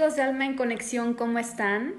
Amigos 0.00 0.16
de 0.16 0.22
Alma 0.22 0.46
en 0.46 0.56
Conexión, 0.56 1.12
¿cómo 1.12 1.38
están? 1.38 1.96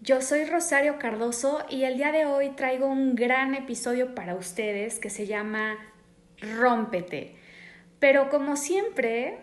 Yo 0.00 0.22
soy 0.22 0.44
Rosario 0.44 1.00
Cardoso 1.00 1.66
y 1.68 1.82
el 1.82 1.96
día 1.96 2.12
de 2.12 2.24
hoy 2.24 2.50
traigo 2.50 2.86
un 2.86 3.16
gran 3.16 3.56
episodio 3.56 4.14
para 4.14 4.36
ustedes 4.36 5.00
que 5.00 5.10
se 5.10 5.26
llama 5.26 5.76
Rómpete. 6.38 7.34
Pero 7.98 8.28
como 8.28 8.54
siempre, 8.54 9.38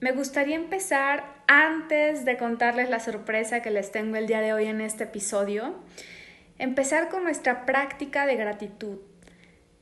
me 0.00 0.12
gustaría 0.12 0.56
empezar 0.56 1.42
antes 1.46 2.24
de 2.24 2.38
contarles 2.38 2.88
la 2.88 2.98
sorpresa 2.98 3.60
que 3.60 3.72
les 3.72 3.92
tengo 3.92 4.16
el 4.16 4.26
día 4.26 4.40
de 4.40 4.54
hoy 4.54 4.64
en 4.64 4.80
este 4.80 5.04
episodio, 5.04 5.74
empezar 6.56 7.10
con 7.10 7.24
nuestra 7.24 7.66
práctica 7.66 8.24
de 8.24 8.36
gratitud. 8.36 9.00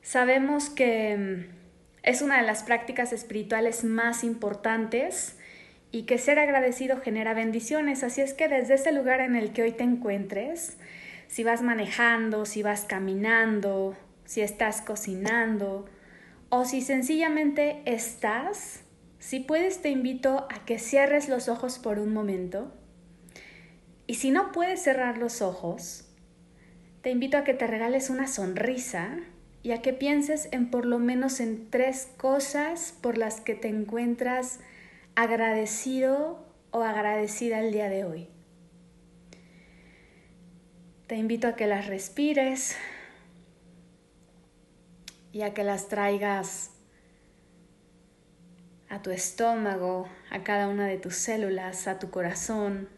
Sabemos 0.02 0.68
que 0.68 1.16
mm, 1.16 1.54
es 2.02 2.22
una 2.22 2.40
de 2.40 2.44
las 2.44 2.64
prácticas 2.64 3.12
espirituales 3.12 3.84
más 3.84 4.24
importantes 4.24 5.35
y 5.96 6.02
que 6.02 6.18
ser 6.18 6.38
agradecido 6.38 7.00
genera 7.00 7.32
bendiciones. 7.32 8.02
Así 8.02 8.20
es 8.20 8.34
que 8.34 8.48
desde 8.48 8.74
ese 8.74 8.92
lugar 8.92 9.22
en 9.22 9.34
el 9.34 9.52
que 9.54 9.62
hoy 9.62 9.72
te 9.72 9.82
encuentres, 9.82 10.76
si 11.26 11.42
vas 11.42 11.62
manejando, 11.62 12.44
si 12.44 12.62
vas 12.62 12.84
caminando, 12.84 13.96
si 14.26 14.42
estás 14.42 14.82
cocinando 14.82 15.86
o 16.50 16.66
si 16.66 16.82
sencillamente 16.82 17.80
estás, 17.86 18.82
si 19.18 19.40
puedes 19.40 19.80
te 19.80 19.88
invito 19.88 20.46
a 20.50 20.66
que 20.66 20.78
cierres 20.78 21.30
los 21.30 21.48
ojos 21.48 21.78
por 21.78 21.98
un 21.98 22.12
momento. 22.12 22.74
Y 24.06 24.16
si 24.16 24.30
no 24.30 24.52
puedes 24.52 24.82
cerrar 24.82 25.16
los 25.16 25.40
ojos, 25.40 26.10
te 27.00 27.08
invito 27.08 27.38
a 27.38 27.44
que 27.44 27.54
te 27.54 27.66
regales 27.66 28.10
una 28.10 28.26
sonrisa 28.26 29.16
y 29.62 29.70
a 29.72 29.80
que 29.80 29.94
pienses 29.94 30.50
en 30.52 30.70
por 30.70 30.84
lo 30.84 30.98
menos 30.98 31.40
en 31.40 31.70
tres 31.70 32.06
cosas 32.18 32.94
por 33.00 33.16
las 33.16 33.40
que 33.40 33.54
te 33.54 33.68
encuentras 33.68 34.60
agradecido 35.16 36.46
o 36.70 36.82
agradecida 36.82 37.60
el 37.60 37.72
día 37.72 37.88
de 37.88 38.04
hoy. 38.04 38.28
Te 41.06 41.16
invito 41.16 41.48
a 41.48 41.56
que 41.56 41.66
las 41.66 41.86
respires 41.86 42.76
y 45.32 45.40
a 45.40 45.54
que 45.54 45.64
las 45.64 45.88
traigas 45.88 46.70
a 48.88 49.00
tu 49.02 49.10
estómago, 49.10 50.06
a 50.30 50.44
cada 50.44 50.68
una 50.68 50.86
de 50.86 50.98
tus 50.98 51.16
células, 51.16 51.88
a 51.88 51.98
tu 51.98 52.10
corazón, 52.10 52.88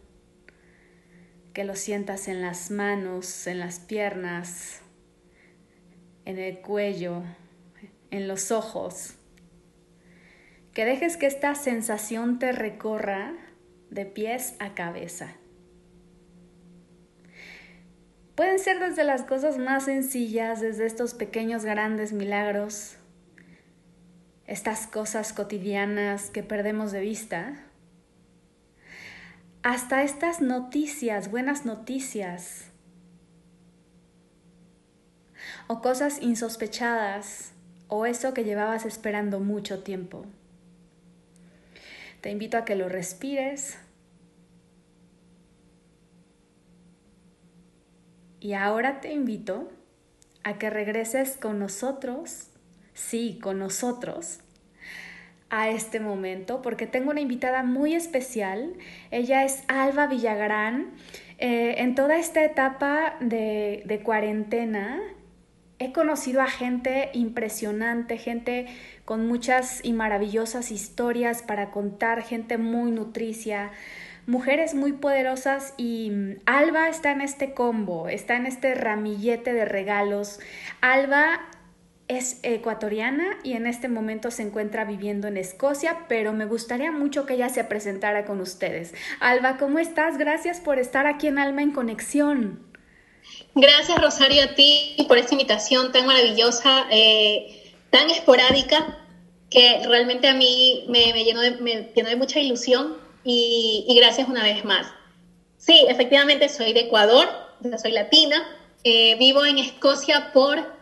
que 1.55 1.63
lo 1.65 1.77
sientas 1.77 2.27
en 2.27 2.43
las 2.43 2.71
manos, 2.71 3.47
en 3.47 3.61
las 3.61 3.79
piernas, 3.79 4.81
en 6.25 6.39
el 6.39 6.61
cuello, 6.61 7.23
en 8.11 8.27
los 8.27 8.51
ojos 8.51 9.18
que 10.73 10.85
dejes 10.85 11.17
que 11.17 11.27
esta 11.27 11.55
sensación 11.55 12.39
te 12.39 12.53
recorra 12.53 13.33
de 13.91 14.07
pies 14.07 14.55
a 14.59 14.75
cabeza. 14.75 15.35
Pueden 18.35 18.61
ser 18.61 18.79
desde 18.79 19.03
las 19.03 19.23
cosas 19.23 19.59
más 19.59 19.87
sencillas, 19.87 20.61
desde 20.61 20.87
estos 20.87 21.15
pequeños 21.15 21.65
grandes 21.65 22.13
milagros, 22.13 22.97
estas 24.47 24.87
cosas 24.87 25.33
cotidianas 25.33 26.31
que 26.31 26.45
perdemos 26.45 26.93
de 26.93 27.01
vista, 27.01 27.65
hasta 29.65 30.05
estas 30.05 30.41
noticias, 30.41 31.31
buenas 31.31 31.67
noticias, 31.67 32.71
o 35.67 35.83
cosas 35.83 36.23
insospechadas, 36.23 37.53
o 37.89 38.07
eso 38.07 38.35
que 38.35 38.45
llevabas 38.45 38.87
esperando 38.87 39.41
mucho 39.41 39.83
tiempo. 39.83 40.25
Te 42.21 42.31
invito 42.31 42.57
a 42.57 42.65
que 42.65 42.75
lo 42.75 42.89
respires. 42.89 43.79
Y 48.41 48.53
ahora 48.53 49.01
te 49.01 49.13
invito 49.13 49.69
a 50.45 50.59
que 50.59 50.71
regreses 50.71 51.37
con 51.37 51.59
nosotros, 51.59 52.51
sí, 52.95 53.39
con 53.43 53.59
nosotros, 53.59 54.41
a 55.51 55.71
este 55.71 55.99
momento, 55.99 56.63
porque 56.63 56.87
tengo 56.87 57.11
una 57.11 57.21
invitada 57.21 57.63
muy 57.63 57.95
especial. 57.95 58.75
Ella 59.11 59.45
es 59.45 59.65
Alba 59.69 60.07
Villagrán. 60.07 60.93
Eh, 61.39 61.77
en 61.79 61.95
toda 61.95 62.19
esta 62.19 62.45
etapa 62.45 63.17
de, 63.21 63.83
de 63.87 64.01
cuarentena, 64.01 65.01
he 65.79 65.93
conocido 65.93 66.43
a 66.43 66.49
gente 66.49 67.11
impresionante, 67.13 68.19
gente 68.19 68.67
con 69.05 69.27
muchas 69.27 69.85
y 69.85 69.93
maravillosas 69.93 70.71
historias 70.71 71.43
para 71.43 71.71
contar, 71.71 72.23
gente 72.23 72.59
muy 72.59 72.91
nutricia, 72.91 73.71
mujeres 74.27 74.75
muy 74.75 74.93
poderosas 74.93 75.75
y 75.77 76.11
mm, 76.11 76.37
Alba 76.47 76.89
está 76.89 77.13
en 77.13 77.21
este 77.21 77.55
combo, 77.55 78.09
está 78.09 78.37
en 78.37 78.47
este 78.47 78.75
ramillete 78.75 79.53
de 79.53 79.65
regalos. 79.65 80.41
Alba 80.81 81.41
es 82.09 82.41
ecuatoriana 82.43 83.39
y 83.43 83.53
en 83.53 83.67
este 83.67 83.89
momento 83.89 84.31
se 84.31 84.43
encuentra 84.43 84.85
viviendo 84.85 85.29
en 85.29 85.37
Escocia, 85.37 86.07
pero 86.09 86.33
me 86.33 86.47
gustaría 86.47 86.91
mucho 86.91 87.27
que 87.27 87.35
ella 87.35 87.51
se 87.51 87.65
presentara 87.65 88.25
con 88.25 88.41
ustedes. 88.41 88.95
Alba, 89.21 89.59
¿cómo 89.59 89.79
estás? 89.79 90.19
Gracias 90.19 90.61
por 90.61 90.79
estar 90.79 91.07
aquí 91.07 91.27
en 91.27 91.39
Alma 91.39 91.63
en 91.63 91.73
Conexión. 91.73 92.68
Gracias, 93.55 94.01
Rosario, 94.01 94.45
a 94.45 94.55
ti 94.55 94.97
por 95.09 95.19
esta 95.19 95.35
invitación 95.35 95.93
tan 95.93 96.07
maravillosa. 96.07 96.87
Eh, 96.91 97.59
tan 97.91 98.11
esporádica 98.11 98.99
que 99.51 99.87
realmente 99.87 100.29
a 100.29 100.35
mí 100.35 100.85
me, 100.89 101.13
llenó, 101.25 101.41
de, 101.41 101.53
me 101.53 101.91
llenó 101.95 102.09
de 102.11 102.17
mucha 102.17 102.39
ilusión 102.41 102.97
y, 103.25 103.87
gracias 103.97 104.29
una 104.29 104.43
vez 104.43 104.65
más. 104.65 104.87
Sí, 105.57 105.87
efectivamente 105.89 106.49
soy 106.49 106.73
de 106.73 106.81
Ecuador, 106.81 107.29
soy 107.81 107.93
latina, 107.93 108.47
eh, 108.85 109.17
vivo 109.17 109.45
en 109.45 109.59
Escocia 109.59 110.33
por, 110.33 110.75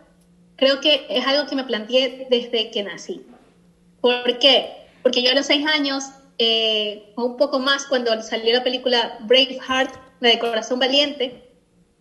creo 0.55 0.79
que 0.81 1.07
es 1.09 1.25
algo 1.25 1.49
que 1.49 1.55
me 1.55 1.63
planteé 1.63 2.27
desde 2.29 2.69
que 2.71 2.83
nací. 2.83 3.25
¿Por 4.01 4.37
qué? 4.39 4.87
Porque 5.01 5.23
yo 5.23 5.31
a 5.31 5.33
los 5.33 5.47
seis 5.47 5.65
años, 5.65 6.03
eh, 6.37 7.13
o 7.15 7.23
un 7.23 7.37
poco 7.37 7.59
más, 7.59 7.85
cuando 7.85 8.21
salió 8.21 8.53
la 8.53 8.63
película 8.63 9.17
Braveheart, 9.21 9.95
la 10.19 10.29
de 10.29 10.39
Corazón 10.39 10.79
Valiente, 10.79 11.46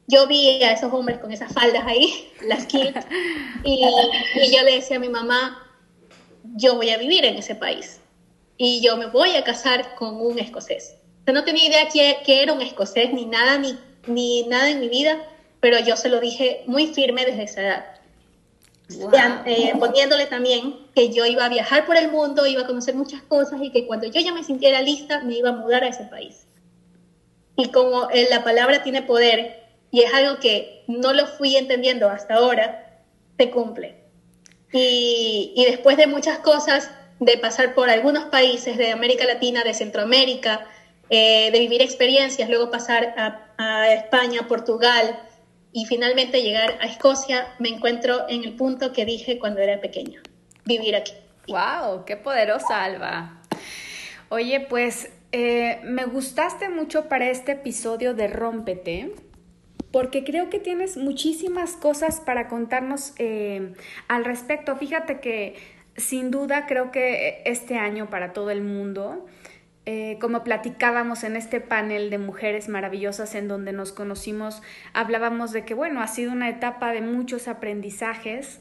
yo 0.08 0.26
vi 0.26 0.62
a 0.62 0.72
esos 0.72 0.92
hombres 0.92 1.18
con 1.18 1.32
esas 1.32 1.52
faldas 1.52 1.84
ahí, 1.86 2.30
las 2.46 2.66
kilt, 2.66 2.96
y, 3.64 3.80
yo 4.52 4.62
le 4.62 4.76
decía 4.76 4.96
a 4.96 5.00
mi 5.00 5.08
mamá, 5.08 5.62
yo 6.56 6.76
voy 6.76 6.90
a 6.90 6.98
vivir 6.98 7.24
en 7.24 7.36
ese 7.36 7.54
país 7.54 8.00
y 8.56 8.80
yo 8.80 8.96
me 8.96 9.06
voy 9.06 9.36
a 9.36 9.44
casar 9.44 9.94
con 9.96 10.20
un 10.20 10.38
escocés. 10.38 10.96
O 11.28 11.32
no 11.32 11.44
tenía 11.44 11.66
idea 11.66 11.88
que, 12.24 12.42
era 12.42 12.52
un 12.52 12.62
escocés, 12.62 13.12
ni 13.12 13.26
nada, 13.26 13.58
ni, 13.58 13.76
ni 14.06 14.44
nada 14.44 14.70
en 14.70 14.80
mi 14.80 14.88
vida, 14.88 15.20
pero 15.60 15.78
yo 15.80 15.96
se 15.96 16.08
lo 16.08 16.20
dije 16.20 16.62
muy 16.66 16.86
firme 16.86 17.26
desde 17.26 17.42
esa 17.42 17.60
edad. 17.62 17.84
Eh, 19.46 19.72
poniéndole 19.80 20.26
también 20.26 20.86
que 20.94 21.12
yo 21.12 21.26
iba 21.26 21.44
a 21.44 21.48
viajar 21.48 21.86
por 21.86 21.96
el 21.96 22.10
mundo, 22.10 22.46
iba 22.46 22.62
a 22.62 22.66
conocer 22.66 22.94
muchas 22.94 23.20
cosas 23.22 23.60
y 23.60 23.72
que 23.72 23.86
cuando 23.86 24.06
yo 24.06 24.20
ya 24.20 24.32
me 24.32 24.44
sintiera 24.44 24.80
lista 24.80 25.22
me 25.24 25.34
iba 25.34 25.48
a 25.48 25.52
mudar 25.52 25.82
a 25.82 25.88
ese 25.88 26.04
país. 26.04 26.46
Y 27.56 27.70
como 27.70 28.08
eh, 28.10 28.28
la 28.30 28.44
palabra 28.44 28.84
tiene 28.84 29.02
poder, 29.02 29.65
y 29.96 30.02
es 30.02 30.12
algo 30.12 30.38
que 30.40 30.84
no 30.88 31.14
lo 31.14 31.26
fui 31.26 31.56
entendiendo 31.56 32.10
hasta 32.10 32.34
ahora, 32.34 33.00
se 33.38 33.48
cumple. 33.48 33.94
Y, 34.70 35.64
después 35.66 35.96
de 35.96 36.06
muchas 36.06 36.38
cosas, 36.40 36.90
de 37.18 37.38
pasar 37.38 37.74
por 37.74 37.88
algunos 37.88 38.26
países 38.26 38.76
de 38.76 38.90
América 38.90 39.24
Latina, 39.24 39.64
de 39.64 39.72
Centroamérica, 39.72 40.66
eh, 41.08 41.50
de 41.50 41.58
vivir 41.60 41.80
experiencias, 41.80 42.50
luego 42.50 42.70
pasar 42.70 43.14
a, 43.16 43.54
a, 43.56 43.94
España, 43.94 44.46
Portugal 44.46 45.18
y 45.72 45.86
finalmente 45.86 46.42
llegar 46.42 46.76
a 46.82 46.84
Escocia, 46.84 47.54
me 47.58 47.70
encuentro 47.70 48.28
en 48.28 48.44
el 48.44 48.54
punto 48.54 48.92
que 48.92 49.06
dije 49.06 49.38
cuando 49.38 49.62
era 49.62 49.80
pequeña, 49.80 50.20
vivir 50.66 50.94
aquí. 50.94 51.14
¡Wow! 51.48 52.04
¡Qué 52.04 52.18
poderosa, 52.18 52.84
Alba! 52.84 53.40
Oye, 54.28 54.60
pues 54.60 55.08
eh, 55.32 55.80
me 55.84 56.04
gustaste 56.04 56.68
mucho 56.68 57.08
para 57.08 57.30
este 57.30 57.52
episodio 57.52 58.12
de 58.12 58.28
Rómpete 58.28 59.14
porque 59.96 60.24
creo 60.24 60.50
que 60.50 60.58
tienes 60.58 60.98
muchísimas 60.98 61.72
cosas 61.72 62.20
para 62.20 62.48
contarnos 62.48 63.14
eh, 63.16 63.72
al 64.08 64.26
respecto. 64.26 64.76
Fíjate 64.76 65.20
que 65.20 65.54
sin 65.96 66.30
duda 66.30 66.66
creo 66.66 66.90
que 66.90 67.40
este 67.46 67.78
año 67.78 68.10
para 68.10 68.34
todo 68.34 68.50
el 68.50 68.60
mundo, 68.60 69.24
eh, 69.86 70.18
como 70.20 70.44
platicábamos 70.44 71.24
en 71.24 71.34
este 71.34 71.62
panel 71.62 72.10
de 72.10 72.18
mujeres 72.18 72.68
maravillosas 72.68 73.34
en 73.34 73.48
donde 73.48 73.72
nos 73.72 73.92
conocimos, 73.92 74.62
hablábamos 74.92 75.52
de 75.52 75.64
que, 75.64 75.72
bueno, 75.72 76.02
ha 76.02 76.08
sido 76.08 76.30
una 76.30 76.50
etapa 76.50 76.92
de 76.92 77.00
muchos 77.00 77.48
aprendizajes 77.48 78.60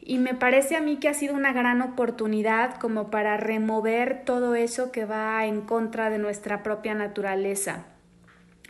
y 0.00 0.16
me 0.16 0.32
parece 0.32 0.76
a 0.76 0.80
mí 0.80 0.96
que 0.96 1.10
ha 1.10 1.14
sido 1.14 1.34
una 1.34 1.52
gran 1.52 1.82
oportunidad 1.82 2.76
como 2.76 3.10
para 3.10 3.36
remover 3.36 4.24
todo 4.24 4.54
eso 4.54 4.92
que 4.92 5.04
va 5.04 5.44
en 5.44 5.60
contra 5.60 6.08
de 6.08 6.16
nuestra 6.16 6.62
propia 6.62 6.94
naturaleza 6.94 7.89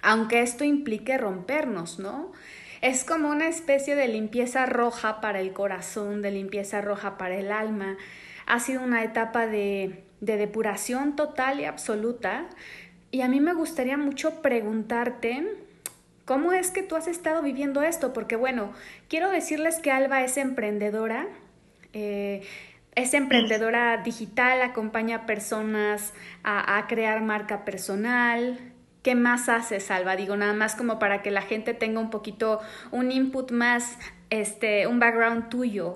aunque 0.03 0.43
esto 0.43 0.65
implique 0.65 1.19
rompernos, 1.19 1.99
¿no? 1.99 2.33
Es 2.81 3.05
como 3.05 3.29
una 3.29 3.49
especie 3.49 3.95
de 3.95 4.09
limpieza 4.09 4.67
roja 4.67 5.21
para 5.21 5.41
el 5.41 5.53
corazón, 5.53 6.23
de 6.23 6.31
limpieza 6.31 6.81
roja 6.81 7.19
para 7.19 7.37
el 7.37 7.53
alma. 7.53 7.99
Ha 8.47 8.59
sido 8.59 8.83
una 8.83 9.05
etapa 9.05 9.47
de, 9.47 10.03
de 10.21 10.37
depuración 10.37 11.15
total 11.15 11.61
y 11.61 11.67
absoluta, 11.67 12.49
y 13.11 13.23
a 13.23 13.29
mí 13.29 13.41
me 13.41 13.55
gustaría 13.55 13.97
mucho 13.97 14.41
preguntarte, 14.41 15.45
¿cómo 16.25 16.53
es 16.53 16.71
que 16.71 16.83
tú 16.83 16.95
has 16.95 17.09
estado 17.09 17.43
viviendo 17.43 17.83
esto? 17.83 18.13
Porque 18.13 18.37
bueno, 18.37 18.73
quiero 19.09 19.31
decirles 19.31 19.81
que 19.81 19.91
Alba 19.91 20.23
es 20.23 20.37
emprendedora. 20.37 21.27
Eh, 21.93 22.43
es 22.95 23.15
emprendedora 23.15 23.99
digital, 23.99 24.63
acompaña 24.63 25.17
a 25.17 25.27
personas 25.27 26.13
a, 26.43 26.77
a, 26.77 26.87
crear 26.87 27.23
marca 27.23 27.65
personal. 27.65 28.59
¿Qué 29.03 29.15
más 29.15 29.49
haces, 29.49 29.91
Alba? 29.91 30.17
Digo, 30.17 30.37
nada 30.37 30.53
más 30.53 30.75
como 30.75 30.99
para 30.99 31.23
que 31.23 31.31
la 31.31 31.41
gente 31.41 31.73
tenga 31.73 32.01
un 32.01 32.11
poquito, 32.11 32.61
un 32.91 33.11
input 33.11 33.51
más, 33.51 33.97
este, 34.29 34.87
un 34.87 35.01
background 35.01 35.49
tuyo. 35.49 35.95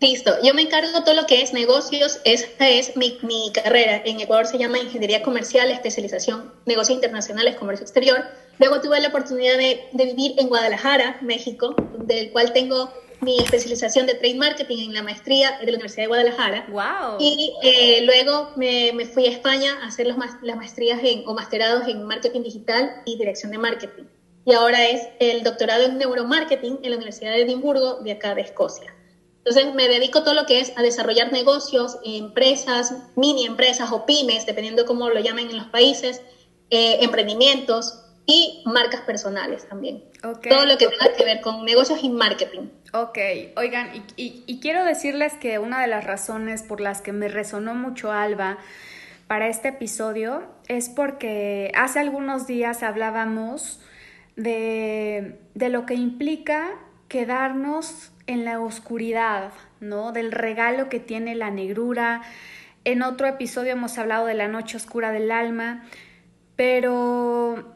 Listo, 0.00 0.34
yo 0.42 0.54
me 0.54 0.62
encargo 0.62 1.02
todo 1.04 1.14
lo 1.14 1.26
que 1.26 1.42
es 1.42 1.52
negocios, 1.52 2.20
esta 2.24 2.68
es 2.68 2.96
mi, 2.96 3.18
mi, 3.22 3.52
carrera. 3.52 4.02
En 4.04 4.20
Ecuador 4.20 4.46
se 4.46 4.58
llama 4.58 4.78
Ingeniería 4.78 5.22
Comercial, 5.22 5.70
especialización 5.70 6.52
Negocios 6.66 6.96
Internacionales, 6.96 7.56
Comercio 7.56 7.84
Exterior. 7.84 8.24
Luego 8.58 8.80
tuve 8.80 9.00
la 9.00 9.08
oportunidad 9.08 9.56
de, 9.56 9.80
de 9.92 10.04
vivir 10.06 10.34
en 10.38 10.48
Guadalajara, 10.48 11.18
México, 11.20 11.74
del 11.98 12.32
cual 12.32 12.52
tengo 12.52 12.92
mi 13.20 13.38
especialización 13.38 14.06
de 14.06 14.14
Trade 14.14 14.34
Marketing 14.34 14.78
en 14.78 14.94
la 14.94 15.02
maestría 15.02 15.58
de 15.58 15.66
la 15.66 15.72
Universidad 15.72 16.04
de 16.04 16.08
Guadalajara. 16.08 16.66
Wow. 16.68 17.18
Y 17.20 17.54
eh, 17.62 18.02
luego 18.02 18.50
me, 18.56 18.92
me, 18.92 19.06
fui 19.06 19.26
a 19.26 19.30
España 19.30 19.78
a 19.82 19.86
hacer 19.86 20.06
los, 20.06 20.16
las 20.42 20.56
maestrías 20.56 21.00
en, 21.02 21.22
o 21.26 21.34
masterados 21.34 21.88
en 21.88 22.02
Marketing 22.02 22.42
Digital 22.42 23.02
y 23.04 23.16
Dirección 23.16 23.52
de 23.52 23.58
Marketing. 23.58 24.04
Y 24.46 24.52
ahora 24.52 24.86
es 24.86 25.08
el 25.20 25.42
doctorado 25.42 25.84
en 25.84 25.98
Neuromarketing 25.98 26.80
en 26.82 26.90
la 26.90 26.96
Universidad 26.96 27.32
de 27.32 27.42
Edimburgo, 27.42 28.00
de 28.00 28.12
acá 28.12 28.34
de 28.34 28.42
Escocia. 28.42 28.94
Entonces 29.38 29.74
me 29.74 29.88
dedico 29.88 30.22
todo 30.22 30.34
lo 30.34 30.46
que 30.46 30.60
es 30.60 30.72
a 30.76 30.82
desarrollar 30.82 31.30
negocios, 31.30 31.98
empresas, 32.02 32.94
mini 33.14 33.44
empresas 33.44 33.92
o 33.92 34.06
pymes, 34.06 34.46
dependiendo 34.46 34.82
de 34.82 34.86
cómo 34.86 35.10
lo 35.10 35.20
llamen 35.20 35.50
en 35.50 35.58
los 35.58 35.66
países, 35.66 36.22
eh, 36.70 36.98
emprendimientos 37.02 38.00
y 38.26 38.62
marcas 38.64 39.02
personales 39.02 39.68
también. 39.68 40.04
Okay. 40.24 40.50
Todo 40.50 40.64
lo 40.64 40.78
que 40.78 40.88
tenga 40.88 41.14
que 41.16 41.24
ver 41.24 41.40
con 41.42 41.64
negocios 41.64 42.00
y 42.02 42.08
marketing. 42.08 42.68
Ok, 42.94 43.18
oigan, 43.56 43.90
y, 43.94 44.22
y, 44.22 44.44
y 44.46 44.60
quiero 44.60 44.84
decirles 44.84 45.34
que 45.34 45.58
una 45.58 45.82
de 45.82 45.86
las 45.86 46.04
razones 46.04 46.62
por 46.62 46.80
las 46.80 47.02
que 47.02 47.12
me 47.12 47.28
resonó 47.28 47.74
mucho 47.74 48.10
Alba 48.10 48.56
para 49.26 49.48
este 49.48 49.68
episodio 49.68 50.44
es 50.68 50.88
porque 50.88 51.70
hace 51.74 51.98
algunos 51.98 52.46
días 52.46 52.82
hablábamos 52.82 53.80
de, 54.36 55.38
de 55.54 55.68
lo 55.68 55.86
que 55.86 55.94
implica 55.94 56.70
quedarnos 57.08 58.12
en 58.26 58.44
la 58.44 58.60
oscuridad, 58.60 59.52
¿no? 59.80 60.12
Del 60.12 60.32
regalo 60.32 60.88
que 60.88 61.00
tiene 61.00 61.34
la 61.34 61.50
negrura. 61.50 62.22
En 62.84 63.02
otro 63.02 63.26
episodio 63.26 63.72
hemos 63.72 63.98
hablado 63.98 64.26
de 64.26 64.34
la 64.34 64.48
noche 64.48 64.76
oscura 64.76 65.12
del 65.12 65.30
alma, 65.30 65.84
pero, 66.56 67.73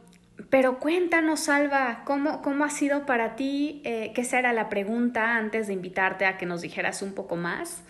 pero 0.49 0.79
cuéntanos, 0.79 1.49
Alba, 1.49 2.03
¿cómo, 2.05 2.41
cómo 2.41 2.63
ha 2.63 2.69
sido 2.69 3.05
para 3.05 3.35
ti? 3.35 3.81
Eh, 3.83 4.11
que 4.13 4.21
esa 4.21 4.39
era 4.39 4.53
la 4.53 4.69
pregunta 4.69 5.35
antes 5.35 5.67
de 5.67 5.73
invitarte 5.73 6.25
a 6.25 6.37
que 6.37 6.45
nos 6.45 6.61
dijeras 6.61 7.01
un 7.01 7.13
poco 7.13 7.35
más. 7.35 7.83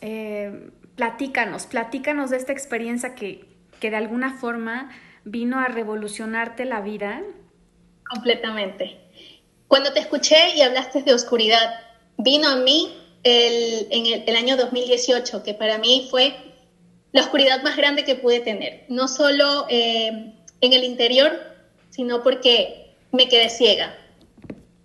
Eh, 0.00 0.70
platícanos, 0.96 1.66
platícanos 1.66 2.30
de 2.30 2.38
esta 2.38 2.52
experiencia 2.52 3.14
que, 3.14 3.44
que 3.80 3.90
de 3.90 3.96
alguna 3.96 4.38
forma 4.38 4.90
vino 5.24 5.58
a 5.58 5.66
revolucionarte 5.66 6.64
la 6.64 6.80
vida. 6.80 7.22
Completamente. 8.08 8.98
Cuando 9.68 9.92
te 9.92 10.00
escuché 10.00 10.56
y 10.56 10.62
hablaste 10.62 11.02
de 11.02 11.12
oscuridad, 11.12 11.80
vino 12.16 12.48
a 12.48 12.56
mí 12.56 12.96
el, 13.24 13.88
en 13.90 14.06
el, 14.06 14.24
el, 14.26 14.36
año 14.36 14.56
2018, 14.56 15.42
que 15.42 15.54
para 15.54 15.78
mí 15.78 16.08
fue 16.10 16.34
la 17.12 17.22
oscuridad 17.22 17.62
más 17.62 17.76
grande 17.76 18.04
que 18.04 18.14
pude 18.14 18.40
tener. 18.40 18.84
No 18.88 19.06
solo 19.06 19.66
eh, 19.68 20.34
en 20.62 20.72
el 20.72 20.84
interior, 20.84 21.38
sino 21.90 22.22
porque 22.22 22.94
me 23.10 23.28
quedé 23.28 23.50
ciega. 23.50 23.94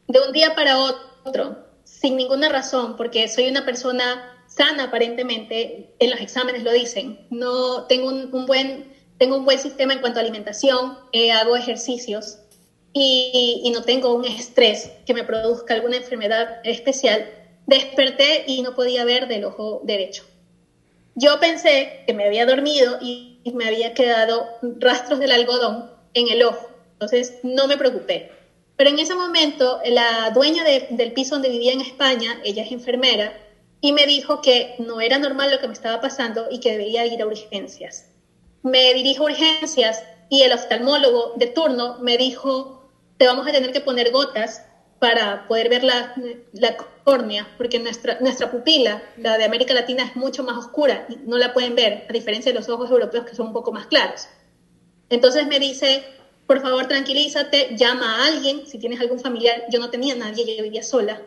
De 0.07 0.19
un 0.19 0.33
día 0.33 0.53
para 0.55 0.79
otro, 0.79 1.65
sin 1.85 2.17
ninguna 2.17 2.49
razón, 2.49 2.97
porque 2.97 3.27
soy 3.29 3.47
una 3.47 3.63
persona 3.63 4.33
sana 4.47 4.85
aparentemente, 4.85 5.93
en 5.99 6.09
los 6.09 6.19
exámenes 6.19 6.63
lo 6.63 6.73
dicen. 6.73 7.25
No 7.29 7.85
tengo 7.85 8.09
un, 8.09 8.45
buen, 8.45 8.91
tengo 9.17 9.37
un 9.37 9.45
buen 9.45 9.59
sistema 9.59 9.93
en 9.93 10.01
cuanto 10.01 10.19
a 10.19 10.23
alimentación, 10.23 10.97
eh, 11.13 11.31
hago 11.31 11.55
ejercicios, 11.55 12.39
y, 12.93 13.61
y, 13.63 13.69
no 13.69 13.83
tengo 13.83 14.15
un 14.15 14.25
estrés 14.25 14.91
que 15.05 15.13
me 15.13 15.23
produzca 15.23 15.75
alguna 15.75 15.97
enfermedad 15.97 16.61
especial, 16.63 17.29
desperté 17.67 18.45
y 18.47 18.63
no 18.63 18.73
podía 18.73 19.05
ver 19.05 19.27
del 19.27 19.45
ojo 19.45 19.81
derecho. 19.83 20.23
Yo 21.19 21.39
pensé 21.39 22.03
que 22.05 22.13
me 22.13 22.25
había 22.25 22.45
dormido 22.45 22.99
y 23.01 23.41
me 23.51 23.65
había 23.65 23.95
quedado 23.95 24.45
rastros 24.61 25.17
del 25.17 25.31
algodón 25.31 25.89
en 26.13 26.27
el 26.27 26.43
ojo, 26.43 26.69
entonces 26.93 27.39
no 27.41 27.65
me 27.65 27.75
preocupé. 27.75 28.31
Pero 28.75 28.91
en 28.91 28.99
ese 28.99 29.15
momento, 29.15 29.79
la 29.87 30.29
dueña 30.29 30.63
de, 30.63 30.85
del 30.91 31.13
piso 31.13 31.33
donde 31.33 31.49
vivía 31.49 31.73
en 31.73 31.81
España, 31.81 32.39
ella 32.43 32.61
es 32.61 32.71
enfermera, 32.71 33.33
y 33.81 33.93
me 33.93 34.05
dijo 34.05 34.41
que 34.41 34.75
no 34.77 35.01
era 35.01 35.17
normal 35.17 35.49
lo 35.49 35.59
que 35.59 35.65
me 35.65 35.73
estaba 35.73 35.99
pasando 36.01 36.49
y 36.51 36.59
que 36.59 36.77
debía 36.77 37.07
ir 37.07 37.19
a 37.19 37.25
urgencias. 37.25 38.11
Me 38.61 38.93
dirijo 38.93 39.23
a 39.23 39.31
urgencias 39.31 40.03
y 40.29 40.43
el 40.43 40.53
oftalmólogo 40.53 41.33
de 41.35 41.47
turno 41.47 41.97
me 41.99 42.17
dijo 42.17 42.91
te 43.17 43.25
vamos 43.25 43.47
a 43.47 43.51
tener 43.51 43.71
que 43.71 43.81
poner 43.81 44.11
gotas 44.11 44.63
para 44.99 45.47
poder 45.47 45.69
ver 45.69 45.83
la, 45.83 46.13
la 46.53 46.77
córnea, 47.03 47.47
porque 47.57 47.79
nuestra, 47.79 48.17
nuestra 48.19 48.51
pupila, 48.51 49.03
la 49.17 49.37
de 49.37 49.45
América 49.45 49.73
Latina, 49.73 50.03
es 50.03 50.15
mucho 50.15 50.43
más 50.43 50.57
oscura 50.57 51.05
y 51.09 51.17
no 51.27 51.37
la 51.37 51.53
pueden 51.53 51.75
ver, 51.75 52.05
a 52.09 52.13
diferencia 52.13 52.51
de 52.51 52.59
los 52.59 52.69
ojos 52.69 52.89
europeos 52.89 53.25
que 53.25 53.35
son 53.35 53.47
un 53.47 53.53
poco 53.53 53.71
más 53.71 53.87
claros. 53.87 54.27
Entonces 55.09 55.47
me 55.47 55.59
dice, 55.59 56.03
por 56.47 56.61
favor 56.61 56.87
tranquilízate, 56.87 57.75
llama 57.75 58.23
a 58.23 58.27
alguien, 58.27 58.67
si 58.67 58.79
tienes 58.79 58.99
algún 58.99 59.19
familiar, 59.19 59.65
yo 59.69 59.79
no 59.79 59.89
tenía 59.89 60.15
nadie, 60.15 60.57
yo 60.57 60.63
vivía 60.63 60.83
sola, 60.83 61.21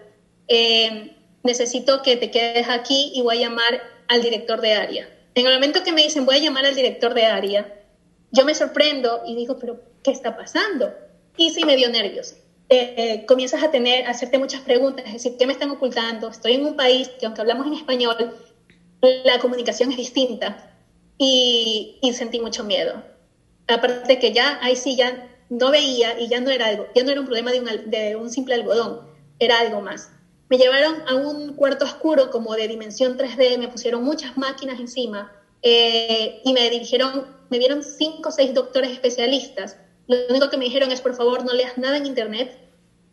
eh, 0.48 1.16
necesito 1.42 2.02
que 2.02 2.16
te 2.16 2.30
quedes 2.30 2.68
aquí 2.68 3.12
y 3.14 3.22
voy 3.22 3.38
a 3.38 3.48
llamar 3.48 3.80
al 4.08 4.22
director 4.22 4.60
de 4.60 4.72
área. 4.74 5.08
En 5.34 5.46
el 5.46 5.54
momento 5.54 5.84
que 5.84 5.92
me 5.92 6.02
dicen 6.02 6.26
voy 6.26 6.36
a 6.36 6.40
llamar 6.40 6.66
al 6.66 6.74
director 6.74 7.14
de 7.14 7.26
área, 7.26 7.72
yo 8.32 8.44
me 8.44 8.54
sorprendo 8.54 9.22
y 9.26 9.36
digo, 9.36 9.58
pero 9.58 9.80
¿qué 10.02 10.10
está 10.10 10.36
pasando? 10.36 10.92
y 11.40 11.50
sí 11.50 11.64
me 11.64 11.76
dio 11.76 11.88
nervios. 11.88 12.34
Eh, 12.72 12.94
eh, 12.96 13.26
comienzas 13.26 13.64
a 13.64 13.72
tener, 13.72 14.06
a 14.06 14.10
hacerte 14.10 14.38
muchas 14.38 14.60
preguntas, 14.60 15.04
es 15.04 15.14
decir, 15.14 15.36
¿qué 15.36 15.44
me 15.44 15.52
están 15.52 15.70
ocultando? 15.70 16.28
Estoy 16.28 16.52
en 16.52 16.64
un 16.64 16.76
país 16.76 17.08
que 17.18 17.26
aunque 17.26 17.40
hablamos 17.40 17.66
en 17.66 17.74
español, 17.74 18.32
la 19.24 19.40
comunicación 19.40 19.90
es 19.90 19.96
distinta 19.96 20.70
y, 21.18 21.98
y 22.00 22.12
sentí 22.12 22.38
mucho 22.38 22.62
miedo. 22.62 23.02
Aparte 23.66 24.20
que 24.20 24.32
ya, 24.32 24.60
ahí 24.62 24.76
sí, 24.76 24.94
ya 24.94 25.28
no 25.48 25.72
veía 25.72 26.16
y 26.20 26.28
ya 26.28 26.38
no 26.38 26.50
era 26.50 26.66
algo, 26.66 26.86
ya 26.94 27.02
no 27.02 27.10
era 27.10 27.18
un 27.18 27.26
problema 27.26 27.50
de 27.50 27.58
un, 27.58 27.90
de 27.90 28.14
un 28.14 28.30
simple 28.30 28.54
algodón, 28.54 29.00
era 29.40 29.58
algo 29.58 29.80
más. 29.80 30.08
Me 30.48 30.56
llevaron 30.56 31.02
a 31.08 31.16
un 31.16 31.54
cuarto 31.54 31.84
oscuro 31.84 32.30
como 32.30 32.54
de 32.54 32.68
dimensión 32.68 33.18
3D, 33.18 33.58
me 33.58 33.66
pusieron 33.66 34.04
muchas 34.04 34.36
máquinas 34.36 34.78
encima 34.78 35.32
eh, 35.62 36.40
y 36.44 36.52
me 36.52 36.70
dirigieron, 36.70 37.26
me 37.50 37.58
vieron 37.58 37.82
cinco 37.82 38.28
o 38.28 38.32
seis 38.32 38.54
doctores 38.54 38.92
especialistas 38.92 39.76
lo 40.10 40.28
único 40.28 40.50
que 40.50 40.56
me 40.56 40.64
dijeron 40.64 40.90
es, 40.90 41.00
por 41.00 41.14
favor, 41.14 41.44
no 41.44 41.52
leas 41.52 41.78
nada 41.78 41.96
en 41.96 42.06
Internet, 42.06 42.58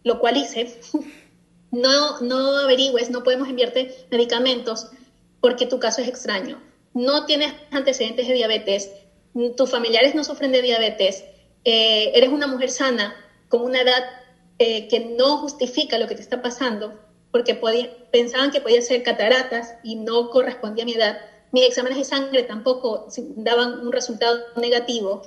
lo 0.03 0.19
cual 0.19 0.37
hice. 0.37 0.79
No, 1.69 2.21
no 2.21 2.59
averigües, 2.59 3.09
no 3.09 3.23
podemos 3.23 3.49
enviarte 3.49 3.93
medicamentos 4.09 4.89
porque 5.41 5.65
tu 5.65 5.79
caso 5.79 6.01
es 6.01 6.07
extraño. 6.07 6.61
No 6.93 7.25
tienes 7.25 7.53
antecedentes 7.71 8.25
de 8.25 8.35
diabetes, 8.35 8.89
tus 9.57 9.69
familiares 9.69 10.15
no 10.15 10.23
sufren 10.23 10.53
de 10.53 10.61
diabetes, 10.61 11.25
eh, 11.65 12.13
eres 12.15 12.29
una 12.29 12.47
mujer 12.47 12.71
sana 12.71 13.13
con 13.49 13.63
una 13.63 13.81
edad 13.81 14.01
eh, 14.59 14.87
que 14.87 15.01
no 15.01 15.39
justifica 15.39 15.97
lo 15.97 16.07
que 16.07 16.15
te 16.15 16.21
está 16.21 16.41
pasando, 16.41 16.97
porque 17.31 17.59
pensaban 18.11 18.49
que 18.49 18.61
podía 18.61 18.81
ser 18.81 19.03
cataratas 19.03 19.75
y 19.83 19.95
no 19.95 20.29
correspondía 20.29 20.83
a 20.83 20.85
mi 20.85 20.93
edad. 20.93 21.17
Mis 21.51 21.65
exámenes 21.67 21.97
de 21.97 22.05
sangre 22.05 22.43
tampoco 22.43 23.07
daban 23.35 23.81
un 23.81 23.91
resultado 23.91 24.39
negativo. 24.55 25.23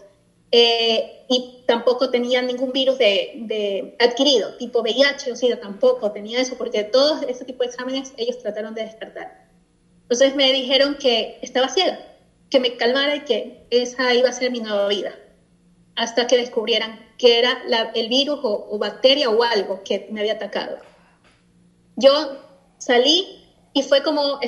Eh, 0.52 1.26
y 1.28 1.62
tampoco 1.66 2.10
tenía 2.10 2.42
ningún 2.42 2.72
virus 2.72 2.98
de, 2.98 3.32
de, 3.36 3.96
adquirido, 4.00 4.56
tipo 4.56 4.80
VIH 4.80 5.30
o 5.30 5.36
SIDA, 5.36 5.60
tampoco 5.60 6.10
tenía 6.10 6.40
eso, 6.40 6.56
porque 6.56 6.82
todos 6.82 7.22
ese 7.22 7.44
tipo 7.44 7.62
de 7.62 7.68
exámenes 7.68 8.12
ellos 8.16 8.38
trataron 8.38 8.74
de 8.74 8.82
descartar. 8.82 9.48
Entonces 10.02 10.34
me 10.34 10.52
dijeron 10.52 10.96
que 10.96 11.38
estaba 11.42 11.68
ciega, 11.68 12.00
que 12.50 12.58
me 12.58 12.76
calmara 12.76 13.16
y 13.16 13.20
que 13.20 13.66
esa 13.70 14.12
iba 14.12 14.28
a 14.28 14.32
ser 14.32 14.50
mi 14.50 14.58
nueva 14.58 14.88
vida, 14.88 15.14
hasta 15.94 16.26
que 16.26 16.36
descubrieran 16.36 16.98
que 17.16 17.38
era 17.38 17.62
la, 17.68 17.92
el 17.94 18.08
virus 18.08 18.40
o, 18.42 18.66
o 18.68 18.78
bacteria 18.78 19.30
o 19.30 19.42
algo 19.44 19.82
que 19.84 20.08
me 20.10 20.20
había 20.20 20.32
atacado. 20.32 20.78
Yo 21.94 22.38
salí 22.78 23.40
y 23.72 23.82
fue 23.82 24.02
como 24.02 24.40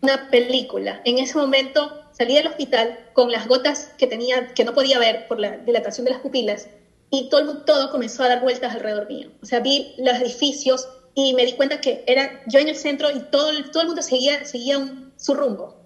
una 0.00 0.30
película. 0.30 1.00
En 1.04 1.18
ese 1.18 1.36
momento 1.36 2.07
salí 2.18 2.34
del 2.34 2.48
hospital 2.48 2.98
con 3.12 3.30
las 3.30 3.46
gotas 3.46 3.92
que 3.96 4.08
tenía, 4.08 4.48
que 4.48 4.64
no 4.64 4.74
podía 4.74 4.98
ver 4.98 5.28
por 5.28 5.38
la 5.38 5.56
dilatación 5.58 6.04
de 6.04 6.10
las 6.10 6.20
pupilas, 6.20 6.68
y 7.10 7.28
todo, 7.30 7.58
todo 7.58 7.90
comenzó 7.90 8.24
a 8.24 8.28
dar 8.28 8.40
vueltas 8.40 8.74
alrededor 8.74 9.08
mío. 9.08 9.30
O 9.40 9.46
sea, 9.46 9.60
vi 9.60 9.94
los 9.98 10.18
edificios 10.18 10.88
y 11.14 11.32
me 11.32 11.46
di 11.46 11.52
cuenta 11.52 11.80
que 11.80 12.02
era 12.06 12.42
yo 12.46 12.58
en 12.58 12.68
el 12.68 12.76
centro 12.76 13.10
y 13.10 13.20
todo, 13.30 13.50
todo 13.72 13.82
el 13.82 13.86
mundo 13.86 14.02
seguía, 14.02 14.44
seguía 14.44 14.78
un, 14.78 15.12
su 15.16 15.34
rumbo. 15.34 15.76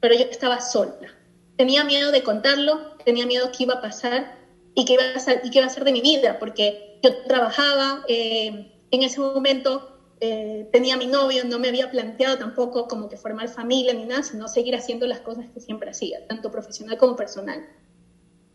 pero 0.00 0.14
yo 0.14 0.24
estaba 0.24 0.60
sola. 0.60 1.14
Tenía 1.56 1.82
miedo 1.82 2.12
de 2.12 2.22
contarlo, 2.22 2.96
tenía 3.04 3.26
miedo 3.26 3.50
que 3.50 3.64
iba 3.64 3.74
a 3.74 3.80
pasar 3.80 4.36
y 4.74 4.84
qué 4.84 4.92
iba 4.92 5.02
a 5.02 5.40
qué 5.40 5.58
iba 5.58 5.66
a 5.66 5.70
ser 5.70 5.84
de 5.84 5.92
mi 5.92 6.00
vida, 6.00 6.38
porque 6.38 7.00
yo 7.02 7.16
trabajaba, 7.24 8.04
eh, 8.06 8.72
en 8.90 9.02
ese 9.02 9.20
momento 9.20 9.97
eh, 10.20 10.68
tenía 10.72 10.96
mi 10.96 11.06
novio, 11.06 11.44
no 11.44 11.58
me 11.58 11.68
había 11.68 11.90
planteado 11.90 12.38
tampoco 12.38 12.88
como 12.88 13.08
que 13.08 13.16
formar 13.16 13.48
familia 13.48 13.94
ni 13.94 14.04
nada, 14.04 14.22
sino 14.22 14.48
seguir 14.48 14.74
haciendo 14.74 15.06
las 15.06 15.20
cosas 15.20 15.46
que 15.52 15.60
siempre 15.60 15.90
hacía, 15.90 16.26
tanto 16.26 16.50
profesional 16.50 16.98
como 16.98 17.14
personal. 17.14 17.68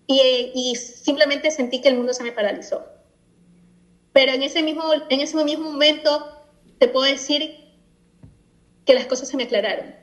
Y, 0.07 0.19
eh, 0.19 0.75
simplemente 0.75 1.51
sentí 1.51 1.79
que 1.81 1.89
el 1.89 1.95
mundo 1.95 2.13
se 2.13 2.23
me 2.23 2.33
paralizó. 2.33 2.85
Pero 4.11 4.33
en 4.33 4.43
ese 4.43 4.61
mismo, 4.61 4.83
en 5.09 5.21
ese 5.21 5.41
mismo 5.43 5.71
momento 5.71 6.43
te 6.79 6.87
puedo 6.87 7.05
decir 7.05 7.55
que 8.85 8.93
las 8.93 9.05
cosas 9.05 9.29
se 9.29 9.37
me 9.37 9.43
aclararon. 9.43 9.95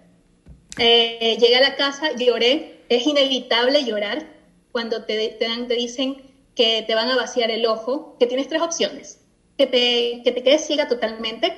Eh, 0.79 1.37
llegué 1.39 1.57
a 1.57 1.61
la 1.61 1.77
casa, 1.77 2.13
lloré, 2.17 2.85
es 2.89 3.07
inevitable 3.07 3.85
llorar 3.85 4.27
cuando 4.73 5.05
te, 5.05 5.37
dan, 5.39 5.69
te 5.69 5.75
dicen 5.75 6.17
que 6.55 6.83
te 6.87 6.95
van 6.95 7.09
a 7.11 7.17
vaciar 7.17 7.51
el 7.51 7.67
ojo, 7.67 8.17
que 8.19 8.27
tienes 8.27 8.49
tres 8.49 8.63
opciones 8.63 9.20
que 9.61 9.67
te, 9.67 10.23
que 10.25 10.33
te 10.33 10.43
quedes 10.43 10.67
ciega 10.67 10.89
totalmente, 10.89 11.53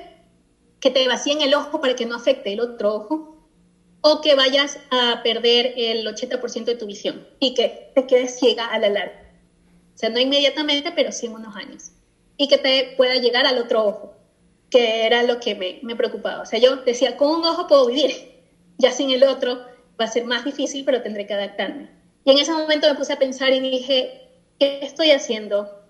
que 0.81 0.89
te 0.89 1.07
vacíen 1.07 1.39
el 1.39 1.53
ojo 1.53 1.79
para 1.79 1.95
que 1.95 2.05
no 2.05 2.17
afecte 2.17 2.51
el 2.51 2.59
otro 2.59 2.95
ojo, 2.95 3.47
o 4.01 4.19
que 4.19 4.35
vayas 4.35 4.77
a 4.91 5.23
perder 5.23 5.73
el 5.77 6.05
80% 6.05 6.65
de 6.65 6.75
tu 6.75 6.85
visión 6.85 7.25
y 7.39 7.53
que 7.53 7.91
te 7.95 8.05
quedes 8.05 8.37
ciega 8.37 8.65
a 8.65 8.77
la 8.77 8.89
larga. 8.89 9.21
O 9.95 9.97
sea, 9.97 10.09
no 10.09 10.19
inmediatamente, 10.19 10.91
pero 10.91 11.13
sí 11.13 11.27
en 11.27 11.35
unos 11.35 11.55
años. 11.55 11.91
Y 12.35 12.49
que 12.49 12.57
te 12.57 12.93
pueda 12.97 13.15
llegar 13.15 13.45
al 13.45 13.57
otro 13.57 13.85
ojo, 13.85 14.13
que 14.69 15.05
era 15.05 15.23
lo 15.23 15.39
que 15.39 15.55
me, 15.55 15.79
me 15.81 15.95
preocupaba. 15.95 16.41
O 16.41 16.45
sea, 16.45 16.59
yo 16.59 16.75
decía, 16.75 17.15
con 17.15 17.29
un 17.29 17.45
ojo 17.45 17.67
puedo 17.67 17.85
vivir, 17.87 18.11
ya 18.79 18.91
sin 18.91 19.11
el 19.11 19.23
otro 19.23 19.61
va 19.97 20.03
a 20.03 20.09
ser 20.09 20.25
más 20.25 20.43
difícil, 20.43 20.83
pero 20.83 21.01
tendré 21.01 21.25
que 21.25 21.35
adaptarme. 21.35 21.89
Y 22.25 22.31
en 22.31 22.39
ese 22.39 22.51
momento 22.51 22.89
me 22.89 22.95
puse 22.95 23.13
a 23.13 23.19
pensar 23.19 23.53
y 23.53 23.61
dije, 23.61 24.29
¿qué 24.59 24.79
estoy 24.81 25.11
haciendo? 25.11 25.82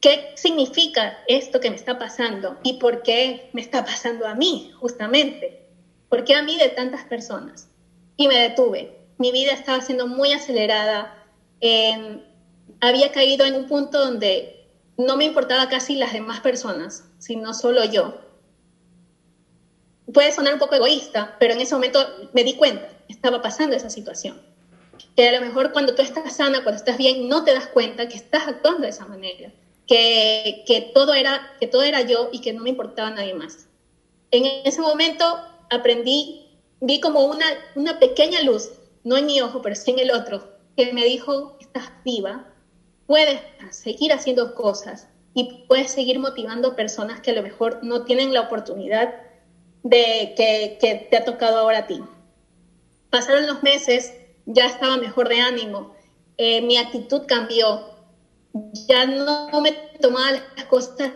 ¿Qué 0.00 0.32
significa 0.34 1.18
esto 1.26 1.60
que 1.60 1.70
me 1.70 1.76
está 1.76 1.98
pasando? 1.98 2.58
¿Y 2.62 2.74
por 2.74 3.02
qué 3.02 3.48
me 3.52 3.62
está 3.62 3.84
pasando 3.84 4.26
a 4.26 4.34
mí, 4.34 4.70
justamente? 4.78 5.66
¿Por 6.08 6.24
qué 6.24 6.34
a 6.34 6.42
mí 6.42 6.58
de 6.58 6.68
tantas 6.68 7.04
personas? 7.04 7.68
Y 8.16 8.28
me 8.28 8.38
detuve. 8.38 8.96
Mi 9.18 9.32
vida 9.32 9.52
estaba 9.52 9.80
siendo 9.80 10.06
muy 10.06 10.32
acelerada. 10.32 11.24
había 12.80 13.10
caído 13.12 13.46
en 13.46 13.54
un 13.54 13.66
punto 13.66 13.98
donde 13.98 14.68
no 14.98 15.16
me 15.16 15.24
importaba 15.24 15.68
casi 15.68 15.96
las 15.96 16.12
demás 16.12 16.40
personas, 16.40 17.04
sino 17.18 17.54
solo 17.54 17.84
yo. 17.84 18.20
Puede 20.12 20.32
sonar 20.32 20.54
un 20.54 20.60
poco 20.60 20.74
egoísta, 20.74 21.36
pero 21.40 21.54
en 21.54 21.60
ese 21.60 21.74
momento 21.74 21.98
me 22.32 22.44
di 22.44 22.54
cuenta, 22.54 22.88
estaba 23.08 23.42
pasando 23.42 23.74
esa 23.74 23.90
situación. 23.90 24.40
Que 25.16 25.28
a 25.28 25.32
lo 25.32 25.40
mejor 25.40 25.72
cuando 25.72 25.94
tú 25.94 26.02
estás 26.02 26.36
sana, 26.36 26.62
cuando 26.62 26.78
estás 26.78 26.98
bien, 26.98 27.28
no 27.28 27.44
te 27.44 27.54
das 27.54 27.66
cuenta 27.66 28.08
que 28.08 28.16
estás 28.16 28.46
actuando 28.46 28.82
de 28.82 28.90
esa 28.90 29.06
manera 29.06 29.50
que, 29.86 30.90
todo 30.94 31.14
era, 31.14 31.56
que 31.60 31.66
todo 31.66 31.82
era 31.82 32.02
yo 32.02 32.28
y 32.32 32.40
que 32.40 32.52
no 32.52 32.62
me 32.62 32.70
importaba 32.70 33.10
nadie 33.10 33.34
más. 33.34 33.68
En 34.30 34.44
ese 34.64 34.80
momento 34.80 35.24
aprendí, 35.70 36.48
vi 36.80 37.00
como 37.00 37.24
una, 37.26 37.46
una 37.74 37.98
pequeña 37.98 38.42
luz, 38.42 38.70
no 39.04 39.16
en 39.16 39.26
mi 39.26 39.40
ojo, 39.40 39.62
pero 39.62 39.74
sí 39.74 39.92
en 39.92 40.00
el 40.00 40.10
otro, 40.10 40.52
que 40.76 40.92
me 40.92 41.04
dijo, 41.04 41.56
estás 41.60 41.90
viva, 42.04 42.52
puedes 43.06 43.40
seguir 43.70 44.12
haciendo 44.12 44.54
cosas 44.54 45.08
y 45.34 45.64
puedes 45.68 45.90
seguir 45.90 46.18
motivando 46.18 46.74
personas 46.74 47.20
que 47.20 47.30
a 47.30 47.34
lo 47.34 47.42
mejor 47.42 47.80
no 47.82 48.04
tienen 48.04 48.34
la 48.34 48.42
oportunidad 48.42 49.14
de 49.82 50.34
que, 50.36 50.78
que 50.80 51.06
te 51.10 51.16
ha 51.16 51.24
tocado 51.24 51.58
ahora 51.58 51.78
a 51.78 51.86
ti. 51.86 52.00
Pasaron 53.10 53.46
los 53.46 53.62
meses, 53.62 54.12
ya 54.46 54.66
estaba 54.66 54.96
mejor 54.96 55.28
de 55.28 55.40
ánimo, 55.40 55.94
eh, 56.38 56.60
mi 56.60 56.76
actitud 56.76 57.22
cambió, 57.26 57.95
ya 58.88 59.06
no 59.06 59.60
me 59.60 59.72
tomaba 60.00 60.32
las 60.32 60.64
cosas 60.66 61.12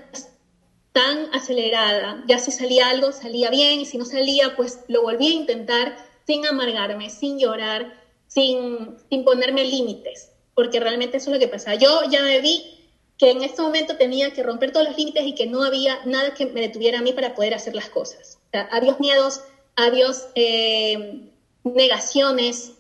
tan 0.93 1.33
acelerada. 1.35 2.23
Ya 2.27 2.39
si 2.39 2.51
salía 2.51 2.89
algo, 2.89 3.13
salía 3.13 3.51
bien, 3.51 3.81
y 3.81 3.87
si 3.87 3.99
no 3.99 4.05
salía, 4.05 4.57
pues 4.57 4.81
lo 4.89 5.03
volví 5.03 5.29
a 5.29 5.35
intentar 5.35 5.97
sin 6.27 6.47
amargarme, 6.47 7.11
sin 7.11 7.39
llorar, 7.39 7.95
sin, 8.27 8.97
sin 9.09 9.25
ponerme 9.25 9.65
límites, 9.65 10.31
porque 10.55 10.81
realmente 10.81 11.17
eso 11.17 11.31
es 11.31 11.35
lo 11.35 11.41
que 11.41 11.49
pasa. 11.49 11.75
Yo 11.75 12.03
ya 12.11 12.23
me 12.23 12.41
vi 12.41 12.77
que 13.19 13.31
en 13.31 13.43
este 13.43 13.63
momento 13.63 13.97
tenía 13.97 14.33
que 14.33 14.43
romper 14.43 14.73
todos 14.73 14.87
los 14.87 14.97
límites 14.97 15.25
y 15.27 15.35
que 15.35 15.47
no 15.47 15.63
había 15.63 16.05
nada 16.07 16.35
que 16.35 16.47
me 16.47 16.61
detuviera 16.61 17.01
a 17.01 17.03
mí 17.03 17.13
para 17.13 17.35
poder 17.35 17.55
hacer 17.55 17.75
las 17.75 17.89
cosas. 17.91 18.39
O 18.47 18.51
sea, 18.51 18.69
adiós 18.73 18.99
miedos, 18.99 19.43
adiós 19.77 20.29
eh, 20.35 21.31
negaciones, 21.65 22.73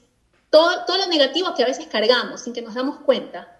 todo, 0.49 0.85
todo 0.87 0.99
lo 0.99 1.07
negativo 1.07 1.55
que 1.55 1.62
a 1.62 1.67
veces 1.67 1.87
cargamos 1.87 2.43
sin 2.43 2.52
que 2.52 2.62
nos 2.62 2.75
damos 2.75 3.00
cuenta 3.00 3.60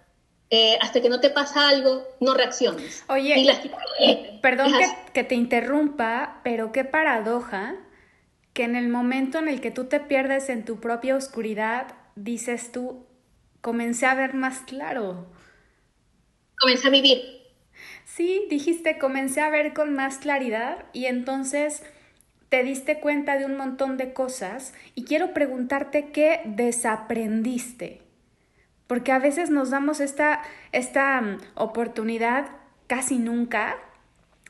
eh, 0.53 0.77
hasta 0.81 1.01
que 1.01 1.07
no 1.07 1.21
te 1.21 1.29
pasa 1.29 1.69
algo, 1.69 2.05
no 2.19 2.33
reacciones. 2.33 3.05
Oye, 3.07 4.37
perdón 4.41 4.73
que, 5.13 5.23
te 5.23 5.35
interrumpa, 5.35 6.41
pero 6.43 6.73
qué 6.73 6.83
paradoja 6.83 7.77
que 8.51 8.63
en 8.63 8.75
el 8.75 8.89
momento 8.89 9.39
en 9.39 9.47
el 9.47 9.61
que 9.61 9.71
tú 9.71 9.85
te 9.85 10.01
pierdes 10.01 10.49
en 10.49 10.65
tu 10.65 10.81
propia 10.81 11.15
oscuridad, 11.15 11.95
dices 12.17 12.73
tú, 12.73 13.05
comencé 13.61 14.05
a 14.05 14.13
ver 14.13 14.33
más 14.33 14.59
claro. 14.59 15.25
Comencé 16.59 16.89
a 16.89 16.91
vivir. 16.91 17.21
Sí, 18.03 18.45
dijiste, 18.49 18.97
comencé 18.97 19.39
a 19.39 19.49
ver 19.49 19.73
con 19.73 19.93
más 19.93 20.17
claridad 20.17 20.83
y 20.91 21.05
entonces 21.05 21.81
te 22.49 22.61
diste 22.63 22.99
cuenta 22.99 23.37
de 23.37 23.45
un 23.45 23.55
montón 23.55 23.95
de 23.95 24.11
cosas 24.11 24.73
y 24.95 25.05
quiero 25.05 25.33
preguntarte 25.33 26.11
qué 26.11 26.41
desaprendiste 26.43 28.10
porque 28.91 29.13
a 29.13 29.19
veces 29.19 29.49
nos 29.49 29.69
damos 29.69 30.01
esta, 30.01 30.41
esta 30.73 31.21
mm, 31.21 31.37
oportunidad 31.55 32.49
casi 32.87 33.19
nunca, 33.19 33.79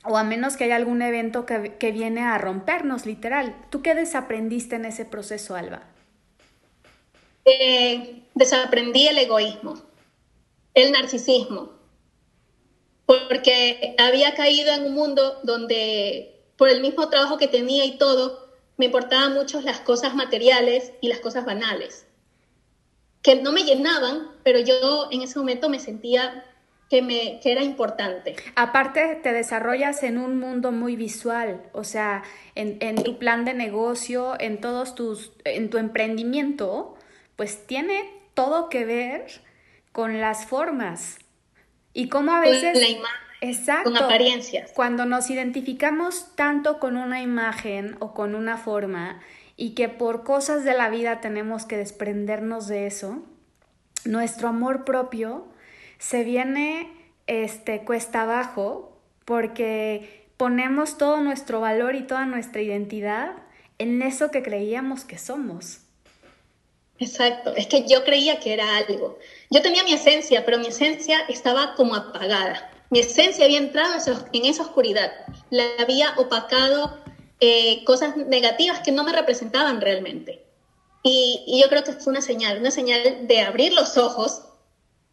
o 0.03 0.17
a 0.17 0.23
menos 0.23 0.57
que 0.57 0.63
haya 0.63 0.77
algún 0.77 1.03
evento 1.03 1.45
que, 1.45 1.75
que 1.77 1.91
viene 1.91 2.23
a 2.23 2.39
rompernos, 2.39 3.05
literal. 3.05 3.55
¿Tú 3.69 3.83
qué 3.83 3.93
desaprendiste 3.93 4.77
en 4.77 4.85
ese 4.85 5.05
proceso, 5.05 5.55
Alba? 5.55 5.83
Eh, 7.45 8.23
desaprendí 8.33 9.07
el 9.09 9.19
egoísmo, 9.19 9.79
el 10.73 10.91
narcisismo, 10.91 11.73
porque 13.05 13.95
había 13.99 14.33
caído 14.33 14.73
en 14.73 14.85
un 14.85 14.95
mundo 14.95 15.39
donde 15.43 16.41
por 16.57 16.69
el 16.69 16.81
mismo 16.81 17.09
trabajo 17.09 17.37
que 17.37 17.47
tenía 17.47 17.85
y 17.85 17.99
todo, 17.99 18.49
me 18.77 18.85
importaban 18.85 19.35
mucho 19.35 19.61
las 19.61 19.81
cosas 19.81 20.15
materiales 20.15 20.93
y 20.99 21.09
las 21.09 21.19
cosas 21.19 21.45
banales 21.45 22.07
que 23.21 23.35
no 23.35 23.51
me 23.51 23.63
llenaban, 23.63 24.29
pero 24.43 24.59
yo 24.59 25.09
en 25.11 25.21
ese 25.21 25.37
momento 25.37 25.69
me 25.69 25.79
sentía 25.79 26.45
que, 26.89 27.01
me, 27.01 27.39
que 27.41 27.51
era 27.51 27.63
importante. 27.63 28.35
Aparte, 28.55 29.19
te 29.23 29.31
desarrollas 29.31 30.03
en 30.03 30.17
un 30.17 30.39
mundo 30.39 30.71
muy 30.71 30.95
visual, 30.95 31.61
o 31.71 31.83
sea, 31.83 32.23
en, 32.55 32.77
en, 32.81 33.01
tu 33.01 33.17
plan 33.17 33.45
de 33.45 33.53
negocio, 33.53 34.33
en 34.39 34.59
todos 34.59 34.95
tus, 34.95 35.31
en 35.45 35.69
tu 35.69 35.77
emprendimiento, 35.77 36.95
pues 37.35 37.65
tiene 37.65 38.11
todo 38.33 38.69
que 38.69 38.85
ver 38.85 39.25
con 39.91 40.19
las 40.19 40.45
formas. 40.45 41.19
Y 41.93 42.09
cómo 42.09 42.33
a 42.33 42.41
veces... 42.41 42.73
Con 42.73 42.81
la 42.81 42.89
imagen. 42.89 43.21
Exacto. 43.41 43.91
Con 43.91 43.97
apariencias. 43.97 44.71
Cuando 44.73 45.05
nos 45.05 45.29
identificamos 45.31 46.35
tanto 46.35 46.79
con 46.79 46.95
una 46.95 47.21
imagen 47.21 47.97
o 47.99 48.13
con 48.13 48.35
una 48.35 48.57
forma, 48.57 49.19
y 49.61 49.75
que 49.75 49.89
por 49.89 50.23
cosas 50.23 50.63
de 50.63 50.73
la 50.73 50.89
vida 50.89 51.21
tenemos 51.21 51.65
que 51.65 51.77
desprendernos 51.77 52.67
de 52.67 52.87
eso, 52.87 53.21
nuestro 54.05 54.47
amor 54.47 54.85
propio 54.85 55.45
se 55.99 56.23
viene 56.23 56.91
este 57.27 57.85
cuesta 57.85 58.23
abajo 58.23 58.97
porque 59.23 60.25
ponemos 60.35 60.97
todo 60.97 61.21
nuestro 61.21 61.59
valor 61.59 61.93
y 61.93 62.07
toda 62.07 62.25
nuestra 62.25 62.59
identidad 62.63 63.33
en 63.77 64.01
eso 64.01 64.31
que 64.31 64.41
creíamos 64.41 65.05
que 65.05 65.19
somos. 65.19 65.81
Exacto, 66.97 67.53
es 67.55 67.67
que 67.67 67.87
yo 67.87 68.03
creía 68.03 68.39
que 68.39 68.53
era 68.53 68.77
algo. 68.77 69.19
Yo 69.51 69.61
tenía 69.61 69.83
mi 69.83 69.93
esencia, 69.93 70.43
pero 70.43 70.57
mi 70.57 70.69
esencia 70.69 71.19
estaba 71.29 71.75
como 71.75 71.93
apagada. 71.93 72.71
Mi 72.89 73.01
esencia 73.01 73.45
había 73.45 73.59
entrado 73.59 73.93
en 74.33 74.45
esa 74.45 74.63
oscuridad, 74.63 75.11
la 75.51 75.65
había 75.77 76.15
opacado 76.17 77.00
eh, 77.43 77.83
cosas 77.85 78.15
negativas 78.15 78.81
que 78.81 78.91
no 78.91 79.03
me 79.03 79.11
representaban 79.11 79.81
realmente. 79.81 80.45
Y, 81.01 81.59
yo 81.59 81.67
creo 81.69 81.83
que 81.83 81.93
fue 81.93 82.11
una 82.11 82.21
señal, 82.21 82.59
una 82.59 82.69
señal 82.69 83.27
de 83.27 83.41
abrir 83.41 83.73
los 83.73 83.97
ojos, 83.97 84.43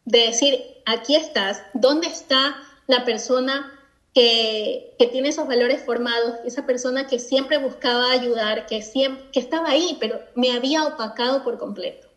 de 0.05 0.27
decir, 0.27 0.63
aquí 0.85 1.17
estás, 1.17 1.63
¿dónde 1.73 2.07
está 2.07 2.55
la 2.87 3.07
persona 3.07 3.73
que, 4.13 4.95
que, 4.99 5.07
tiene 5.07 5.31
esos 5.31 5.49
valores 5.49 5.83
formados, 5.83 6.35
esa 6.45 6.67
persona 6.67 7.07
que 7.07 7.19
siempre 7.19 7.57
buscaba 7.57 8.11
ayudar, 8.11 8.67
que, 8.67 8.83
siempre, 8.83 9.25
que 9.33 9.41
estaba 9.41 9.71
ahí, 9.71 9.97
pero 9.99 10.21
me 10.35 10.53
había 10.53 10.85
opacado 10.85 11.43
por 11.43 11.59
completo. 11.59 12.09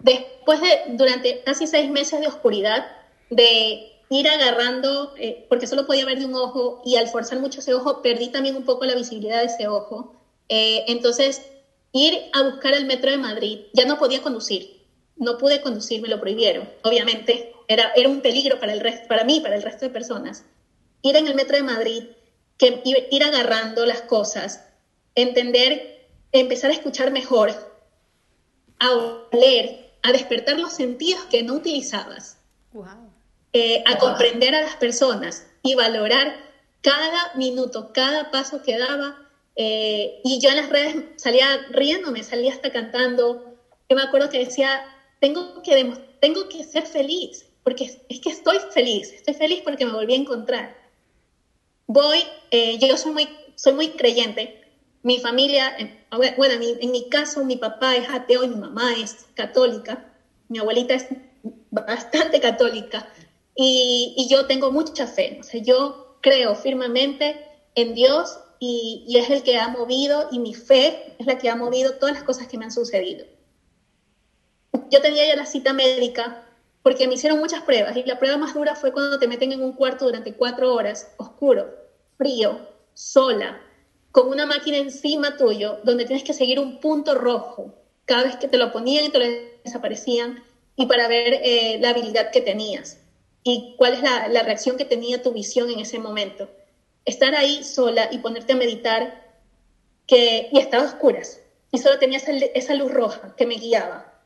Después 0.00 0.60
de, 0.60 0.68
durante 0.90 1.42
casi 1.44 1.66
seis 1.66 1.90
meses 1.90 2.20
de 2.20 2.26
oscuridad, 2.26 2.86
de 3.30 3.95
ir 4.08 4.28
agarrando, 4.28 5.14
eh, 5.16 5.46
porque 5.48 5.66
solo 5.66 5.86
podía 5.86 6.04
ver 6.04 6.18
de 6.18 6.26
un 6.26 6.34
ojo 6.34 6.82
y 6.84 6.96
al 6.96 7.08
forzar 7.08 7.40
mucho 7.40 7.60
ese 7.60 7.74
ojo 7.74 8.02
perdí 8.02 8.28
también 8.28 8.56
un 8.56 8.64
poco 8.64 8.84
la 8.84 8.94
visibilidad 8.94 9.40
de 9.40 9.46
ese 9.46 9.68
ojo. 9.68 10.14
Eh, 10.48 10.84
entonces, 10.88 11.42
ir 11.92 12.14
a 12.32 12.42
buscar 12.42 12.74
el 12.74 12.86
metro 12.86 13.10
de 13.10 13.18
Madrid. 13.18 13.60
Ya 13.72 13.84
no 13.84 13.98
podía 13.98 14.22
conducir, 14.22 14.84
no 15.16 15.38
pude 15.38 15.60
conducir, 15.60 16.00
me 16.00 16.08
lo 16.08 16.20
prohibieron, 16.20 16.68
obviamente. 16.82 17.52
Era, 17.68 17.92
era 17.96 18.08
un 18.08 18.20
peligro 18.20 18.60
para, 18.60 18.72
el 18.72 18.80
resto, 18.80 19.08
para 19.08 19.24
mí, 19.24 19.40
para 19.40 19.56
el 19.56 19.62
resto 19.62 19.86
de 19.86 19.90
personas. 19.90 20.44
Ir 21.02 21.16
en 21.16 21.26
el 21.26 21.34
metro 21.34 21.56
de 21.56 21.64
Madrid, 21.64 22.04
que 22.58 22.80
ir 23.10 23.24
agarrando 23.24 23.84
las 23.86 24.02
cosas, 24.02 24.62
entender, 25.14 26.06
empezar 26.32 26.70
a 26.70 26.74
escuchar 26.74 27.10
mejor, 27.10 27.52
a 28.78 28.92
oler, 28.92 29.90
a 30.02 30.12
despertar 30.12 30.58
los 30.60 30.72
sentidos 30.72 31.24
que 31.24 31.42
no 31.42 31.54
utilizabas, 31.54 32.38
eh, 33.58 33.82
a 33.86 33.96
comprender 33.96 34.54
a 34.54 34.60
las 34.60 34.76
personas 34.76 35.46
y 35.62 35.74
valorar 35.74 36.36
cada 36.82 37.32
minuto, 37.36 37.90
cada 37.94 38.30
paso 38.30 38.62
que 38.62 38.76
daba. 38.76 39.16
Eh, 39.56 40.20
y 40.24 40.38
yo 40.42 40.50
en 40.50 40.56
las 40.56 40.68
redes 40.68 40.96
salía 41.16 41.66
riéndome, 41.70 42.22
salía 42.22 42.52
hasta 42.52 42.70
cantando. 42.70 43.56
Yo 43.88 43.96
me 43.96 44.02
acuerdo 44.02 44.28
que 44.28 44.40
decía, 44.40 44.84
tengo 45.20 45.62
que, 45.62 45.90
tengo 46.20 46.50
que 46.50 46.64
ser 46.64 46.84
feliz, 46.86 47.46
porque 47.64 47.98
es 48.10 48.20
que 48.20 48.28
estoy 48.28 48.58
feliz, 48.74 49.10
estoy 49.14 49.32
feliz 49.32 49.62
porque 49.64 49.86
me 49.86 49.92
volví 49.92 50.12
a 50.12 50.18
encontrar. 50.18 50.76
Voy, 51.86 52.18
eh, 52.50 52.76
yo 52.76 52.94
soy 52.98 53.12
muy, 53.12 53.28
soy 53.54 53.72
muy 53.72 53.88
creyente, 53.92 54.66
mi 55.02 55.18
familia, 55.18 55.74
bueno, 56.36 56.62
en 56.62 56.90
mi 56.90 57.08
caso, 57.08 57.42
mi 57.42 57.56
papá 57.56 57.96
es 57.96 58.10
ateo 58.10 58.44
y 58.44 58.48
mi 58.48 58.56
mamá 58.56 58.92
es 58.98 59.24
católica. 59.32 60.12
Mi 60.48 60.58
abuelita 60.58 60.92
es 60.92 61.06
bastante 61.70 62.38
católica. 62.40 63.08
Y, 63.56 64.28
yo 64.30 64.46
tengo 64.46 64.70
mucha 64.70 65.06
fe. 65.06 65.38
O 65.40 65.42
sea, 65.42 65.60
yo 65.60 66.18
creo 66.20 66.54
firmemente 66.54 67.36
en 67.74 67.94
Dios 67.94 68.38
y, 68.58 69.06
es 69.16 69.30
el 69.30 69.42
que 69.42 69.58
ha 69.58 69.68
movido, 69.68 70.28
y 70.30 70.38
mi 70.38 70.54
fe 70.54 71.14
es 71.18 71.26
la 71.26 71.38
que 71.38 71.48
ha 71.48 71.56
movido 71.56 71.94
todas 71.94 72.14
las 72.14 72.24
cosas 72.24 72.46
que 72.46 72.58
me 72.58 72.66
han 72.66 72.70
sucedido. 72.70 73.26
Yo 74.90 75.00
tenía 75.00 75.26
ya 75.26 75.36
la 75.36 75.46
cita 75.46 75.72
médica 75.72 76.46
porque 76.82 77.08
me 77.08 77.14
hicieron 77.14 77.40
muchas 77.40 77.62
pruebas 77.62 77.96
y 77.96 78.04
la 78.04 78.18
prueba 78.18 78.36
más 78.36 78.54
dura 78.54 78.76
fue 78.76 78.92
cuando 78.92 79.18
te 79.18 79.26
meten 79.26 79.50
en 79.50 79.62
un 79.62 79.72
cuarto 79.72 80.04
durante 80.04 80.34
cuatro 80.34 80.72
horas, 80.72 81.12
oscuro, 81.16 81.74
frío, 82.16 82.60
sola, 82.94 83.60
con 84.12 84.28
una 84.28 84.46
máquina 84.46 84.76
encima 84.76 85.36
tuyo 85.36 85.80
donde 85.82 86.04
tienes 86.04 86.22
que 86.22 86.32
seguir 86.32 86.60
un 86.60 86.78
punto 86.78 87.14
rojo 87.14 87.74
cada 88.04 88.22
vez 88.22 88.36
que 88.36 88.46
te 88.46 88.58
lo 88.58 88.70
ponían 88.70 89.04
y 89.04 89.08
te 89.08 89.18
lo 89.18 89.24
desaparecían 89.64 90.44
y 90.76 90.86
para 90.86 91.08
ver 91.08 91.40
eh, 91.42 91.78
la 91.80 91.90
habilidad 91.90 92.30
que 92.30 92.40
tenías 92.40 93.00
y 93.48 93.76
cuál 93.76 93.92
es 93.92 94.02
la, 94.02 94.42
reacción 94.42 94.76
que 94.76 94.84
tenía 94.84 95.22
tu 95.22 95.30
visión 95.30 95.70
en 95.70 95.78
ese 95.78 96.00
momento. 96.00 96.50
Estar 97.04 97.32
ahí 97.36 97.62
sola 97.62 98.08
y 98.10 98.18
ponerte 98.18 98.54
a 98.54 98.56
meditar 98.56 99.24
que, 100.04 100.48
y 100.50 100.58
estaba 100.58 100.82
a 100.82 100.86
oscuras 100.88 101.40
y 101.70 101.78
solo 101.78 101.96
tenía 102.00 102.18
esa, 102.18 102.32
esa 102.32 102.74
luz 102.74 102.90
roja 102.90 103.36
que 103.36 103.46
me 103.46 103.54
guiaba. 103.54 104.20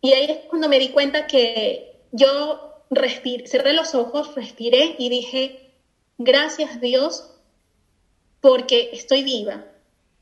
Y 0.00 0.14
ahí 0.14 0.24
es 0.30 0.38
cuando 0.48 0.70
me 0.70 0.78
di 0.78 0.88
cuenta 0.88 1.26
que 1.26 2.00
yo 2.10 2.80
respiré, 2.88 3.46
cerré 3.46 3.74
los 3.74 3.94
ojos, 3.94 4.34
respiré 4.34 4.96
y 4.98 5.10
dije, 5.10 5.74
gracias 6.16 6.80
Dios 6.80 7.34
porque 8.40 8.88
estoy 8.94 9.24
viva 9.24 9.66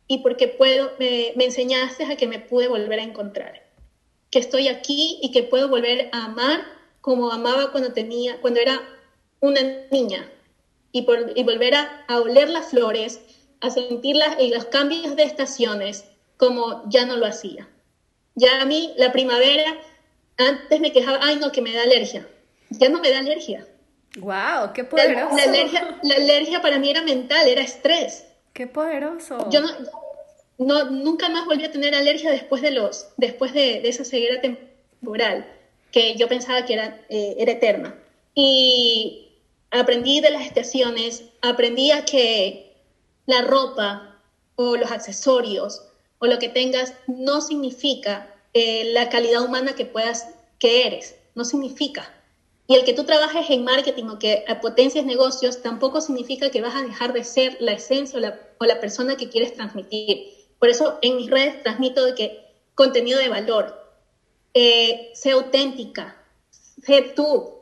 y 0.08 0.18
porque 0.18 0.49
puedo, 0.49 0.90
me, 0.99 1.32
enseñaste 1.37 2.06
a 2.06 2.16
que 2.16 2.26
me 2.26 2.40
pude 2.40 2.66
volver 2.66 2.99
a 2.99 3.04
encontrar, 3.04 3.62
que 4.30 4.40
estoy 4.40 4.66
aquí 4.66 5.20
y 5.22 5.30
que 5.30 5.44
puedo 5.44 5.68
volver 5.68 6.08
a 6.11 6.25
amar 6.25 6.81
como 7.02 7.30
amaba 7.30 7.71
cuando 7.71 7.93
tenía, 7.93 8.41
cuando 8.41 8.60
era 8.60 8.80
una 9.41 9.60
niña 9.91 10.26
y, 10.91 11.02
por, 11.02 11.32
y 11.36 11.45
volver 11.45 11.75
a, 11.75 12.06
oler 12.19 12.49
las 12.49 12.71
flores, 12.71 13.21
a 13.60 13.69
sentir 13.69 14.17
las, 14.17 14.36
los 14.41 14.65
cambios 14.65 15.15
de 15.15 15.25
estaciones 15.25 16.06
como 16.38 16.82
ya 16.88 17.04
no 17.04 17.17
lo 17.17 17.26
hacía. 17.26 17.69
Ya 18.34 18.62
a 18.62 18.65
mí 18.65 18.95
la 18.97 19.12
primavera, 19.12 19.76
antes 20.38 20.80
me 20.80 20.93
quejaba, 20.93 21.19
ay 21.21 21.36
no, 21.36 21.52
que 21.52 21.60
me 21.60 21.75
da 21.75 21.82
alergia. 21.82 22.26
Ya 22.71 22.88
no 22.88 23.00
me 23.00 23.10
da 23.10 23.19
alergia. 23.19 23.67
¡Wow! 24.19 24.73
¡Qué 24.75 24.84
poderoso! 24.84 25.36
La, 25.36 25.43
alergia, 25.45 25.99
la 26.02 26.15
alergia 26.17 26.62
para 26.62 26.78
mí 26.78 26.91
era 26.91 27.02
mental, 27.02 27.47
era 27.49 27.62
estrés. 27.62 28.25
¡Qué 28.52 28.67
poderoso! 28.67 29.49
Yo 29.50 29.60
no, 30.58 30.91
nunca 30.91 31.28
más 31.28 31.47
volví 31.47 31.65
a 31.65 31.71
tener 31.71 31.95
alergia 31.95 32.30
después 32.30 32.62
de, 32.62 32.71
los, 32.71 33.08
después 33.17 33.52
de, 33.52 33.86
esa 33.88 34.04
ceguera 34.04 34.41
temporal, 34.41 35.47
que 35.93 36.17
yo 36.17 36.28
pensaba 36.28 36.65
que 36.65 36.75
era, 36.75 37.00
eh, 37.09 37.37
era 37.39 37.52
eterna. 37.52 37.95
Y 38.35 39.28
aprendí 39.71 40.21
de 40.21 40.31
las 40.31 40.47
estaciones, 40.47 41.25
aprendí 41.43 41.91
a 41.91 42.05
que 42.05 42.75
la 43.26 43.43
ropa 43.43 44.21
o 44.57 44.76
los 44.76 44.91
accesorios 44.91 45.89
o 46.19 46.26
lo 46.26 46.39
que 46.39 46.49
tengas 46.49 46.95
no 47.07 47.41
significa 47.41 48.33
eh, 48.55 48.93
la 48.93 49.09
calidad 49.09 49.43
humana 49.43 49.75
que 49.75 49.87
puedas, 49.87 50.35
que 50.59 50.87
eres, 50.87 51.17
no 51.35 51.45
significa. 51.45 52.13
Y 52.67 52.76
el 52.76 52.85
que 52.85 52.95
tú 52.95 53.05
trabajes 53.05 53.50
en 53.50 53.65
marketing 53.65 54.05
o 54.05 54.19
que 54.19 54.45
potencias 54.61 55.05
negocios 55.05 55.63
tampoco 55.63 56.00
significa 56.00 56.50
que 56.50 56.61
vas 56.61 56.75
a 56.75 56.83
dejar 56.83 57.13
de 57.13 57.25
ser 57.25 57.57
la 57.61 57.73
esencia 57.73 58.19
o 58.59 58.65
la, 58.65 58.81
persona 58.81 59.17
que 59.17 59.28
quieres 59.28 59.55
transmitir. 59.55 60.28
Por 60.59 60.69
eso 60.69 60.99
en 61.02 61.17
mis 61.17 61.28
redes 61.28 61.63
transmito 61.63 62.05
de 62.05 62.15
que 62.15 62.41
contenido 62.75 63.19
de 63.19 63.28
valor, 63.28 63.81
eh, 64.54 65.10
sé 65.15 65.30
auténtica, 65.32 66.17
sé 66.50 67.02
tú, 67.02 67.54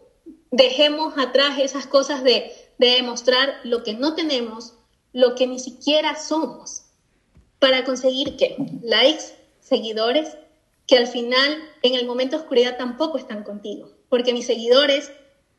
dejemos 0.51 1.15
atrás 1.17 1.59
esas 1.59 1.87
cosas 1.87 2.25
de, 2.25 2.53
de 2.79 2.89
demostrar 2.89 3.61
lo 3.65 3.83
que 3.83 3.95
no 3.95 4.15
tenemos, 4.15 4.75
lo 5.13 5.35
que 5.35 5.47
ni 5.47 5.59
siquiera 5.59 6.17
somos, 6.17 6.83
para 7.59 7.85
conseguir 7.85 8.37
que 8.37 8.57
likes, 8.83 9.25
seguidores, 9.61 10.37
que 10.87 10.97
al 10.97 11.07
final 11.07 11.59
en 11.83 11.95
el 11.95 12.07
momento 12.07 12.37
de 12.37 12.43
oscuridad 12.43 12.77
tampoco 12.77 13.19
están 13.19 13.45
contigo 13.45 14.01
porque 14.11 14.35
mis 14.35 14.45
seguidores 14.45 15.11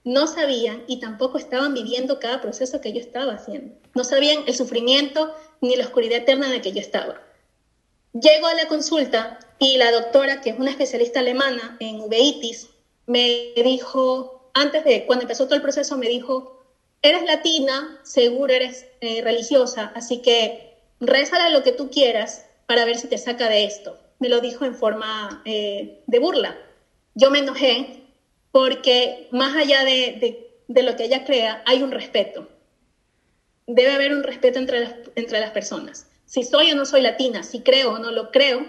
no 0.04 0.28
sabían 0.28 0.84
y 0.88 1.00
tampoco 1.00 1.39
estaban 1.39 1.74
viviendo 1.74 2.20
cada 2.20 2.41
proceso 2.41 2.82
que 2.82 2.94
yo 2.94 3.00
estaba 3.00 3.34
haciendo. 3.34 3.74
No 3.96 4.04
sabían 4.04 4.44
el 4.46 4.54
sufrimiento 4.54 5.34
ni 5.62 5.76
la 5.76 5.86
oscuridad 5.86 6.20
eterna 6.20 6.48
en 6.48 6.54
la 6.54 6.62
que 6.62 6.74
yo 6.74 6.80
estaba. 6.80 7.22
Llego 8.13 8.47
a 8.47 8.54
la 8.54 8.67
consulta 8.67 9.39
y 9.58 9.78
la 9.78 9.91
doctora, 9.91 10.41
que 10.41 10.50
es 10.50 10.60
una 10.60 10.71
especialista 10.71 11.21
alemana 11.21 11.78
en 11.80 12.02
uveitis, 12.02 12.69
me 13.06 13.54
dijo, 13.56 14.50
antes 14.54 14.84
de, 14.84 15.06
cuando 15.06 15.24
empezó 15.24 15.45
todo 15.45 15.56
el 15.56 15.62
proceso, 15.62 15.97
me 15.97 16.10
dijo, 16.10 16.62
eres 17.02 17.24
latina, 17.24 18.00
seguro 18.04 18.54
eres 18.54 18.86
eh, 19.02 19.21
religiosa, 19.21 19.91
así 19.95 20.21
que 20.21 20.74
rézale 21.00 21.52
lo 21.52 21.63
que 21.63 21.71
tú 21.71 21.89
quieras 21.89 22.45
para 22.65 22.86
ver 22.86 22.97
si 22.97 23.08
te 23.08 23.17
saca 23.17 23.50
de 23.50 23.65
esto. 23.65 23.97
Me 24.19 24.30
lo 24.30 24.39
dijo 24.39 24.65
en 24.65 24.76
forma 24.76 25.41
eh, 25.45 26.04
de 26.06 26.19
burla. 26.19 26.58
Yo 27.15 27.32
me 27.32 27.39
enojé 27.39 28.04
porque 28.52 29.28
más 29.32 29.56
allá 29.56 29.84
de, 29.84 30.52
lo 30.67 30.95
que 30.95 31.06
ella 31.06 31.26
crea, 31.26 31.63
hay 31.65 31.82
un 31.82 31.91
respeto. 31.91 32.47
Debe 33.67 33.91
haber 33.91 34.13
un 34.13 34.24
respeto 34.24 34.60
entre 34.60 34.82
las, 34.82 34.93
entre 35.15 35.39
las 35.39 35.52
personas. 35.52 36.08
Si 36.32 36.44
soy 36.44 36.72
o 36.72 36.76
no 36.76 36.86
soy 36.86 37.02
latina, 37.02 37.44
si 37.44 37.60
creo 37.60 37.96
o 37.96 38.00
no 38.00 38.10
lo 38.10 38.32
creo, 38.32 38.65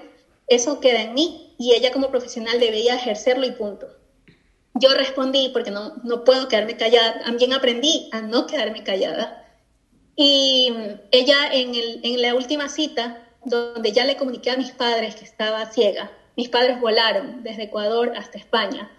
eso 0.48 0.80
queda 0.80 1.00
en 1.02 1.14
mí 1.14 1.54
y 1.60 1.74
ella 1.74 1.92
como 1.92 2.10
profesional 2.10 2.58
debería 2.58 2.96
ejercerlo 2.96 3.46
y 3.46 3.52
punto. 3.52 3.86
Yo 4.74 4.92
respondí 4.94 5.48
porque 5.52 5.70
no, 5.70 5.94
no 6.02 6.24
puedo 6.24 6.48
quedarme 6.48 6.76
callada, 6.76 7.22
también 7.24 7.52
aprendí 7.52 8.08
a 8.10 8.20
no 8.20 8.48
quedarme 8.48 8.82
callada. 8.82 9.48
Y 10.16 10.72
ella 11.12 11.52
en, 11.52 11.76
el, 11.76 12.00
en 12.02 12.20
la 12.20 12.34
última 12.34 12.68
cita, 12.68 13.28
donde 13.44 13.92
ya 13.92 14.06
le 14.06 14.16
comuniqué 14.16 14.50
a 14.50 14.56
mis 14.56 14.72
padres 14.72 15.14
que 15.14 15.24
estaba 15.24 15.64
ciega, 15.66 16.10
mis 16.36 16.48
padres 16.48 16.80
volaron 16.80 17.44
desde 17.44 17.62
Ecuador 17.62 18.12
hasta 18.16 18.38
España 18.38 18.90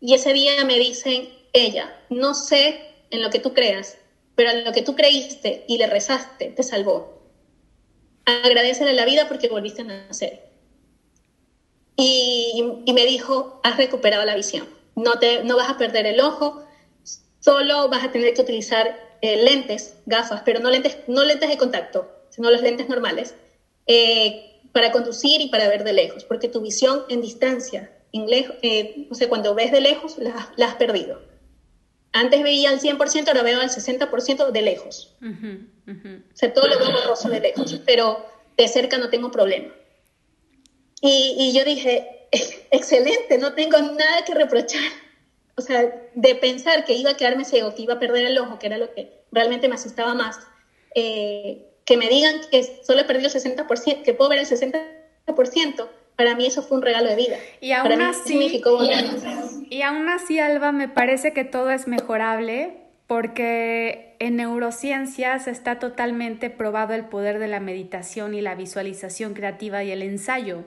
y 0.00 0.14
ese 0.14 0.32
día 0.32 0.64
me 0.64 0.78
dicen, 0.78 1.28
ella, 1.52 1.92
no 2.08 2.34
sé 2.34 2.82
en 3.10 3.20
lo 3.20 3.30
que 3.30 3.40
tú 3.40 3.52
creas, 3.52 3.98
pero 4.36 4.50
en 4.50 4.64
lo 4.64 4.70
que 4.70 4.82
tú 4.82 4.94
creíste 4.94 5.64
y 5.66 5.78
le 5.78 5.88
rezaste, 5.88 6.50
te 6.50 6.62
salvó. 6.62 7.21
Agradecele 8.24 8.92
la 8.92 9.04
vida 9.04 9.26
porque 9.28 9.48
volviste 9.48 9.82
a 9.82 9.84
nacer. 9.84 10.40
Y, 11.96 12.64
me 12.92 13.04
dijo, 13.04 13.60
has 13.62 13.76
recuperado 13.76 14.24
la 14.24 14.34
visión. 14.34 14.68
No, 14.96 15.18
te, 15.18 15.44
no 15.44 15.56
vas 15.56 15.70
a 15.70 15.78
perder 15.78 16.06
el 16.06 16.20
ojo, 16.20 16.64
solo 17.40 17.88
vas 17.88 18.04
a 18.04 18.12
tener 18.12 18.34
que 18.34 18.42
utilizar 18.42 19.18
eh, 19.20 19.42
lentes, 19.42 19.96
gafas, 20.06 20.42
pero 20.44 20.60
no 20.60 20.70
lentes, 20.70 20.98
no 21.06 21.24
lentes 21.24 21.48
de 21.48 21.56
contacto, 21.56 22.10
sino 22.30 22.50
los 22.50 22.62
lentes 22.62 22.88
normales, 22.88 23.34
eh, 23.86 24.60
para 24.72 24.92
conducir 24.92 25.40
y 25.40 25.48
para 25.48 25.68
ver 25.68 25.84
de 25.84 25.92
lejos, 25.92 26.24
porque 26.24 26.48
tu 26.48 26.60
visión 26.60 27.04
en 27.08 27.20
distancia 27.20 27.90
eh, 28.12 29.06
no 29.08 29.16
sé, 29.16 29.28
cuando 29.28 29.54
ves 29.54 29.72
de 29.72 29.80
lejos, 29.80 30.18
la, 30.18 30.52
has 30.66 30.74
perdido. 30.74 31.20
Antes 32.12 32.42
veía 32.42 32.70
al 32.70 32.80
100%, 32.80 33.28
ahora 33.28 33.42
veo 33.42 33.60
al 33.60 33.70
60% 33.70 34.50
de 34.50 34.62
lejos. 34.62 35.14
O 35.22 36.36
sea, 36.36 36.52
todo 36.52 36.68
lo 36.68 36.78
veo 36.78 36.92
borroso 36.92 37.28
de 37.28 37.40
lejos, 37.40 37.80
pero 37.86 38.24
de 38.56 38.68
cerca 38.68 38.98
no 38.98 39.08
tengo 39.08 39.30
problema. 39.30 39.72
Y, 41.00 41.36
y 41.38 41.52
yo 41.52 41.64
dije, 41.64 42.28
excelente, 42.70 43.38
no 43.38 43.54
tengo 43.54 43.78
nada 43.78 44.24
que 44.26 44.34
reprochar. 44.34 44.90
O 45.56 45.62
sea, 45.62 45.82
de 46.14 46.34
pensar 46.34 46.84
que 46.84 46.94
iba 46.94 47.10
a 47.10 47.16
quedarme 47.16 47.44
ciego, 47.44 47.74
que 47.74 47.82
iba 47.82 47.94
a 47.94 47.98
perder 47.98 48.26
el 48.26 48.38
ojo, 48.38 48.58
que 48.58 48.66
era 48.66 48.78
lo 48.78 48.92
que 48.94 49.24
realmente 49.30 49.68
me 49.68 49.74
asustaba 49.74 50.14
más, 50.14 50.38
eh, 50.94 51.66
que 51.84 51.96
me 51.96 52.08
digan 52.08 52.40
que 52.50 52.62
solo 52.84 53.00
he 53.00 53.04
perdido 53.04 53.28
el 53.28 53.34
60%, 53.34 54.02
que 54.02 54.14
puedo 54.14 54.30
ver 54.30 54.38
el 54.38 54.46
60% 54.46 55.02
90%, 55.26 55.88
para 56.16 56.34
mí 56.34 56.46
eso 56.46 56.62
fue 56.62 56.76
un 56.76 56.82
regalo 56.82 57.08
de 57.08 57.16
vida. 57.16 57.36
Y 57.60 57.72
aún 57.72 58.00
así, 58.02 58.60
y 59.72 59.80
aún 59.80 60.10
así, 60.10 60.38
Alba, 60.38 60.70
me 60.70 60.86
parece 60.86 61.32
que 61.32 61.44
todo 61.44 61.70
es 61.70 61.88
mejorable 61.88 62.74
porque 63.06 64.16
en 64.18 64.36
neurociencias 64.36 65.48
está 65.48 65.78
totalmente 65.78 66.50
probado 66.50 66.92
el 66.92 67.06
poder 67.06 67.38
de 67.38 67.48
la 67.48 67.58
meditación 67.58 68.34
y 68.34 68.42
la 68.42 68.54
visualización 68.54 69.32
creativa 69.32 69.82
y 69.82 69.90
el 69.90 70.02
ensayo. 70.02 70.64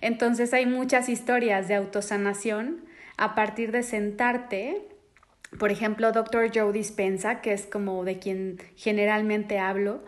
Entonces 0.00 0.52
hay 0.54 0.66
muchas 0.66 1.08
historias 1.08 1.68
de 1.68 1.76
autosanación 1.76 2.84
a 3.16 3.36
partir 3.36 3.70
de 3.70 3.84
sentarte. 3.84 4.88
Por 5.56 5.70
ejemplo, 5.70 6.10
Dr. 6.10 6.50
Joe 6.52 6.72
Dispensa, 6.72 7.42
que 7.42 7.52
es 7.52 7.66
como 7.66 8.02
de 8.02 8.18
quien 8.18 8.58
generalmente 8.74 9.60
hablo, 9.60 10.02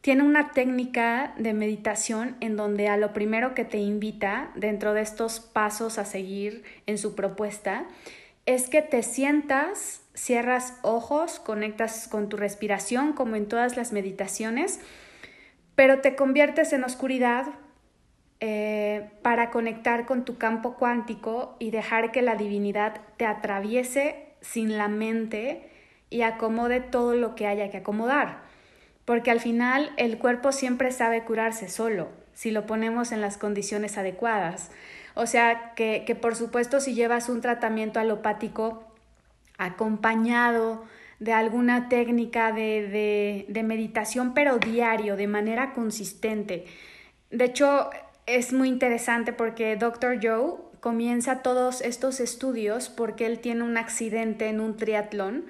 tiene 0.00 0.22
una 0.22 0.52
técnica 0.52 1.34
de 1.38 1.52
meditación 1.52 2.36
en 2.40 2.56
donde 2.56 2.88
a 2.88 2.96
lo 2.96 3.12
primero 3.12 3.54
que 3.54 3.64
te 3.64 3.78
invita 3.78 4.50
dentro 4.54 4.94
de 4.94 5.00
estos 5.00 5.40
pasos 5.40 5.98
a 5.98 6.04
seguir 6.04 6.62
en 6.86 6.98
su 6.98 7.14
propuesta 7.14 7.86
es 8.46 8.70
que 8.70 8.80
te 8.80 9.02
sientas, 9.02 10.00
cierras 10.14 10.78
ojos, 10.82 11.40
conectas 11.40 12.08
con 12.08 12.28
tu 12.28 12.36
respiración 12.36 13.12
como 13.12 13.36
en 13.36 13.46
todas 13.46 13.76
las 13.76 13.92
meditaciones, 13.92 14.80
pero 15.74 16.00
te 16.00 16.16
conviertes 16.16 16.72
en 16.72 16.84
oscuridad 16.84 17.46
eh, 18.40 19.10
para 19.22 19.50
conectar 19.50 20.06
con 20.06 20.24
tu 20.24 20.38
campo 20.38 20.74
cuántico 20.74 21.56
y 21.58 21.72
dejar 21.72 22.12
que 22.12 22.22
la 22.22 22.36
divinidad 22.36 23.00
te 23.16 23.26
atraviese 23.26 24.28
sin 24.40 24.78
la 24.78 24.88
mente 24.88 25.68
y 26.08 26.22
acomode 26.22 26.80
todo 26.80 27.14
lo 27.14 27.34
que 27.34 27.46
haya 27.46 27.68
que 27.68 27.78
acomodar 27.78 28.47
porque 29.08 29.30
al 29.30 29.40
final 29.40 29.90
el 29.96 30.18
cuerpo 30.18 30.52
siempre 30.52 30.92
sabe 30.92 31.24
curarse 31.24 31.70
solo, 31.70 32.10
si 32.34 32.50
lo 32.50 32.66
ponemos 32.66 33.10
en 33.10 33.22
las 33.22 33.38
condiciones 33.38 33.96
adecuadas. 33.96 34.70
O 35.14 35.24
sea 35.24 35.72
que, 35.74 36.04
que 36.06 36.14
por 36.14 36.36
supuesto 36.36 36.78
si 36.78 36.92
llevas 36.92 37.30
un 37.30 37.40
tratamiento 37.40 38.00
alopático 38.00 38.84
acompañado 39.56 40.84
de 41.20 41.32
alguna 41.32 41.88
técnica 41.88 42.52
de, 42.52 42.86
de, 42.86 43.46
de 43.48 43.62
meditación, 43.62 44.34
pero 44.34 44.58
diario, 44.58 45.16
de 45.16 45.26
manera 45.26 45.72
consistente. 45.72 46.66
De 47.30 47.46
hecho, 47.46 47.88
es 48.26 48.52
muy 48.52 48.68
interesante 48.68 49.32
porque 49.32 49.76
Dr. 49.76 50.18
Joe 50.22 50.56
comienza 50.80 51.40
todos 51.40 51.80
estos 51.80 52.20
estudios 52.20 52.90
porque 52.90 53.24
él 53.24 53.38
tiene 53.38 53.62
un 53.62 53.78
accidente 53.78 54.50
en 54.50 54.60
un 54.60 54.76
triatlón 54.76 55.46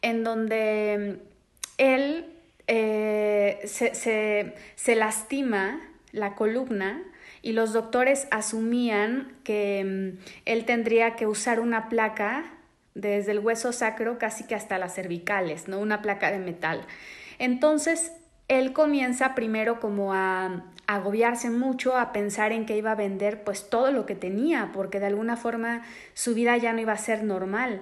en 0.00 0.22
donde 0.22 1.18
él 1.76 2.36
eh, 2.72 3.58
se, 3.64 4.94
lastima 4.94 5.80
la 6.12 6.36
columna 6.36 7.02
y 7.42 7.52
los 7.52 7.72
doctores 7.72 8.28
asumían 8.30 9.32
que 9.42 9.82
mm, 9.84 10.24
él 10.44 10.64
tendría 10.66 11.16
que 11.16 11.26
usar 11.26 11.58
una 11.58 11.88
placa 11.88 12.44
desde 12.94 13.32
el 13.32 13.40
hueso 13.40 13.72
sacro 13.72 14.18
casi 14.18 14.44
que 14.44 14.54
hasta 14.54 14.78
las 14.78 14.94
cervicales, 14.94 15.66
¿no? 15.66 15.80
Una 15.80 16.00
placa 16.00 16.30
de 16.30 16.38
metal. 16.38 16.82
Entonces, 17.40 18.12
él 18.46 18.72
comienza 18.72 19.34
primero 19.34 19.80
como 19.80 20.14
a, 20.14 20.64
agobiarse 20.86 21.50
mucho, 21.50 21.96
a 21.96 22.12
pensar 22.12 22.52
en 22.52 22.66
que 22.66 22.76
iba 22.76 22.92
a 22.92 22.96
vender 22.96 23.42
pues 23.42 23.68
todo 23.68 23.90
lo 23.90 24.06
que 24.06 24.14
tenía, 24.14 24.70
porque 24.72 25.00
de 25.00 25.06
alguna 25.06 25.36
forma 25.36 25.82
su 26.14 26.34
vida 26.34 26.56
ya 26.56 26.72
no 26.72 26.80
iba 26.80 26.92
a 26.92 26.98
ser 26.98 27.24
normal. 27.24 27.80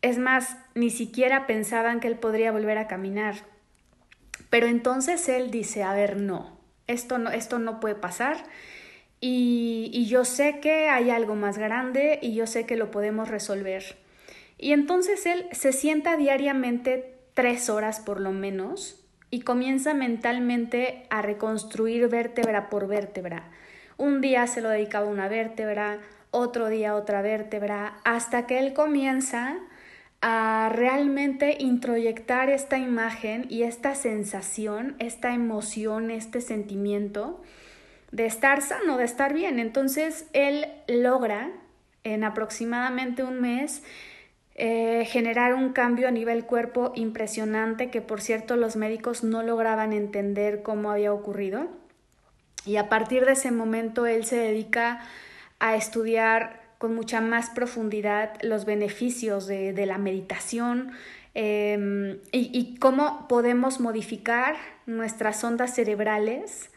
Es 0.00 0.18
más, 0.18 0.56
ni 0.74 0.88
siquiera 0.88 1.46
pensaban 1.46 2.00
que 2.00 2.08
él 2.08 2.16
podría 2.16 2.52
volver 2.52 2.78
a 2.78 2.86
caminar. 2.86 3.53
Pero 4.54 4.68
entonces 4.68 5.28
él 5.28 5.50
dice, 5.50 5.82
a 5.82 5.94
ver, 5.94 6.16
no, 6.16 6.56
esto 6.86 7.18
no, 7.18 7.30
esto 7.30 7.58
no 7.58 7.80
puede 7.80 7.96
pasar. 7.96 8.36
Y, 9.18 10.06
yo 10.06 10.24
sé 10.24 10.60
que 10.60 10.88
hay 10.88 11.10
algo 11.10 11.34
más 11.34 11.58
grande 11.58 12.20
y 12.22 12.34
yo 12.34 12.46
sé 12.46 12.64
que 12.64 12.76
lo 12.76 12.92
podemos 12.92 13.28
resolver. 13.28 13.82
Y 14.56 14.70
entonces 14.70 15.26
él 15.26 15.48
se 15.50 15.72
sienta 15.72 16.16
diariamente 16.16 17.18
tres 17.34 17.68
horas 17.68 17.98
por 17.98 18.20
lo 18.20 18.30
menos 18.30 19.04
y 19.28 19.40
comienza 19.40 19.92
mentalmente 19.92 21.08
a 21.10 21.20
reconstruir 21.20 22.06
vértebra 22.06 22.70
por 22.70 22.86
vértebra. 22.86 23.50
Un 23.96 24.20
día 24.20 24.46
se 24.46 24.60
lo 24.60 24.68
dedicaba 24.68 25.06
una 25.06 25.26
vértebra, 25.26 25.98
otro 26.30 26.68
día 26.68 26.94
otra 26.94 27.22
vértebra, 27.22 27.96
hasta 28.04 28.46
que 28.46 28.60
él 28.60 28.72
comienza 28.72 29.58
a 30.26 30.70
realmente 30.70 31.58
introyectar 31.60 32.48
esta 32.48 32.78
imagen 32.78 33.44
y 33.50 33.64
esta 33.64 33.94
sensación, 33.94 34.96
esta 34.98 35.34
emoción, 35.34 36.10
este 36.10 36.40
sentimiento 36.40 37.42
de 38.10 38.24
estar 38.24 38.62
sano, 38.62 38.96
de 38.96 39.04
estar 39.04 39.34
bien. 39.34 39.58
Entonces 39.58 40.24
él 40.32 40.66
logra 40.88 41.50
en 42.04 42.24
aproximadamente 42.24 43.22
un 43.22 43.42
mes 43.42 43.82
eh, 44.54 45.04
generar 45.10 45.52
un 45.52 45.74
cambio 45.74 46.08
a 46.08 46.10
nivel 46.10 46.46
cuerpo 46.46 46.92
impresionante 46.94 47.90
que 47.90 48.00
por 48.00 48.22
cierto 48.22 48.56
los 48.56 48.76
médicos 48.76 49.24
no 49.24 49.42
lograban 49.42 49.92
entender 49.92 50.62
cómo 50.62 50.90
había 50.90 51.12
ocurrido. 51.12 51.68
Y 52.64 52.76
a 52.76 52.88
partir 52.88 53.26
de 53.26 53.32
ese 53.32 53.50
momento 53.50 54.06
él 54.06 54.24
se 54.24 54.36
dedica 54.36 55.02
a 55.58 55.76
estudiar 55.76 56.63
con 56.78 56.94
mucha 56.94 57.20
más 57.20 57.50
profundidad 57.50 58.34
los 58.42 58.64
beneficios 58.64 59.46
de, 59.46 59.86
la 59.86 59.98
meditación 59.98 60.92
em, 61.34 62.18
y, 62.32 62.76
cómo 62.78 63.26
podemos 63.28 63.80
modificar 63.80 64.56
nuestras 64.86 65.42
ondas 65.44 65.74
cerebrales 65.74 66.70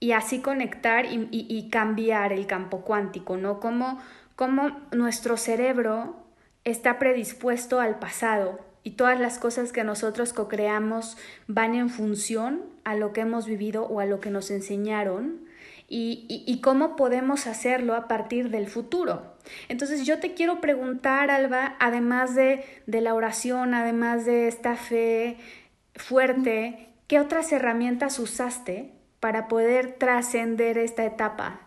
y 0.00 0.12
así 0.12 0.40
conectar 0.40 1.06
y, 1.10 1.68
cambiar 1.70 2.32
el 2.32 2.46
campo 2.46 2.82
cuántico, 2.82 3.36
¿no? 3.36 3.60
Cómo, 3.60 4.00
cómo 4.36 4.78
nuestro 4.92 5.36
cerebro 5.36 6.16
está 6.64 6.98
predispuesto 6.98 7.80
al 7.80 7.98
pasado 7.98 8.60
y 8.84 8.92
todas 8.92 9.18
las 9.20 9.38
cosas 9.38 9.72
que 9.72 9.84
nosotros 9.84 10.32
co-creamos 10.32 11.16
van 11.46 11.74
en 11.74 11.90
función 11.90 12.62
a 12.84 12.94
lo 12.94 13.12
que 13.12 13.22
hemos 13.22 13.46
vivido 13.46 13.84
o 13.84 14.00
a 14.00 14.06
lo 14.06 14.20
que 14.20 14.30
nos 14.30 14.50
enseñaron 14.50 15.46
y, 15.90 16.60
cómo 16.62 16.96
podemos 16.96 17.46
hacerlo 17.46 17.94
a 17.94 18.08
partir 18.08 18.50
del 18.50 18.66
futuro. 18.66 19.22
Entonces 19.68 20.06
yo 20.06 20.18
te 20.20 20.34
quiero 20.34 20.60
preguntar, 20.60 21.30
Alba, 21.30 21.76
además 21.80 22.34
de, 22.34 22.64
de 22.86 23.00
la 23.00 23.14
oración, 23.14 23.74
además 23.74 24.24
de 24.24 24.48
esta 24.48 24.76
fe 24.76 25.36
fuerte, 25.94 26.88
¿qué 27.06 27.20
otras 27.20 27.52
herramientas 27.52 28.18
usaste 28.18 28.92
para 29.20 29.48
poder 29.48 29.94
trascender 29.94 30.78
esta 30.78 31.04
etapa? 31.04 31.60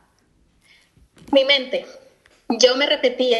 Mi 1.31 1.45
mente. 1.45 1.85
Yo 2.49 2.75
me 2.75 2.85
repetía 2.85 3.37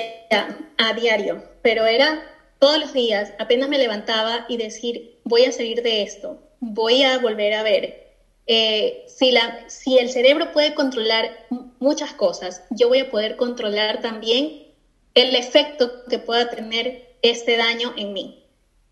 a 0.77 0.93
diario, 0.93 1.43
pero 1.61 1.85
era 1.85 2.23
todos 2.59 2.79
los 2.79 2.93
días, 2.93 3.33
apenas 3.39 3.67
me 3.69 3.77
levantaba 3.77 4.45
y 4.47 4.57
decir, 4.57 5.17
voy 5.23 5.45
a 5.45 5.51
salir 5.51 5.81
de 5.81 6.03
esto, 6.03 6.39
voy 6.59 7.03
a 7.03 7.17
volver 7.17 7.55
a 7.55 7.63
ver, 7.63 8.00
eh, 8.53 9.05
si, 9.07 9.31
la, 9.31 9.63
si 9.69 9.97
el 9.97 10.09
cerebro 10.09 10.51
puede 10.51 10.73
controlar 10.73 11.47
muchas 11.79 12.11
cosas, 12.11 12.63
yo 12.69 12.89
voy 12.89 12.99
a 12.99 13.09
poder 13.09 13.37
controlar 13.37 14.01
también 14.01 14.67
el 15.13 15.37
efecto 15.37 16.03
que 16.09 16.19
pueda 16.19 16.49
tener 16.49 17.15
este 17.21 17.55
daño 17.55 17.93
en 17.95 18.11
mí. 18.11 18.43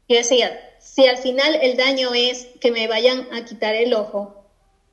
Yo 0.08 0.16
decía, 0.16 0.58
si 0.80 1.08
al 1.08 1.18
final 1.18 1.60
el 1.62 1.76
daño 1.76 2.14
es 2.14 2.48
que 2.62 2.72
me 2.72 2.88
vayan 2.88 3.28
a 3.34 3.44
quitar 3.44 3.76
el 3.76 3.94
ojo, 3.94 4.46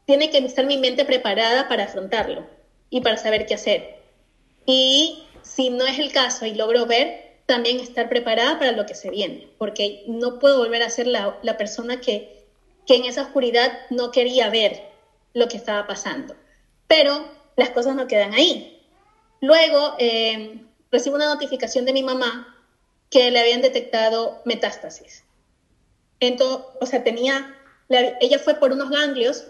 tiene 0.04 0.30
que 0.30 0.38
estar 0.38 0.66
mi 0.66 0.78
mente 0.78 1.04
preparada 1.04 1.68
para 1.68 1.84
afrontarlo 1.84 2.44
y 2.90 3.02
para 3.02 3.18
saber 3.18 3.46
qué 3.46 3.54
hacer. 3.54 4.00
Y 4.66 5.22
si 5.42 5.70
no 5.70 5.86
es 5.86 6.00
el 6.00 6.10
caso 6.10 6.44
y 6.44 6.54
logro 6.54 6.86
ver, 6.86 7.36
también 7.46 7.78
estar 7.78 8.08
preparada 8.08 8.58
para 8.58 8.72
lo 8.72 8.84
que 8.84 8.96
se 8.96 9.10
viene, 9.10 9.46
porque 9.58 10.02
no 10.08 10.40
puedo 10.40 10.58
volver 10.58 10.82
a 10.82 10.90
ser 10.90 11.06
la, 11.06 11.38
la 11.44 11.56
persona 11.56 12.00
que 12.00 12.35
que 12.86 12.96
en 12.96 13.04
esa 13.04 13.22
oscuridad 13.22 13.72
no 13.90 14.10
quería 14.10 14.48
ver 14.48 14.88
lo 15.34 15.48
que 15.48 15.56
estaba 15.56 15.86
pasando. 15.86 16.36
Pero 16.86 17.28
las 17.56 17.70
cosas 17.70 17.96
no 17.96 18.06
quedan 18.06 18.32
ahí. 18.32 18.80
Luego 19.40 19.94
eh, 19.98 20.62
recibo 20.90 21.16
una 21.16 21.26
notificación 21.26 21.84
de 21.84 21.92
mi 21.92 22.02
mamá 22.02 22.56
que 23.10 23.30
le 23.30 23.40
habían 23.40 23.60
detectado 23.60 24.40
metástasis. 24.44 25.24
Entonces, 26.20 26.66
o 26.80 26.86
sea, 26.86 27.04
tenía, 27.04 27.54
ella 27.88 28.38
fue 28.38 28.54
por 28.54 28.72
unos 28.72 28.90
ganglios 28.90 29.46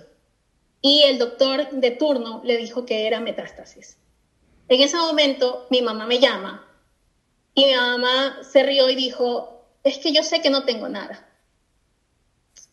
y 0.81 1.03
el 1.03 1.19
doctor 1.19 1.71
de 1.71 1.91
turno 1.93 2.41
le 2.45 2.57
dijo 2.57 2.85
que 2.87 3.07
era 3.07 3.21
metástasis. 3.21 3.99
En 4.69 4.81
ese 4.81 4.97
momento 4.97 5.67
mi 5.71 5.83
mamá 5.83 6.07
me 6.07 6.19
llama 6.19 6.67
y 7.55 7.67
mi 7.67 7.75
mamá 7.75 8.39
se 8.43 8.63
rió 8.63 8.91
y 8.91 8.97
dijo, 8.97 9.65
es 9.85 9.99
que 9.99 10.13
yo 10.13 10.23
sé 10.23 10.43
que 10.43 10.51
no 10.51 10.65
tengo 10.65 10.89
nada 10.89 11.26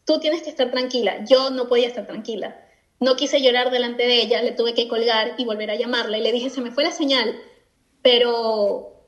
tú 0.06 0.20
tienes 0.20 0.44
que 0.44 0.50
estar 0.50 0.72
tranquila. 0.72 1.24
Yo 1.30 1.50
no 1.50 1.68
podía 1.68 1.88
estar 1.88 2.06
tranquila. 2.06 2.60
No 3.00 3.16
quise 3.16 3.42
llorar 3.42 3.72
delante 3.72 4.08
de 4.08 4.22
ella, 4.22 4.42
le 4.42 4.52
tuve 4.52 4.74
que 4.74 4.88
colgar 4.88 5.36
y 5.38 5.46
volver 5.46 5.72
a 5.72 5.76
llamarla. 5.76 6.18
Y 6.18 6.22
le 6.22 6.32
dije, 6.32 6.50
se 6.50 6.62
me 6.62 6.72
fue 6.72 6.84
la 6.84 6.92
señal, 6.92 7.36
pero, 8.02 9.06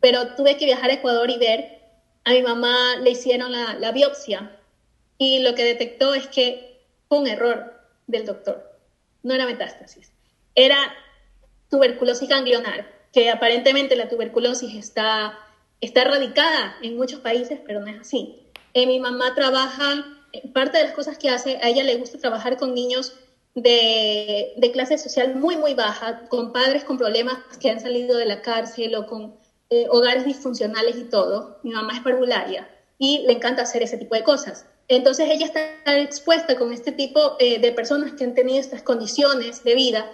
pero 0.00 0.34
tuve 0.34 0.56
que 0.56 0.64
viajar 0.64 0.90
a 0.90 0.94
Ecuador 0.94 1.30
y 1.30 1.38
ver. 1.38 1.76
A 2.24 2.32
mi 2.32 2.42
mamá 2.42 2.96
le 3.02 3.10
hicieron 3.10 3.52
la, 3.52 3.74
la 3.74 3.92
biopsia 3.92 4.58
y 5.18 5.40
lo 5.40 5.54
que 5.54 5.64
detectó 5.64 6.14
es 6.14 6.26
que 6.26 6.84
fue 7.08 7.18
un 7.18 7.26
error 7.26 7.72
del 8.06 8.26
doctor, 8.26 8.78
no 9.22 9.34
era 9.34 9.46
metástasis. 9.46 10.12
era 10.54 10.76
tuberculosis 11.70 12.28
ganglionar, 12.28 12.86
que 13.12 13.30
aparentemente 13.30 13.96
la 13.96 14.08
tuberculosis 14.08 14.74
está, 14.74 15.38
está 15.80 16.02
erradicada 16.02 16.76
en 16.82 16.96
muchos 16.96 17.20
países, 17.20 17.60
pero 17.66 17.80
no 17.80 17.88
es 17.88 18.00
así. 18.00 18.46
Eh, 18.72 18.86
mi 18.86 19.00
mamá 19.00 19.34
trabaja, 19.34 20.04
parte 20.52 20.78
de 20.78 20.84
las 20.84 20.92
cosas 20.92 21.18
que 21.18 21.30
hace, 21.30 21.58
a 21.62 21.68
ella 21.68 21.84
le 21.84 21.96
gusta 21.96 22.18
trabajar 22.18 22.56
con 22.56 22.74
niños 22.74 23.14
de, 23.56 24.70
clase 24.72 24.98
social 24.98 25.34
muy, 25.34 25.56
muy 25.56 25.74
baja, 25.74 26.28
con 26.28 26.52
padres 26.52 26.84
con 26.84 26.98
problemas 26.98 27.38
que 27.60 27.70
han 27.70 27.80
salido 27.80 28.16
de 28.16 28.26
la 28.26 28.42
cárcel 28.42 28.94
o 28.94 29.06
con 29.06 29.34
eh, 29.70 29.86
hogares 29.90 30.24
disfuncionales 30.24 30.96
y 30.96 31.04
todo. 31.04 31.58
Mi 31.62 31.72
mamá 31.72 31.94
es 31.94 32.00
parvularia 32.00 32.68
y 32.98 33.20
le 33.26 33.32
encanta 33.32 33.62
hacer 33.62 33.82
ese 33.82 33.96
tipo 33.96 34.14
de 34.14 34.22
cosas. 34.22 34.66
Entonces 34.88 35.28
ella 35.30 35.46
está 35.46 35.98
expuesta 35.98 36.56
con 36.56 36.72
este 36.72 36.92
tipo 36.92 37.36
eh, 37.40 37.58
de 37.58 37.72
personas 37.72 38.12
que 38.12 38.24
han 38.24 38.34
tenido 38.34 38.60
estas 38.60 38.82
condiciones 38.82 39.64
de 39.64 39.74
vida. 39.74 40.06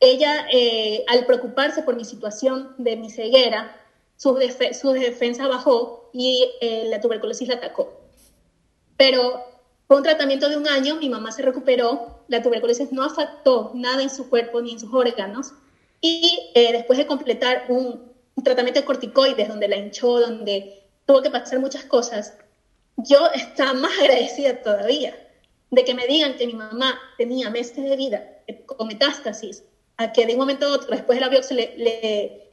Ella, 0.00 0.46
eh, 0.52 1.04
al 1.08 1.24
preocuparse 1.24 1.82
por 1.82 1.96
mi 1.96 2.04
situación 2.04 2.74
de 2.78 2.96
mi 2.96 3.10
ceguera, 3.10 3.76
su, 4.16 4.36
su 4.78 4.90
defensa 4.92 5.46
bajó 5.46 6.10
y 6.12 6.50
la 6.60 7.00
tuberculosis 7.00 7.46
la 7.46 7.54
atacó. 7.54 8.00
Pero 8.96 9.44
fue 9.88 9.96
un 9.96 10.02
tratamiento 10.02 10.50
de 10.50 10.58
un 10.58 10.68
año, 10.68 10.96
mi 10.96 11.08
mamá 11.08 11.32
se 11.32 11.40
recuperó, 11.40 12.20
la 12.28 12.42
tuberculosis 12.42 12.92
no 12.92 13.02
afectó 13.02 13.72
nada 13.74 14.02
en 14.02 14.10
su 14.10 14.28
cuerpo 14.28 14.60
ni 14.60 14.72
en 14.72 14.78
sus 14.78 14.92
órganos. 14.92 15.54
Y 16.02 16.52
después 16.54 16.98
de 16.98 17.06
completar 17.06 17.64
un, 17.70 18.12
tratamiento 18.44 18.80
de 18.80 18.86
corticoides, 18.86 19.48
donde 19.48 19.66
la 19.66 19.76
hinchó, 19.76 20.20
donde 20.20 20.82
tuvo 21.06 21.22
que 21.22 21.30
pasar 21.30 21.58
muchas 21.58 21.84
cosas, 21.84 22.34
yo 22.98 23.30
estaba 23.34 23.72
más 23.72 23.98
agradecida 23.98 24.62
todavía 24.62 25.16
de 25.70 25.84
que 25.84 25.94
me 25.94 26.06
digan 26.06 26.36
que 26.36 26.46
mi 26.46 26.52
mamá 26.52 27.00
tenía 27.16 27.48
meses 27.48 27.82
de 27.82 27.96
vida 27.96 28.28
con 28.66 28.88
metástasis, 28.88 29.64
a 29.96 30.12
que 30.12 30.26
de 30.26 30.34
un 30.34 30.40
momento 30.40 30.66
a 30.66 30.72
otro, 30.72 30.90
después 30.90 31.18
de 31.18 31.24
la 31.24 31.30
biopsia, 31.30 31.56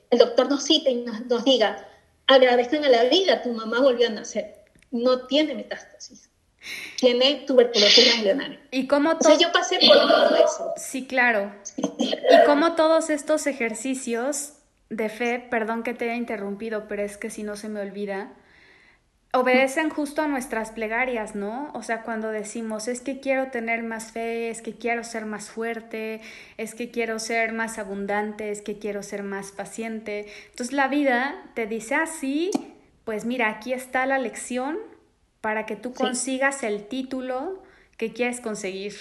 el 0.09 0.17
doctor 0.17 0.49
nos 0.49 0.63
cite 0.63 0.89
y 0.89 1.05
nos, 1.27 1.43
diga, 1.43 1.85
agradezcan 2.27 2.85
a 2.85 2.89
la 2.89 3.03
vida, 3.03 3.41
tu 3.41 3.51
mamá 3.51 3.81
volvió 3.81 4.07
a 4.07 4.11
nacer. 4.11 4.55
No 4.91 5.27
tiene 5.27 5.53
metástasis. 5.53 6.29
Tiene 6.97 7.43
tuberculosis. 7.45 8.23
Y 8.71 8.87
como 8.87 9.17
todo... 9.17 9.37
yo 9.39 9.51
pasé 9.51 9.79
por 9.85 9.97
todo 9.97 10.35
eso. 10.35 10.73
Sí, 10.77 11.05
claro. 11.07 11.53
Y 11.77 12.45
como 12.45 12.75
todos 12.75 13.09
estos 13.09 13.47
ejercicios 13.47 14.53
de 14.89 15.09
fe, 15.09 15.45
perdón 15.49 15.83
que 15.83 15.93
te 15.93 16.05
haya 16.05 16.15
interrumpido, 16.15 16.87
pero 16.87 17.03
es 17.03 17.17
que 17.17 17.29
si 17.29 17.43
no 17.43 17.55
se 17.55 17.69
me 17.69 17.81
olvida, 17.81 18.33
obedecen 19.35 19.89
justo 19.89 20.21
a 20.21 20.27
nuestras 20.27 20.71
plegarias, 20.71 21.35
¿no? 21.35 21.71
O 21.73 21.83
sea, 21.83 22.03
cuando 22.03 22.29
decimos, 22.29 22.87
es 22.87 23.01
que 23.01 23.19
quiero 23.19 23.51
tener 23.51 23.83
más 23.83 24.11
fe, 24.11 24.49
es 24.49 24.61
que 24.61 24.75
quiero 24.75 25.03
ser 25.03 25.25
más 25.25 25.49
fuerte, 25.49 26.21
es 26.57 26.73
que 26.73 26.89
quiero 26.89 27.19
ser 27.19 27.51
más 27.51 27.77
abundante, 27.77 28.51
es 28.51 28.61
que 28.61 28.79
quiero 28.79 29.03
ser 29.03 29.23
más 29.23 29.51
paciente. 29.51 30.27
Entonces 30.51 30.73
la 30.73 30.87
vida 30.87 31.35
te 31.53 31.67
dice 31.67 31.95
así, 31.95 32.51
ah, 32.55 32.61
pues 33.03 33.25
mira, 33.25 33.49
aquí 33.49 33.73
está 33.73 34.05
la 34.05 34.17
lección 34.17 34.77
para 35.45 35.67
que 35.67 35.75
tú 35.75 35.93
consigas 35.93 36.63
el 36.63 36.87
título 36.87 37.61
que 37.97 38.11
quieres 38.11 38.41
conseguir. 38.41 38.95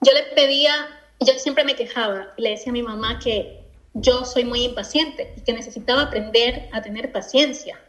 Yo 0.00 0.12
le 0.12 0.22
pedía, 0.36 0.72
yo 1.18 1.32
siempre 1.40 1.64
me 1.64 1.74
quejaba, 1.74 2.32
le 2.36 2.50
decía 2.50 2.70
a 2.70 2.72
mi 2.72 2.84
mamá 2.84 3.18
que 3.18 3.64
yo 3.94 4.24
soy 4.24 4.44
muy 4.44 4.62
impaciente 4.62 5.34
y 5.36 5.40
que 5.40 5.52
necesitaba 5.52 6.02
aprender 6.02 6.68
a 6.72 6.82
tener 6.82 7.10
paciencia 7.10 7.80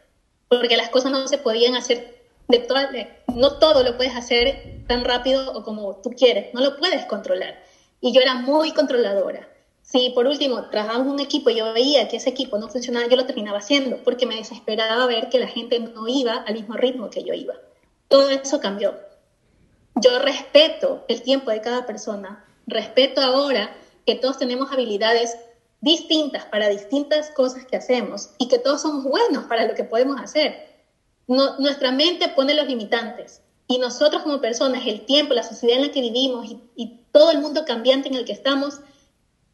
porque 0.50 0.76
las 0.76 0.90
cosas 0.90 1.12
no 1.12 1.28
se 1.28 1.38
podían 1.38 1.76
hacer 1.76 2.20
de 2.48 2.58
todas, 2.58 2.90
no 3.28 3.60
todo 3.60 3.84
lo 3.84 3.96
puedes 3.96 4.16
hacer 4.16 4.84
tan 4.88 5.06
rápido 5.06 5.54
o 5.54 5.64
como 5.64 5.98
tú 5.98 6.10
quieres, 6.18 6.52
no 6.56 6.62
lo 6.62 6.78
puedes 6.78 7.06
controlar. 7.06 7.64
Y 8.02 8.12
yo 8.12 8.22
era 8.22 8.34
muy 8.34 8.72
controladora. 8.72 9.48
Si 9.90 10.10
por 10.10 10.28
último 10.28 10.70
trabajaba 10.70 11.04
en 11.04 11.10
un 11.10 11.20
equipo 11.22 11.50
y 11.50 11.56
yo 11.56 11.72
veía 11.72 12.10
que 12.10 12.18
ese 12.18 12.30
equipo 12.30 12.58
no 12.58 12.68
funcionaba, 12.68 13.08
yo 13.08 13.16
lo 13.16 13.26
terminaba 13.26 13.60
haciendo 13.60 14.04
porque 14.04 14.26
me 14.26 14.36
desesperaba 14.36 15.06
ver 15.06 15.30
que 15.30 15.40
la 15.40 15.48
gente 15.48 15.80
no 15.80 16.10
iba 16.10 16.34
al 16.34 16.56
mismo 16.56 16.76
ritmo 16.76 17.10
que 17.10 17.24
yo 17.24 17.34
iba. 17.34 17.54
Todo 18.10 18.30
eso 18.30 18.60
cambió. 18.60 18.96
Yo 19.96 20.20
respeto 20.20 21.06
el 21.08 21.22
tiempo 21.22 21.52
de 21.52 21.62
cada 21.62 21.86
persona, 21.86 22.46
respeto 22.68 23.22
ahora 23.22 23.74
que 24.06 24.16
todos 24.16 24.38
tenemos 24.38 24.72
habilidades 24.74 25.38
distintas 25.80 26.44
para 26.46 26.68
distintas 26.68 27.32
cosas 27.32 27.66
que 27.66 27.78
hacemos 27.78 28.32
y 28.38 28.50
que 28.50 28.60
todos 28.60 28.82
somos 28.82 29.06
buenos 29.06 29.46
para 29.46 29.66
lo 29.66 29.74
que 29.74 29.86
podemos 29.86 30.20
hacer. 30.20 30.68
Nuestra 31.28 31.94
mente 31.94 32.28
pone 32.30 32.54
los 32.54 32.68
limitantes 32.68 33.42
y 33.68 33.80
nosotros 33.80 34.24
como 34.24 34.42
personas, 34.42 34.86
el 34.86 35.06
tiempo, 35.06 35.34
la 35.34 35.44
sociedad 35.44 35.78
en 35.78 35.88
la 35.88 35.92
que 35.94 36.02
vivimos 36.02 36.46
y, 36.76 37.02
todo 37.14 37.32
el 37.32 37.40
mundo 37.40 37.66
cambiante 37.66 38.10
en 38.10 38.16
el 38.16 38.26
que 38.26 38.34
estamos, 38.34 38.80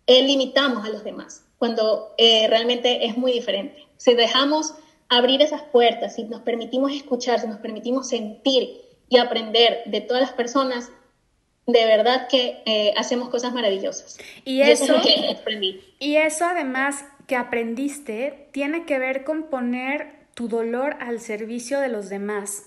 eh, 0.07 0.23
limitamos 0.23 0.85
a 0.85 0.89
los 0.89 1.03
demás, 1.03 1.45
cuando 1.57 2.13
eh, 2.17 2.47
realmente 2.49 3.05
es 3.05 3.17
muy 3.17 3.31
diferente. 3.31 3.85
Si 3.97 4.13
dejamos 4.13 4.75
abrir 5.09 5.41
esas 5.41 5.61
puertas, 5.61 6.15
si 6.15 6.23
nos 6.25 6.41
permitimos 6.41 6.91
escuchar, 6.91 7.39
si 7.39 7.47
nos 7.47 7.59
permitimos 7.59 8.09
sentir 8.09 8.81
y 9.09 9.17
aprender 9.17 9.83
de 9.85 10.01
todas 10.01 10.21
las 10.21 10.33
personas, 10.33 10.91
de 11.65 11.85
verdad 11.85 12.27
que 12.27 12.61
eh, 12.65 12.93
hacemos 12.97 13.29
cosas 13.29 13.53
maravillosas. 13.53 14.17
Y 14.43 14.61
eso, 14.61 14.95
y 15.99 16.15
eso 16.17 16.45
además 16.45 17.05
que 17.27 17.35
aprendiste 17.35 18.49
tiene 18.51 18.85
que 18.85 18.99
ver 18.99 19.23
con 19.23 19.43
poner 19.43 20.27
tu 20.33 20.49
dolor 20.49 20.97
al 20.99 21.19
servicio 21.19 21.79
de 21.79 21.89
los 21.89 22.09
demás. 22.09 22.63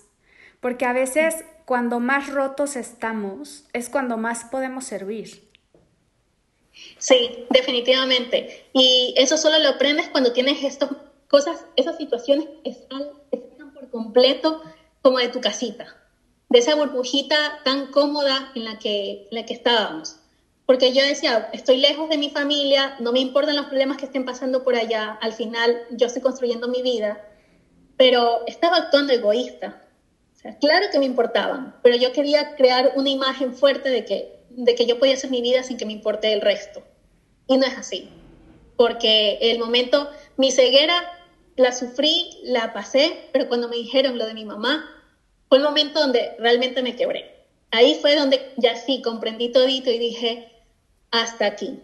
Porque 0.60 0.86
a 0.86 0.92
veces 0.92 1.44
cuando 1.64 2.00
más 2.00 2.32
rotos 2.32 2.76
estamos 2.76 3.64
es 3.72 3.88
cuando 3.88 4.16
más 4.16 4.44
podemos 4.44 4.84
servir. 4.84 5.45
Sí, 6.98 7.46
definitivamente. 7.50 8.68
Y 8.72 9.14
eso 9.16 9.36
solo 9.36 9.58
lo 9.58 9.70
aprendes 9.70 10.08
cuando 10.08 10.32
tienes 10.32 10.62
estas 10.62 10.90
cosas, 11.28 11.64
esas 11.76 11.96
situaciones 11.96 12.48
están 12.64 13.10
por 13.74 13.90
completo 13.90 14.62
como 15.02 15.18
de 15.18 15.28
tu 15.28 15.40
casita 15.40 15.96
de 16.48 16.58
esa 16.58 16.74
burbujita 16.74 17.60
tan 17.64 17.90
cómoda 17.90 18.52
en 18.54 18.64
la 18.64 18.78
que, 18.78 19.28
la 19.30 19.44
que 19.44 19.54
estábamos. 19.54 20.16
Porque 20.64 20.92
yo 20.92 21.02
decía, 21.04 21.48
estoy 21.52 21.76
lejos 21.76 22.08
de 22.08 22.18
mi 22.18 22.30
familia, 22.30 22.96
no 22.98 23.12
me 23.12 23.20
importan 23.20 23.56
los 23.56 23.66
problemas 23.66 23.98
que 23.98 24.06
estén 24.06 24.24
pasando 24.24 24.64
por 24.64 24.74
allá, 24.74 25.16
al 25.20 25.32
final 25.32 25.76
yo 25.90 26.06
estoy 26.06 26.22
construyendo 26.22 26.68
mi 26.68 26.82
vida, 26.82 27.20
pero 27.96 28.40
estaba 28.46 28.76
actuando 28.76 29.12
egoísta. 29.12 29.82
Claro 30.60 30.86
que 30.92 30.98
me 31.00 31.06
importaban, 31.06 31.74
pero 31.82 31.96
yo 31.96 32.12
quería 32.12 32.54
crear 32.54 32.92
una 32.94 33.10
imagen 33.10 33.52
fuerte 33.52 33.88
de 33.88 34.04
que, 34.04 34.35
de 34.56 34.74
que 34.74 34.86
yo 34.86 34.98
podía 34.98 35.14
hacer 35.14 35.30
mi 35.30 35.42
vida 35.42 35.62
sin 35.62 35.76
que 35.76 35.86
me 35.86 35.92
importe 35.92 36.32
el 36.32 36.40
resto. 36.40 36.82
Y 37.46 37.58
no 37.58 37.66
es 37.66 37.76
así, 37.76 38.08
porque 38.76 39.38
el 39.40 39.58
momento, 39.58 40.10
mi 40.36 40.50
ceguera 40.50 41.12
la 41.56 41.72
sufrí, 41.72 42.38
la 42.42 42.72
pasé, 42.72 43.28
pero 43.32 43.48
cuando 43.48 43.68
me 43.68 43.76
dijeron 43.76 44.18
lo 44.18 44.26
de 44.26 44.34
mi 44.34 44.44
mamá, 44.44 44.90
fue 45.48 45.58
el 45.58 45.64
momento 45.64 46.00
donde 46.00 46.34
realmente 46.38 46.82
me 46.82 46.96
quebré. 46.96 47.46
Ahí 47.70 47.98
fue 48.00 48.16
donde 48.16 48.52
ya 48.56 48.76
sí 48.76 49.02
comprendí 49.02 49.50
todito 49.50 49.90
y 49.90 49.98
dije, 49.98 50.52
hasta 51.10 51.46
aquí. 51.46 51.80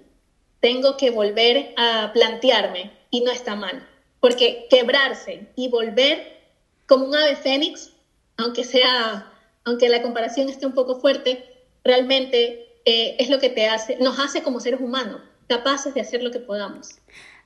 Tengo 0.61 0.97
que 0.97 1.11
volver 1.11 1.75
a 1.77 2.11
plantearme 2.13 2.93
y 3.11 3.23
no 3.23 3.33
está 3.33 3.57
mal. 3.57 3.89
Porque 4.21 4.67
quebrarse 4.71 5.49
y 5.57 5.69
volver 5.69 6.41
como 6.87 7.07
un 7.07 7.15
ave 7.15 7.37
fénix, 7.37 7.93
aunque 8.37 8.65
sea, 8.65 9.33
aunque 9.65 9.89
la 9.89 10.03
comparación 10.03 10.49
esté 10.49 10.67
un 10.67 10.75
poco 10.75 11.01
fuerte, 11.01 11.52
realmente 11.85 12.67
eh, 12.85 13.17
es 13.19 13.31
lo 13.31 13.39
que 13.39 13.51
te 13.51 13.69
hace, 13.69 13.97
nos 13.97 14.19
hace 14.19 14.43
como 14.43 14.61
seres 14.61 14.81
humanos, 14.81 15.21
capaces 15.49 15.95
de 15.95 16.01
hacer 16.01 16.23
lo 16.23 16.31
que 16.31 16.41
podamos. 16.41 16.99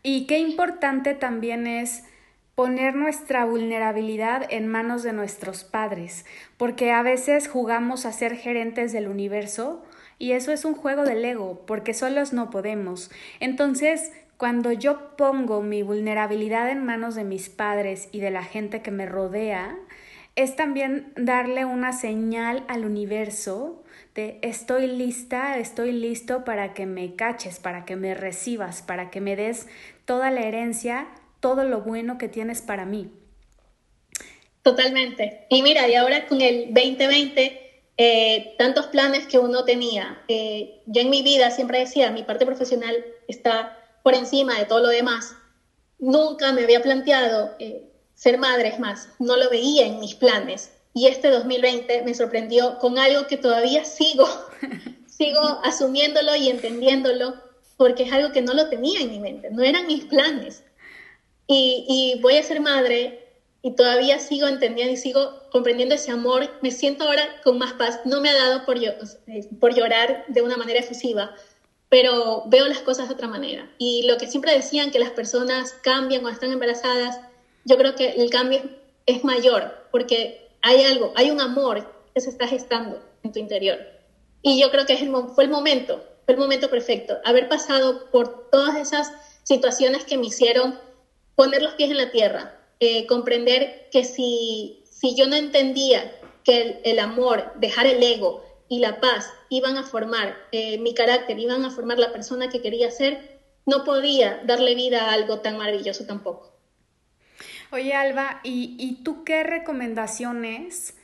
Y 0.02 0.26
qué 0.26 0.38
importante 0.38 1.14
también 1.14 1.66
es 1.66 2.04
poner 2.54 2.94
nuestra 2.94 3.44
vulnerabilidad 3.44 4.46
en 4.48 4.66
manos 4.66 5.02
de 5.02 5.12
nuestros 5.12 5.62
padres, 5.62 6.24
porque 6.56 6.90
a 6.90 7.02
veces 7.02 7.48
jugamos 7.48 8.06
a 8.06 8.12
ser 8.12 8.34
gerentes 8.36 8.92
del 8.92 9.08
universo 9.08 9.84
y 10.18 10.32
eso 10.32 10.52
es 10.52 10.64
un 10.64 10.74
juego 10.74 11.04
del 11.04 11.24
ego, 11.24 11.64
porque 11.66 11.92
solos 11.92 12.32
no 12.32 12.48
podemos. 12.48 13.10
Entonces, 13.40 14.10
cuando 14.38 14.72
yo 14.72 15.16
pongo 15.16 15.60
mi 15.60 15.82
vulnerabilidad 15.82 16.70
en 16.70 16.84
manos 16.84 17.14
de 17.14 17.24
mis 17.24 17.50
padres 17.50 18.08
y 18.12 18.20
de 18.20 18.30
la 18.30 18.42
gente 18.42 18.80
que 18.80 18.90
me 18.90 19.04
rodea, 19.04 19.76
es 20.34 20.56
también 20.56 21.12
darle 21.16 21.66
una 21.66 21.92
señal 21.92 22.64
al 22.68 22.84
universo 22.84 23.82
estoy 24.18 24.86
lista, 24.86 25.58
estoy 25.58 25.92
listo 25.92 26.44
para 26.44 26.74
que 26.74 26.86
me 26.86 27.14
caches, 27.14 27.58
para 27.58 27.84
que 27.84 27.96
me 27.96 28.14
recibas, 28.14 28.82
para 28.82 29.10
que 29.10 29.20
me 29.20 29.36
des 29.36 29.66
toda 30.04 30.30
la 30.30 30.42
herencia 30.42 31.08
todo 31.40 31.64
lo 31.64 31.82
bueno 31.82 32.18
que 32.18 32.28
tienes 32.28 32.60
para 32.62 32.84
mí. 32.84 33.10
Totalmente. 34.62 35.46
Y 35.48 35.62
mira, 35.62 35.88
y 35.88 35.94
ahora 35.94 36.26
con 36.26 36.40
el 36.40 36.74
2020, 36.74 37.84
eh, 37.98 38.54
tantos 38.58 38.86
planes 38.86 39.26
que 39.26 39.38
uno 39.38 39.64
tenía. 39.64 40.22
Eh, 40.28 40.82
yo 40.86 41.02
en 41.02 41.10
mi 41.10 41.22
vida 41.22 41.50
siempre 41.50 41.78
decía, 41.78 42.10
mi 42.10 42.24
parte 42.24 42.46
profesional 42.46 42.96
está 43.28 43.78
por 44.02 44.14
encima 44.14 44.58
de 44.58 44.64
todo 44.64 44.80
lo 44.80 44.88
demás. 44.88 45.36
Nunca 45.98 46.52
me 46.52 46.64
había 46.64 46.82
planteado 46.82 47.54
eh, 47.58 47.88
ser 48.14 48.38
madre, 48.38 48.76
más, 48.78 49.08
no 49.18 49.36
lo 49.36 49.48
veía 49.48 49.86
en 49.86 50.00
mis 50.00 50.14
planes. 50.14 50.72
Y 50.96 51.08
este 51.08 51.28
2020 51.28 52.04
me 52.04 52.14
sorprendió 52.14 52.78
con 52.78 52.98
algo 52.98 53.26
que 53.26 53.36
todavía 53.36 53.84
sigo, 53.84 54.26
sigo 55.06 55.42
asumiéndolo 55.62 56.34
y 56.36 56.48
entendiéndolo 56.48 57.34
porque 57.76 58.04
es 58.04 58.12
algo 58.12 58.32
que 58.32 58.40
no 58.40 58.54
lo 58.54 58.70
tenía 58.70 59.00
en 59.02 59.10
mi 59.10 59.20
mente, 59.20 59.50
no 59.50 59.62
eran 59.62 59.86
mis 59.86 60.06
planes. 60.06 60.64
Y, 61.46 61.84
y 61.86 62.22
voy 62.22 62.38
a 62.38 62.42
ser 62.42 62.60
madre 62.60 63.28
y 63.60 63.72
todavía 63.72 64.18
sigo 64.20 64.48
entendiendo 64.48 64.94
y 64.94 64.96
sigo 64.96 65.38
comprendiendo 65.52 65.94
ese 65.94 66.12
amor. 66.12 66.48
Me 66.62 66.70
siento 66.70 67.04
ahora 67.04 67.42
con 67.44 67.58
más 67.58 67.74
paz. 67.74 68.00
No 68.06 68.22
me 68.22 68.30
ha 68.30 68.34
dado 68.34 68.64
por, 68.64 68.82
eh, 68.82 68.96
por 69.60 69.74
llorar 69.74 70.24
de 70.28 70.40
una 70.40 70.56
manera 70.56 70.80
efusiva, 70.80 71.34
pero 71.90 72.44
veo 72.46 72.66
las 72.68 72.78
cosas 72.78 73.08
de 73.08 73.14
otra 73.16 73.28
manera. 73.28 73.70
Y 73.76 74.06
lo 74.06 74.16
que 74.16 74.28
siempre 74.28 74.54
decían 74.54 74.90
que 74.90 74.98
las 74.98 75.10
personas 75.10 75.74
cambian 75.82 76.22
cuando 76.22 76.36
están 76.36 76.52
embarazadas, 76.52 77.20
yo 77.66 77.76
creo 77.76 77.94
que 77.96 78.12
el 78.12 78.30
cambio 78.30 78.62
es 79.04 79.24
mayor 79.24 79.88
porque 79.90 80.45
hay 80.66 80.82
algo, 80.82 81.12
hay 81.14 81.30
un 81.30 81.40
amor 81.40 81.86
que 82.12 82.20
se 82.20 82.28
está 82.28 82.48
gestando 82.48 83.00
en 83.22 83.30
tu 83.30 83.38
interior. 83.38 83.78
Y 84.42 84.60
yo 84.60 84.72
creo 84.72 84.84
que 84.84 84.94
el, 84.94 85.12
fue 85.32 85.44
el 85.44 85.50
momento, 85.50 86.04
fue 86.24 86.34
el 86.34 86.40
momento 86.40 86.68
perfecto, 86.68 87.18
haber 87.24 87.48
pasado 87.48 88.10
por 88.10 88.50
todas 88.50 88.74
esas 88.76 89.12
situaciones 89.44 90.04
que 90.04 90.18
me 90.18 90.26
hicieron 90.26 90.76
poner 91.36 91.62
los 91.62 91.74
pies 91.74 91.92
en 91.92 91.98
la 91.98 92.10
tierra, 92.10 92.58
eh, 92.80 93.06
comprender 93.06 93.88
que 93.92 94.02
si, 94.02 94.82
si 94.90 95.14
yo 95.14 95.28
no 95.28 95.36
entendía 95.36 96.12
que 96.42 96.80
el, 96.82 96.98
amor, 96.98 97.52
dejar 97.60 97.86
el 97.86 98.02
ego 98.02 98.42
y 98.68 98.80
la 98.80 99.00
paz 99.00 99.32
iban 99.50 99.76
a 99.76 99.84
formar 99.84 100.36
eh, 100.50 100.78
mi 100.78 100.94
carácter, 100.94 101.38
iban 101.38 101.64
a 101.64 101.70
formar 101.70 102.00
la 102.00 102.12
persona 102.12 102.48
que 102.48 102.60
quería 102.60 102.90
ser, 102.90 103.40
no 103.66 103.84
podía 103.84 104.42
darle 104.44 104.74
vida 104.74 105.04
a 105.04 105.12
algo 105.12 105.38
tan 105.38 105.58
maravilloso 105.58 106.06
tampoco. 106.06 106.55
Oye, 107.72 107.94
Alba, 107.94 108.40
¿y, 108.44 108.76
y 108.78 109.02
tú 109.02 109.24
qué 109.24 109.42
recomendaciones 109.42 110.96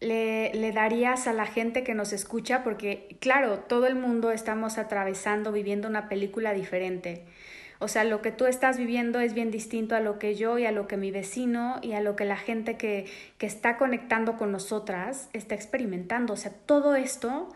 le, 0.00 0.52
le, 0.54 0.72
darías 0.72 1.28
a 1.28 1.32
la 1.32 1.46
gente 1.46 1.84
que 1.84 1.94
nos 1.94 2.12
escucha? 2.12 2.64
Porque, 2.64 3.16
claro, 3.20 3.60
todo 3.60 3.86
el 3.86 3.94
mundo 3.94 4.32
estamos 4.32 4.78
atravesando, 4.78 5.52
viviendo 5.52 5.88
una 5.88 6.08
película 6.08 6.54
diferente. 6.54 7.24
O 7.80 7.86
sea, 7.86 8.02
lo 8.02 8.20
que 8.22 8.32
tú 8.32 8.46
estás 8.46 8.76
viviendo 8.76 9.20
es 9.20 9.34
bien 9.34 9.52
distinto 9.52 9.94
a 9.94 10.00
lo 10.00 10.18
que 10.18 10.34
yo 10.34 10.58
y 10.58 10.66
a 10.66 10.72
lo 10.72 10.88
que 10.88 10.96
mi 10.96 11.12
vecino 11.12 11.78
y 11.82 11.92
a 11.92 12.00
lo 12.00 12.16
que 12.16 12.24
la 12.24 12.36
gente 12.36 12.76
que, 12.76 13.06
que 13.38 13.46
está 13.46 13.76
conectando 13.76 14.36
con 14.36 14.50
nosotras 14.50 15.28
está 15.32 15.54
experimentando. 15.54 16.32
O 16.32 16.36
sea, 16.36 16.52
todo 16.66 16.96
esto 16.96 17.48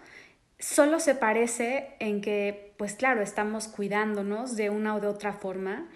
solo 0.61 1.01
se 1.01 1.17
parece 1.17 1.89
en 1.99 2.21
que, 2.21 2.73
pues 2.77 2.95
claro, 2.95 3.21
estamos 3.21 3.67
cuidándonos 3.67 4.55
de 4.55 4.71
una 4.71 4.95
o 4.95 5.01
de 5.01 5.09
otra 5.09 5.33
forma, 5.33 5.89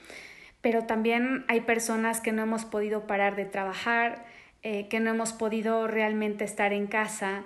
pero 0.66 0.82
también 0.82 1.44
hay 1.46 1.60
personas 1.60 2.20
que 2.20 2.32
no 2.32 2.42
hemos 2.42 2.64
podido 2.64 3.06
parar 3.06 3.36
de 3.36 3.44
trabajar, 3.44 4.26
eh, 4.64 4.88
que 4.88 4.98
no 4.98 5.10
hemos 5.10 5.32
podido 5.32 5.86
realmente 5.86 6.42
estar 6.42 6.72
en 6.72 6.88
casa, 6.88 7.44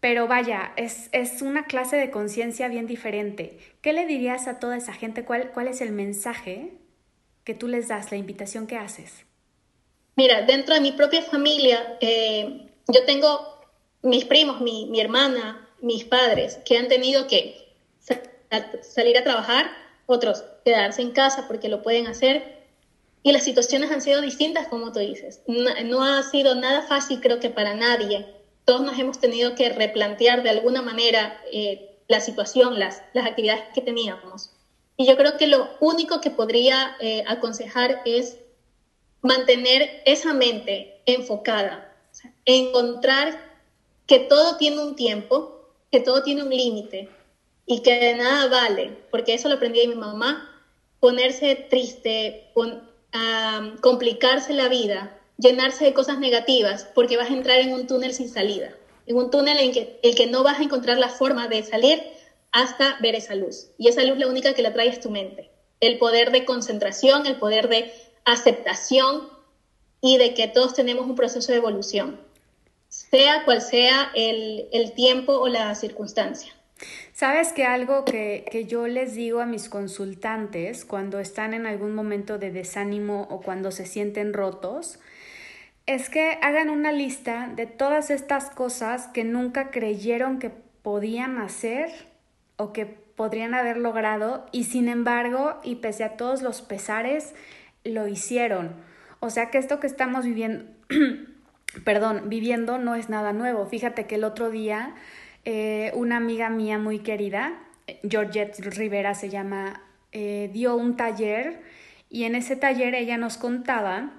pero 0.00 0.26
vaya, 0.26 0.72
es, 0.76 1.10
es 1.12 1.42
una 1.42 1.66
clase 1.66 1.96
de 1.96 2.10
conciencia 2.10 2.68
bien 2.68 2.86
diferente. 2.86 3.58
¿Qué 3.82 3.92
le 3.92 4.06
dirías 4.06 4.48
a 4.48 4.58
toda 4.58 4.78
esa 4.78 4.94
gente? 4.94 5.26
¿Cuál, 5.26 5.50
¿Cuál 5.50 5.68
es 5.68 5.82
el 5.82 5.92
mensaje 5.92 6.72
que 7.44 7.52
tú 7.52 7.68
les 7.68 7.88
das, 7.88 8.10
la 8.10 8.16
invitación 8.16 8.66
que 8.66 8.78
haces? 8.78 9.26
Mira, 10.16 10.40
dentro 10.40 10.74
de 10.74 10.80
mi 10.80 10.92
propia 10.92 11.20
familia, 11.20 11.98
eh, 12.00 12.70
yo 12.88 13.04
tengo 13.04 13.60
mis 14.00 14.24
primos, 14.24 14.62
mi, 14.62 14.86
mi, 14.86 14.98
hermana, 14.98 15.68
mis 15.82 16.04
padres, 16.04 16.58
que 16.64 16.78
han 16.78 16.88
tenido 16.88 17.26
que 17.26 17.54
salir 18.80 19.18
a 19.18 19.24
trabajar, 19.24 19.70
otros 20.06 20.42
quedarse 20.64 21.02
en 21.02 21.10
casa 21.10 21.46
porque 21.46 21.68
lo 21.68 21.82
pueden 21.82 22.06
hacer. 22.06 22.61
Y 23.22 23.32
las 23.32 23.44
situaciones 23.44 23.90
han 23.90 24.02
sido 24.02 24.20
distintas, 24.20 24.68
como 24.68 24.92
tú 24.92 24.98
dices. 24.98 25.42
No, 25.46 25.70
no 25.84 26.04
ha 26.04 26.22
sido 26.22 26.54
nada 26.54 26.82
fácil, 26.82 27.20
creo 27.20 27.38
que 27.40 27.50
para 27.50 27.74
nadie 27.74 28.26
todos 28.64 28.82
nos 28.82 28.98
hemos 28.98 29.20
tenido 29.20 29.54
que 29.54 29.70
replantear 29.70 30.42
de 30.42 30.50
alguna 30.50 30.82
manera 30.82 31.40
eh, 31.52 31.98
la 32.08 32.20
situación, 32.20 32.78
las, 32.78 33.02
las 33.12 33.26
actividades 33.26 33.64
que 33.74 33.80
teníamos. 33.80 34.50
Y 34.96 35.06
yo 35.06 35.16
creo 35.16 35.36
que 35.36 35.46
lo 35.46 35.68
único 35.80 36.20
que 36.20 36.30
podría 36.30 36.96
eh, 37.00 37.24
aconsejar 37.26 38.02
es 38.04 38.38
mantener 39.20 40.02
esa 40.04 40.34
mente 40.34 41.00
enfocada, 41.06 41.92
encontrar 42.44 43.52
que 44.06 44.18
todo 44.18 44.56
tiene 44.56 44.80
un 44.80 44.96
tiempo, 44.96 45.70
que 45.90 46.00
todo 46.00 46.22
tiene 46.22 46.42
un 46.42 46.50
límite 46.50 47.08
y 47.66 47.82
que 47.82 47.98
de 47.98 48.14
nada 48.14 48.48
vale, 48.48 48.96
porque 49.10 49.34
eso 49.34 49.48
lo 49.48 49.56
aprendí 49.56 49.80
de 49.80 49.88
mi 49.88 49.94
mamá, 49.94 50.48
ponerse 51.00 51.54
triste, 51.54 52.50
complicarse 53.80 54.54
la 54.54 54.68
vida 54.68 55.18
llenarse 55.42 55.84
de 55.84 55.94
cosas 55.94 56.18
negativas 56.18 56.86
porque 56.94 57.16
vas 57.16 57.30
a 57.30 57.34
entrar 57.34 57.58
en 57.58 57.72
un 57.72 57.86
túnel 57.86 58.14
sin 58.14 58.28
salida, 58.28 58.70
en 59.06 59.16
un 59.16 59.30
túnel 59.30 59.58
en 59.58 59.72
que, 59.72 59.98
el 60.02 60.14
que 60.14 60.26
no 60.26 60.42
vas 60.42 60.60
a 60.60 60.62
encontrar 60.62 60.98
la 60.98 61.08
forma 61.08 61.48
de 61.48 61.62
salir 61.62 62.02
hasta 62.52 62.96
ver 63.00 63.14
esa 63.14 63.34
luz. 63.34 63.68
Y 63.78 63.88
esa 63.88 64.04
luz 64.04 64.18
la 64.18 64.28
única 64.28 64.54
que 64.54 64.62
la 64.62 64.72
trae 64.72 64.88
es 64.88 65.00
tu 65.00 65.10
mente. 65.10 65.50
El 65.80 65.98
poder 65.98 66.30
de 66.30 66.44
concentración, 66.44 67.26
el 67.26 67.36
poder 67.36 67.68
de 67.68 67.92
aceptación 68.24 69.28
y 70.00 70.18
de 70.18 70.34
que 70.34 70.48
todos 70.48 70.74
tenemos 70.74 71.06
un 71.06 71.16
proceso 71.16 71.50
de 71.50 71.58
evolución, 71.58 72.20
sea 72.88 73.44
cual 73.44 73.62
sea 73.62 74.12
el, 74.14 74.68
el 74.72 74.92
tiempo 74.92 75.32
o 75.34 75.48
la 75.48 75.74
circunstancia. 75.74 76.52
Sabes 77.12 77.52
que 77.52 77.64
algo 77.64 78.04
que, 78.04 78.46
que, 78.50 78.64
yo 78.64 78.86
les 78.86 79.14
digo 79.14 79.40
a 79.40 79.46
mis 79.46 79.68
consultantes 79.68 80.84
cuando 80.84 81.20
están 81.20 81.52
en 81.52 81.66
algún 81.66 81.94
momento 81.94 82.38
de 82.38 82.50
desánimo 82.50 83.28
o 83.30 83.42
cuando 83.42 83.70
se 83.70 83.84
sienten 83.84 84.32
rotos, 84.32 84.98
es 85.86 86.08
que 86.08 86.38
hagan 86.40 86.70
una 86.70 86.90
lista 86.90 87.50
de 87.54 87.66
todas 87.66 88.10
estas 88.10 88.50
cosas 88.50 89.08
que 89.08 89.24
nunca 89.24 89.70
creyeron 89.70 90.38
que 90.38 90.50
podían 90.82 91.38
hacer 91.38 91.90
o 92.56 92.72
que 92.72 92.86
podrían 92.86 93.54
haber 93.54 93.76
logrado 93.76 94.46
y 94.52 94.64
sin 94.64 94.88
embargo, 94.88 95.60
y 95.62 95.76
pese 95.76 96.04
a 96.04 96.16
todos 96.16 96.42
los 96.42 96.62
pesares, 96.62 97.34
lo 97.84 98.08
hicieron. 98.08 98.72
O 99.20 99.30
sea 99.30 99.50
que 99.50 99.58
esto 99.58 99.80
que 99.80 99.86
estamos 99.86 100.24
viviendo, 100.24 100.64
perdón, 101.84 102.22
viviendo 102.26 102.78
no 102.78 102.94
es 102.94 103.08
nada 103.08 103.32
nuevo. 103.32 103.66
Fíjate 103.66 104.06
que 104.06 104.16
el 104.16 104.24
otro 104.24 104.50
día 104.50 104.94
eh, 105.44 105.90
una 105.94 106.16
amiga 106.16 106.50
mía 106.50 106.78
muy 106.78 107.00
querida, 107.00 107.58
Georgette 108.08 108.58
Rivera 108.60 109.14
se 109.14 109.28
llama, 109.28 109.82
eh, 110.12 110.50
dio 110.52 110.76
un 110.76 110.96
taller 110.96 111.60
y 112.10 112.24
en 112.24 112.34
ese 112.34 112.56
taller 112.56 112.94
ella 112.94 113.18
nos 113.18 113.38
contaba 113.38 114.12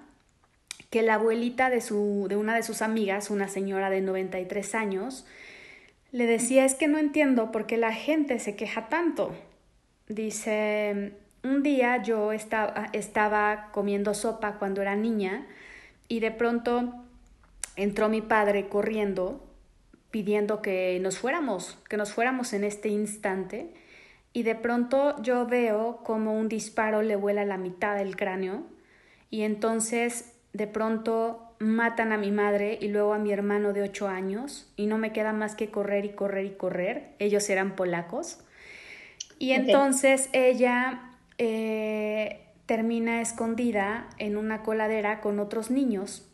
que 0.89 1.01
la 1.01 1.15
abuelita 1.15 1.69
de, 1.69 1.81
su, 1.81 2.27
de 2.29 2.35
una 2.35 2.55
de 2.55 2.63
sus 2.63 2.81
amigas, 2.81 3.29
una 3.29 3.47
señora 3.47 3.89
de 3.89 4.01
93 4.01 4.75
años, 4.75 5.25
le 6.11 6.27
decía, 6.27 6.65
es 6.65 6.75
que 6.75 6.87
no 6.87 6.99
entiendo 6.99 7.51
por 7.51 7.65
qué 7.65 7.77
la 7.77 7.93
gente 7.93 8.37
se 8.37 8.55
queja 8.55 8.89
tanto. 8.89 9.33
Dice, 10.07 11.13
un 11.43 11.63
día 11.63 12.03
yo 12.03 12.31
estaba, 12.31 12.89
estaba 12.93 13.69
comiendo 13.71 14.13
sopa 14.13 14.59
cuando 14.59 14.81
era 14.81 14.95
niña 14.95 15.47
y 16.07 16.19
de 16.19 16.31
pronto 16.31 16.93
entró 17.75 18.09
mi 18.09 18.21
padre 18.21 18.67
corriendo 18.67 19.43
pidiendo 20.13 20.61
que 20.61 20.99
nos 21.01 21.17
fuéramos, 21.17 21.79
que 21.89 21.97
nos 21.97 22.13
fuéramos 22.13 22.53
en 22.53 22.63
este 22.63 22.87
instante. 22.87 23.73
Y 24.31 24.43
de 24.43 24.53
pronto 24.53 25.19
yo 25.23 25.47
veo 25.47 26.01
como 26.03 26.37
un 26.37 26.47
disparo 26.49 27.01
le 27.01 27.15
vuela 27.15 27.45
la 27.45 27.57
mitad 27.57 27.95
del 27.95 28.15
cráneo. 28.15 28.61
Y 29.31 29.41
entonces 29.41 30.35
de 30.53 30.67
pronto 30.67 31.55
matan 31.57 32.11
a 32.11 32.17
mi 32.17 32.29
madre 32.29 32.77
y 32.79 32.89
luego 32.89 33.15
a 33.15 33.17
mi 33.17 33.31
hermano 33.31 33.73
de 33.73 33.81
ocho 33.81 34.07
años. 34.07 34.71
Y 34.75 34.85
no 34.85 34.99
me 34.99 35.13
queda 35.13 35.33
más 35.33 35.55
que 35.55 35.71
correr 35.71 36.05
y 36.05 36.09
correr 36.09 36.45
y 36.45 36.51
correr. 36.51 37.15
Ellos 37.17 37.49
eran 37.49 37.75
polacos. 37.75 38.37
Y 39.39 39.53
entonces 39.53 40.29
ella 40.31 41.09
eh, 41.39 42.45
termina 42.67 43.19
escondida 43.19 44.11
en 44.19 44.37
una 44.37 44.61
coladera 44.61 45.21
con 45.21 45.39
otros 45.39 45.71
niños, 45.71 46.29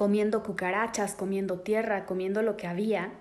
comiendo 0.00 0.42
cucarachas, 0.42 1.14
comiendo 1.14 1.60
tierra, 1.60 2.06
comiendo 2.06 2.40
lo 2.40 2.56
que 2.56 2.66
había, 2.66 3.12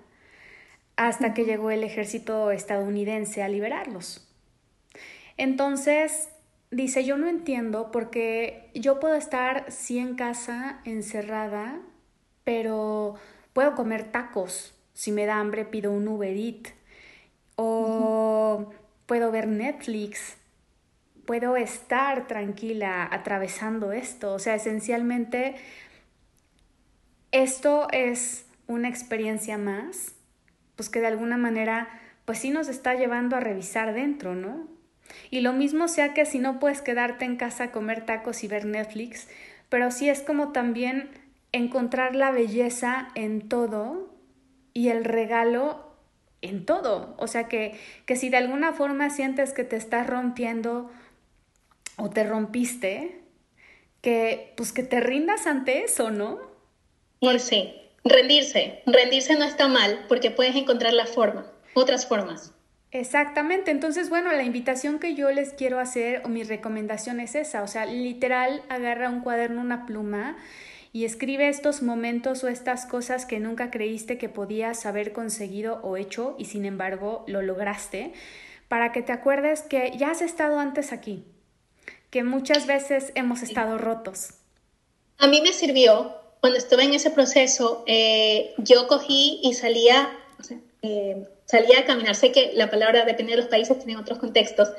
hasta 0.95 1.33
que 1.33 1.43
llegó 1.43 1.71
el 1.71 1.83
ejército 1.83 2.51
estadounidense 2.51 3.43
a 3.43 3.49
liberarlos. 3.49 4.25
Entonces 5.35 6.29
Dice, 6.71 7.03
yo 7.03 7.17
no 7.17 7.27
entiendo 7.27 7.89
porque 7.91 8.69
yo 8.75 8.99
puedo 8.99 9.15
estar 9.15 9.71
sí 9.71 9.97
en 9.97 10.15
casa, 10.15 10.81
encerrada, 10.85 11.81
pero 12.43 13.15
puedo 13.53 13.73
comer 13.73 14.11
tacos. 14.11 14.75
Si 14.93 15.11
me 15.11 15.25
da 15.25 15.39
hambre 15.39 15.65
pido 15.65 15.91
un 15.91 16.07
Uber 16.07 16.37
Eat. 16.37 16.67
O 17.55 18.69
puedo 19.07 19.31
ver 19.31 19.47
Netflix. 19.47 20.37
Puedo 21.25 21.57
estar 21.57 22.27
tranquila 22.27 23.07
atravesando 23.11 23.91
esto. 23.91 24.33
O 24.33 24.39
sea, 24.39 24.53
esencialmente 24.53 25.55
esto 27.31 27.87
es 27.91 28.45
una 28.67 28.89
experiencia 28.89 29.57
más, 29.57 30.13
pues 30.75 30.89
que 30.89 31.01
de 31.01 31.07
alguna 31.07 31.37
manera, 31.37 31.89
pues 32.25 32.39
sí 32.39 32.51
nos 32.51 32.67
está 32.67 32.93
llevando 32.93 33.35
a 33.35 33.39
revisar 33.39 33.93
dentro, 33.93 34.35
¿no? 34.35 34.67
Y 35.31 35.41
lo 35.41 35.53
mismo 35.53 35.87
sea 35.87 36.13
que 36.13 36.25
si 36.25 36.39
no 36.39 36.59
puedes 36.59 36.81
quedarte 36.81 37.25
en 37.25 37.35
casa 37.35 37.65
a 37.65 37.71
comer 37.71 38.05
tacos 38.05 38.43
y 38.43 38.47
ver 38.47 38.65
Netflix, 38.65 39.27
pero 39.69 39.91
sí 39.91 40.09
es 40.09 40.21
como 40.21 40.51
también 40.51 41.09
encontrar 41.51 42.15
la 42.15 42.31
belleza 42.31 43.09
en 43.15 43.47
todo 43.47 44.13
y 44.73 44.89
el 44.89 45.03
regalo 45.03 45.93
en 46.41 46.65
todo. 46.65 47.15
O 47.17 47.27
sea 47.27 47.47
que, 47.47 47.77
que 48.05 48.15
si 48.15 48.29
de 48.29 48.37
alguna 48.37 48.73
forma 48.73 49.09
sientes 49.09 49.53
que 49.53 49.63
te 49.63 49.75
estás 49.75 50.07
rompiendo 50.07 50.89
o 51.97 52.09
te 52.09 52.23
rompiste, 52.23 53.21
que 54.01 54.53
pues 54.55 54.71
que 54.71 54.83
te 54.83 54.99
rindas 54.99 55.47
ante 55.47 55.83
eso, 55.83 56.11
¿no? 56.11 56.48
Sí, 57.39 57.73
rendirse. 58.03 58.81
Rendirse 58.85 59.35
no 59.35 59.45
está 59.45 59.67
mal 59.67 60.05
porque 60.07 60.31
puedes 60.31 60.55
encontrar 60.55 60.93
la 60.93 61.05
forma, 61.05 61.51
otras 61.73 62.05
formas. 62.05 62.53
Exactamente, 62.91 63.69
entonces 63.69 64.09
bueno, 64.09 64.31
la 64.31 64.43
invitación 64.43 64.97
que 64.97 65.13
yo 65.13 65.29
les 65.29 65.53
quiero 65.53 65.79
hacer 65.79 66.23
o 66.25 66.27
mi 66.27 66.41
recomendación 66.43 67.19
es 67.19 67.35
esa, 67.35 67.61
o 67.61 67.67
sea, 67.67 67.85
literal 67.85 68.63
agarra 68.67 69.09
un 69.09 69.21
cuaderno, 69.21 69.61
una 69.61 69.85
pluma 69.85 70.37
y 70.91 71.05
escribe 71.05 71.49
estos 71.49 71.83
momentos 71.83 72.43
o 72.43 72.47
estas 72.47 72.87
cosas 72.87 73.27
que 73.27 73.39
nunca 73.39 73.69
creíste 73.69 74.17
que 74.17 74.27
podías 74.27 74.87
haber 74.87 75.13
conseguido 75.13 75.79
o 75.83 75.97
hecho 75.97 76.35
y 76.39 76.45
sin 76.45 76.65
embargo 76.65 77.23
lo 77.27 77.43
lograste, 77.43 78.13
para 78.67 78.91
que 78.91 79.03
te 79.03 79.11
acuerdes 79.11 79.61
que 79.61 79.91
ya 79.95 80.09
has 80.09 80.23
estado 80.23 80.57
antes 80.57 80.91
aquí, 80.91 81.25
que 82.09 82.23
muchas 82.23 82.65
veces 82.65 83.11
hemos 83.13 83.43
estado 83.43 83.77
rotos. 83.77 84.31
A 85.19 85.27
mí 85.27 85.41
me 85.41 85.53
sirvió, 85.53 86.18
cuando 86.41 86.57
estuve 86.57 86.83
en 86.83 86.93
ese 86.93 87.11
proceso, 87.11 87.83
eh, 87.85 88.53
yo 88.57 88.87
cogí 88.87 89.39
y 89.43 89.53
salía, 89.53 90.17
eh, 90.81 91.27
salía 91.45 91.79
a 91.79 91.85
caminar, 91.85 92.15
sé 92.15 92.31
que 92.31 92.51
la 92.53 92.69
palabra 92.69 93.05
depende 93.05 93.33
de 93.33 93.37
los 93.37 93.47
países, 93.47 93.77
tiene 93.79 93.99
otros 93.99 94.19
contextos, 94.19 94.69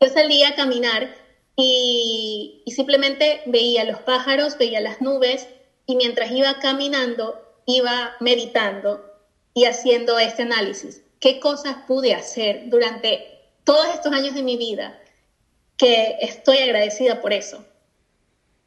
yo 0.00 0.08
salía 0.08 0.48
a 0.48 0.54
caminar 0.54 1.14
y, 1.56 2.62
y 2.64 2.70
simplemente 2.72 3.42
veía 3.44 3.84
los 3.84 4.00
pájaros, 4.00 4.56
veía 4.56 4.80
las 4.80 5.00
nubes 5.02 5.46
y 5.86 5.96
mientras 5.96 6.30
iba 6.30 6.58
caminando, 6.58 7.38
iba 7.66 8.16
meditando 8.20 9.04
y 9.52 9.66
haciendo 9.66 10.18
este 10.18 10.42
análisis. 10.42 11.02
¿Qué 11.18 11.38
cosas 11.38 11.76
pude 11.86 12.14
hacer 12.14 12.70
durante 12.70 13.40
todos 13.64 13.86
estos 13.92 14.12
años 14.12 14.34
de 14.34 14.42
mi 14.42 14.56
vida 14.56 14.98
que 15.76 16.16
estoy 16.20 16.58
agradecida 16.58 17.20
por 17.20 17.34
eso? 17.34 17.64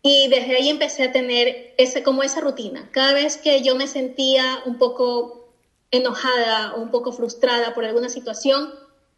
Y 0.05 0.27
desde 0.27 0.57
ahí 0.57 0.67
empecé 0.67 1.03
a 1.03 1.13
tener 1.13 1.73
ese, 1.77 2.03
como 2.03 2.23
esa 2.23 2.41
rutina. 2.41 2.89
Cada 2.91 3.13
vez 3.13 3.37
que 3.37 3.61
yo 3.61 3.75
me 3.75 3.87
sentía 3.87 4.61
un 4.65 4.77
poco 4.77 5.47
enojada 5.91 6.73
o 6.75 6.81
un 6.81 6.91
poco 6.91 7.13
frustrada 7.13 7.73
por 7.73 7.85
alguna 7.85 8.09
situación, 8.09 8.73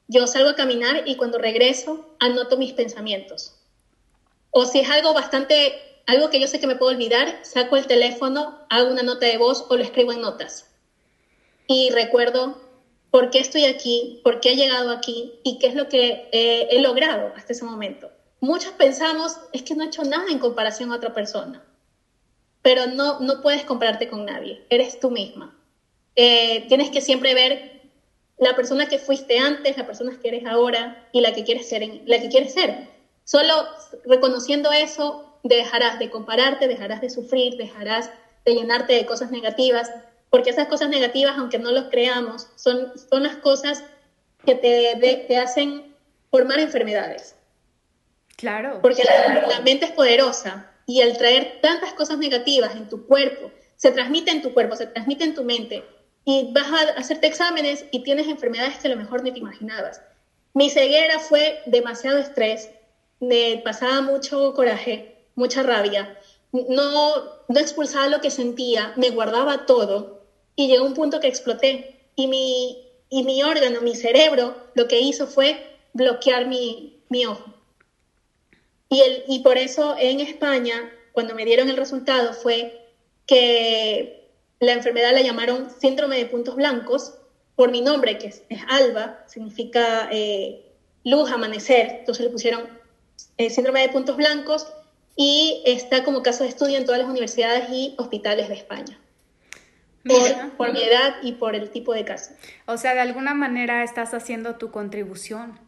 yo 0.07 0.27
salgo 0.27 0.51
a 0.51 0.55
caminar 0.55 1.01
y 1.07 1.15
cuando 1.15 1.39
regreso 1.39 2.15
anoto 2.19 2.57
mis 2.57 2.73
pensamientos. 2.73 3.55
O 4.51 4.67
si 4.67 4.79
es 4.81 4.89
algo 4.91 5.15
bastante, 5.15 5.73
algo 6.05 6.29
que 6.29 6.39
yo 6.39 6.47
sé 6.47 6.59
que 6.59 6.67
me 6.67 6.75
puedo 6.75 6.91
olvidar, 6.91 7.39
saco 7.41 7.77
el 7.77 7.87
teléfono, 7.87 8.59
hago 8.69 8.91
una 8.91 9.01
nota 9.01 9.25
de 9.25 9.39
voz 9.39 9.65
o 9.69 9.77
lo 9.77 9.83
escribo 9.83 10.11
en 10.11 10.21
notas. 10.21 10.69
Y 11.65 11.89
recuerdo 11.89 12.61
por 13.09 13.31
qué 13.31 13.39
estoy 13.39 13.65
aquí, 13.65 14.21
por 14.23 14.39
qué 14.39 14.51
he 14.51 14.55
llegado 14.55 14.91
aquí 14.91 15.39
y 15.43 15.57
qué 15.57 15.65
es 15.65 15.73
lo 15.73 15.89
que 15.89 16.29
he 16.31 16.79
logrado 16.79 17.33
hasta 17.35 17.53
ese 17.53 17.65
momento 17.65 18.11
muchos 18.39 18.71
pensamos, 18.73 19.37
es 19.53 19.63
que 19.63 19.75
no 19.75 19.83
he 19.83 19.87
hecho 19.87 20.03
nada 20.03 20.25
en 20.29 20.39
comparación 20.39 20.91
a 20.91 20.95
otra 20.95 21.13
persona, 21.13 21.63
pero 22.61 22.87
no, 22.87 23.19
no 23.19 23.41
puedes 23.41 23.63
compararte 23.65 24.07
con 24.07 24.25
nadie, 24.25 24.65
eres 24.69 24.99
tú 24.99 25.11
misma. 25.11 25.55
Eh, 26.15 26.65
tienes 26.67 26.89
que 26.89 27.01
siempre 27.01 27.33
ver 27.33 27.75
la 28.37 28.55
persona 28.55 28.87
que 28.87 28.99
fuiste 28.99 29.39
antes, 29.39 29.77
la 29.77 29.85
persona 29.85 30.17
que 30.21 30.27
eres 30.27 30.45
ahora 30.45 31.07
y 31.11 31.21
la 31.21 31.33
que 31.33 31.43
quieres 31.43 31.67
ser. 31.67 32.01
la 32.05 32.19
que 32.19 32.29
quieres 32.29 32.53
ser. 32.53 32.87
Solo 33.23 33.53
reconociendo 34.05 34.71
eso, 34.71 35.39
dejarás 35.43 35.99
de 35.99 36.09
compararte, 36.09 36.67
dejarás 36.67 37.01
de 37.01 37.09
sufrir, 37.09 37.57
dejarás 37.57 38.09
de 38.45 38.53
llenarte 38.53 38.93
de 38.93 39.05
cosas 39.05 39.31
negativas, 39.31 39.91
porque 40.29 40.49
esas 40.49 40.67
cosas 40.67 40.89
negativas, 40.89 41.37
aunque 41.37 41.59
no 41.59 41.71
los 41.71 41.85
creamos, 41.85 42.47
son, 42.55 42.91
son 43.09 43.23
las 43.23 43.37
cosas 43.37 43.83
que 44.45 44.55
te, 44.55 45.25
te 45.27 45.37
hacen 45.37 45.95
formar 46.29 46.59
enfermedades. 46.59 47.35
Claro. 48.35 48.79
Porque 48.81 49.03
la, 49.03 49.61
mente 49.61 49.85
es 49.85 49.91
poderosa 49.91 50.71
y 50.85 51.01
al 51.01 51.17
traer 51.17 51.59
tantas 51.61 51.93
cosas 51.93 52.17
negativas 52.17 52.75
en 52.75 52.89
tu 52.89 53.07
cuerpo, 53.07 53.51
se 53.77 53.91
transmite 53.91 54.31
en 54.31 54.41
tu 54.41 54.53
cuerpo, 54.53 54.75
se 54.75 54.87
transmite 54.87 55.23
en 55.23 55.33
tu 55.33 55.43
mente 55.43 55.83
y 56.25 56.51
vas 56.51 56.67
a 56.67 56.99
hacerte 56.99 57.27
exámenes 57.27 57.85
y 57.91 58.03
tienes 58.03 58.27
enfermedades 58.27 58.77
que 58.77 58.87
a 58.87 58.91
lo 58.91 58.97
mejor 58.97 59.23
ni 59.23 59.31
te 59.31 59.39
imaginabas. 59.39 60.01
Mi 60.53 60.69
ceguera 60.69 61.19
fue 61.19 61.61
demasiado 61.65 62.17
estrés, 62.17 62.69
me 63.19 63.61
pasaba 63.63 64.01
mucho 64.01 64.53
coraje, 64.53 65.15
mucha 65.35 65.63
rabia, 65.63 66.17
no, 66.51 67.15
no 67.47 67.59
expulsaba 67.59 68.07
lo 68.07 68.21
que 68.21 68.31
sentía, 68.31 68.93
me 68.95 69.09
guardaba 69.09 69.65
todo 69.65 70.21
y 70.55 70.67
llegó 70.67 70.85
un 70.85 70.93
punto 70.93 71.19
que 71.19 71.27
exploté 71.27 71.99
y 72.15 72.27
mi, 72.27 72.89
y 73.09 73.23
mi 73.23 73.43
órgano, 73.43 73.81
mi 73.81 73.95
cerebro, 73.95 74.55
lo 74.73 74.87
que 74.87 74.99
hizo 74.99 75.27
fue 75.27 75.77
bloquear 75.93 76.47
mi, 76.47 77.01
mi 77.09 77.25
ojo. 77.25 77.54
Y, 78.95 79.01
el, 79.01 79.23
y 79.27 79.39
por 79.39 79.57
eso 79.57 79.97
en 79.99 80.21
España, 80.21 80.89
cuando 81.11 81.35
me 81.35 81.43
dieron 81.43 81.67
el 81.67 81.75
resultado, 81.75 82.31
fue 82.31 82.81
que 83.27 84.29
la 84.61 84.71
enfermedad 84.71 85.11
la 85.11 85.21
llamaron 85.21 85.69
síndrome 85.69 86.15
de 86.15 86.27
puntos 86.27 86.55
blancos 86.55 87.13
por 87.57 87.71
mi 87.71 87.81
nombre, 87.81 88.17
que 88.17 88.27
es, 88.27 88.43
Alba, 88.69 89.19
significa 89.27 90.07
eh, 90.13 90.71
luz, 91.03 91.29
amanecer. 91.29 91.97
Entonces 91.99 92.23
le 92.23 92.31
pusieron 92.31 92.69
eh, 93.37 93.49
síndrome 93.49 93.81
de 93.81 93.89
puntos 93.89 94.15
blancos 94.15 94.65
y 95.17 95.61
está 95.65 96.05
como 96.05 96.23
caso 96.23 96.43
de 96.45 96.49
estudio 96.51 96.77
en 96.77 96.85
todas 96.85 97.01
las 97.01 97.09
universidades 97.09 97.69
y 97.71 97.95
hospitales 97.97 98.47
de 98.47 98.55
España. 98.55 98.97
Por, 100.05 100.51
por, 100.51 100.71
mi 100.71 100.81
edad 100.81 101.15
y 101.21 101.33
por 101.33 101.53
el 101.53 101.69
tipo 101.69 101.93
de 101.93 102.05
caso. 102.05 102.31
O 102.65 102.77
sea, 102.77 102.93
de 102.93 103.01
alguna 103.01 103.33
manera 103.33 103.83
estás 103.83 104.13
haciendo 104.13 104.55
tu 104.55 104.71
contribución. 104.71 105.64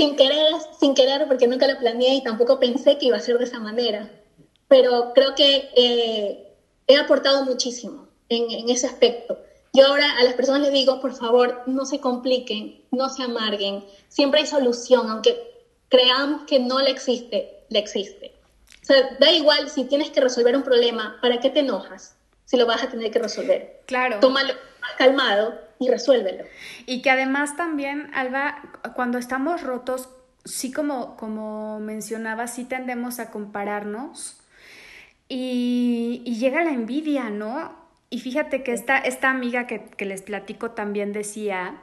Sin 0.00 0.16
querer, 0.16 0.54
sin 0.78 0.94
querer, 0.94 1.28
porque 1.28 1.46
nunca 1.46 1.68
lo 1.68 1.78
planeé 1.78 2.14
y 2.14 2.22
tampoco 2.22 2.58
pensé 2.58 2.96
que 2.96 3.04
iba 3.04 3.18
a 3.18 3.20
ser 3.20 3.36
de 3.36 3.44
esa 3.44 3.58
manera. 3.58 4.08
Pero 4.66 5.12
creo 5.14 5.34
que 5.34 5.68
eh, 5.76 6.54
he 6.86 6.96
aportado 6.96 7.44
muchísimo 7.44 8.08
en, 8.30 8.50
en, 8.50 8.70
ese 8.70 8.86
aspecto. 8.86 9.38
Yo 9.74 9.86
ahora 9.86 10.10
a 10.18 10.24
las 10.24 10.32
personas 10.32 10.62
les 10.62 10.72
digo, 10.72 11.02
por 11.02 11.12
favor, 11.12 11.64
no 11.66 11.84
se 11.84 12.00
compliquen, 12.00 12.82
no 12.90 13.10
se 13.10 13.24
amarguen. 13.24 13.84
Siempre 14.08 14.40
hay 14.40 14.46
solución, 14.46 15.10
aunque 15.10 15.38
creamos 15.90 16.44
que 16.44 16.60
no 16.60 16.80
le 16.80 16.88
existe, 16.88 17.58
le 17.68 17.78
existe. 17.78 18.32
O 18.80 18.86
sea, 18.86 19.18
da 19.20 19.30
igual 19.30 19.68
si 19.68 19.84
tienes 19.84 20.08
que 20.08 20.22
resolver 20.22 20.56
un 20.56 20.62
problema, 20.62 21.18
¿para 21.20 21.40
qué 21.40 21.50
te 21.50 21.60
enojas 21.60 22.16
si 22.46 22.56
lo 22.56 22.64
vas 22.64 22.82
a 22.82 22.88
tener 22.88 23.10
que 23.10 23.18
resolver? 23.18 23.82
Claro. 23.84 24.18
Tómalo 24.18 24.54
más 24.80 24.92
calmado 24.96 25.69
y 25.80 25.88
resuélvelo. 25.88 26.44
Y 26.86 27.02
que 27.02 27.10
además 27.10 27.56
también, 27.56 28.10
Alba, 28.14 28.62
cuando 28.94 29.18
estamos 29.18 29.62
rotos, 29.62 30.10
sí 30.44 30.70
como, 30.70 31.16
como 31.16 31.80
mencionaba, 31.80 32.46
sí 32.46 32.64
tendemos 32.64 33.18
a 33.18 33.30
compararnos 33.30 34.38
y, 35.28 36.22
llega 36.38 36.62
la 36.62 36.72
envidia, 36.72 37.30
¿no? 37.30 37.74
Y 38.10 38.20
fíjate 38.20 38.62
que 38.62 38.72
esta, 38.72 38.98
esta 38.98 39.30
amiga 39.30 39.66
que, 39.66 39.84
que 39.84 40.04
les 40.04 40.22
platico 40.22 40.72
también 40.72 41.12
decía 41.12 41.80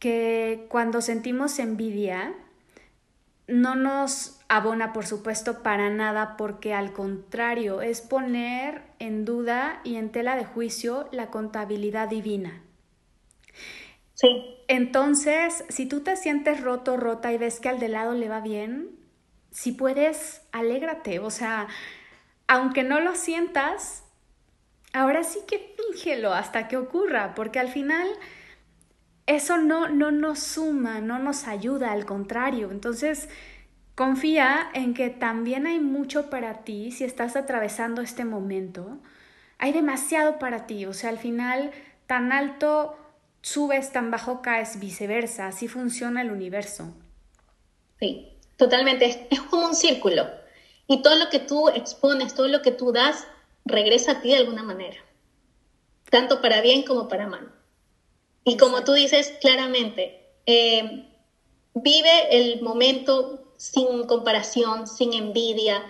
que 0.00 0.66
cuando 0.68 1.00
sentimos 1.00 1.58
envidia, 1.60 2.34
no 3.46 3.76
nos 3.76 4.40
abona, 4.48 4.92
por 4.92 5.06
supuesto, 5.06 5.62
para 5.62 5.90
nada, 5.90 6.36
porque 6.36 6.74
al 6.74 6.92
contrario, 6.92 7.82
es 7.82 8.00
poner 8.00 8.82
en 8.98 9.24
duda 9.24 9.80
y 9.84 9.96
en 9.96 10.10
tela 10.10 10.36
de 10.36 10.44
juicio 10.44 11.08
la 11.12 11.28
contabilidad 11.28 12.08
divina. 12.08 12.62
Sí. 14.20 14.56
Entonces, 14.66 15.64
si 15.68 15.86
tú 15.86 16.00
te 16.00 16.16
sientes 16.16 16.60
roto, 16.62 16.96
rota 16.96 17.32
y 17.32 17.38
ves 17.38 17.60
que 17.60 17.68
al 17.68 17.78
de 17.78 17.88
lado 17.88 18.14
le 18.14 18.28
va 18.28 18.40
bien, 18.40 18.90
si 19.50 19.72
puedes, 19.72 20.42
alégrate. 20.52 21.20
O 21.20 21.30
sea, 21.30 21.68
aunque 22.48 22.82
no 22.84 23.00
lo 23.00 23.14
sientas, 23.14 24.04
ahora 24.92 25.24
sí 25.24 25.40
que 25.48 25.74
fíngelo 25.76 26.34
hasta 26.34 26.68
que 26.68 26.76
ocurra, 26.76 27.34
porque 27.36 27.60
al 27.60 27.68
final 27.68 28.08
eso 29.26 29.58
no, 29.58 29.88
no 29.88 30.10
nos 30.10 30.38
suma, 30.40 31.00
no 31.00 31.18
nos 31.18 31.46
ayuda, 31.46 31.92
al 31.92 32.06
contrario. 32.06 32.70
Entonces, 32.70 33.28
confía 33.94 34.68
en 34.74 34.94
que 34.94 35.10
también 35.10 35.66
hay 35.66 35.80
mucho 35.80 36.30
para 36.30 36.64
ti 36.64 36.92
si 36.92 37.04
estás 37.04 37.36
atravesando 37.36 38.02
este 38.02 38.24
momento. 38.24 38.98
Hay 39.58 39.72
demasiado 39.72 40.38
para 40.38 40.66
ti, 40.66 40.86
o 40.86 40.94
sea, 40.94 41.10
al 41.10 41.18
final, 41.18 41.72
tan 42.06 42.32
alto 42.32 42.96
subes 43.48 43.92
tan 43.92 44.10
bajo 44.10 44.42
caes, 44.42 44.78
viceversa, 44.78 45.46
así 45.46 45.68
funciona 45.68 46.22
el 46.22 46.30
universo. 46.30 46.94
Sí, 47.98 48.28
totalmente, 48.56 49.26
es, 49.30 49.40
como 49.42 49.66
un 49.66 49.74
círculo. 49.74 50.28
Y 50.86 51.02
todo 51.02 51.16
lo 51.16 51.28
que 51.30 51.38
tú 51.38 51.68
expones, 51.68 52.34
todo 52.34 52.48
lo 52.48 52.62
que 52.62 52.72
tú 52.72 52.92
das, 52.92 53.26
regresa 53.64 54.12
a 54.12 54.20
ti 54.20 54.30
de 54.30 54.38
alguna 54.38 54.62
manera, 54.62 54.96
tanto 56.10 56.40
para 56.40 56.60
bien 56.60 56.82
como 56.82 57.08
para 57.08 57.26
mal. 57.26 57.52
Y 58.44 58.56
como 58.56 58.84
tú 58.84 58.92
dices 58.92 59.34
claramente, 59.40 60.26
eh, 60.46 61.06
vive 61.74 62.28
el 62.30 62.62
momento 62.62 63.52
sin 63.56 64.06
comparación, 64.06 64.86
sin 64.86 65.12
envidia, 65.12 65.84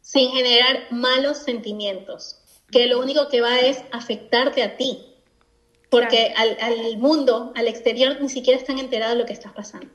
sin 0.00 0.30
generar 0.30 0.86
malos 0.90 1.38
sentimientos, 1.38 2.40
que 2.70 2.86
lo 2.86 3.00
único 3.00 3.28
que 3.28 3.40
va 3.40 3.58
es 3.58 3.82
afectarte 3.90 4.62
a 4.62 4.76
ti, 4.76 5.13
porque 6.00 6.34
al, 6.36 6.56
al, 6.60 6.98
mundo, 6.98 7.52
al 7.54 7.68
exterior, 7.68 8.16
ni 8.20 8.28
siquiera 8.28 8.58
están 8.58 8.78
enterados 8.78 9.14
de 9.14 9.22
lo 9.22 9.26
que 9.26 9.32
está 9.32 9.52
pasando. 9.52 9.86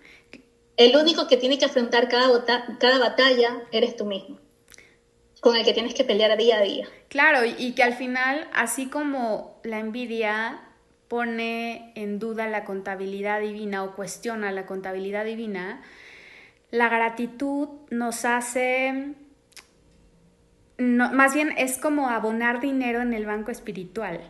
El 0.78 0.96
único 0.96 1.28
que 1.28 1.36
tiene 1.36 1.58
que 1.58 1.66
afrontar 1.66 2.08
cada, 2.08 2.42
cada 2.80 3.00
batalla 3.00 3.64
eres 3.72 3.98
tú 3.98 4.06
mismo, 4.06 4.40
con 5.42 5.58
el 5.58 5.66
que 5.66 5.74
tienes 5.74 5.94
que 5.94 6.06
pelear 6.06 6.38
día 6.38 6.60
a 6.60 6.62
día. 6.62 6.88
Claro, 7.10 7.40
y 7.46 7.74
que 7.74 7.84
al 7.84 7.96
final, 7.96 8.48
así 8.54 8.88
como 8.88 9.60
la 9.64 9.80
envidia 9.80 10.62
pone 11.10 11.92
en 11.96 12.18
duda 12.18 12.48
la 12.48 12.64
contabilidad 12.64 13.42
divina 13.42 13.84
o 13.84 13.96
cuestiona 13.96 14.54
la 14.54 14.66
contabilidad 14.66 15.26
divina, 15.26 15.82
la 16.72 16.88
gratitud 16.88 17.68
nos 17.90 18.24
hace, 18.24 19.16
no, 20.78 21.12
más 21.12 21.34
bien 21.34 21.54
es 21.58 21.78
como 21.78 22.10
abonar 22.10 22.62
dinero 22.62 23.02
en 23.02 23.14
el 23.14 23.26
banco 23.26 23.52
espiritual. 23.52 24.22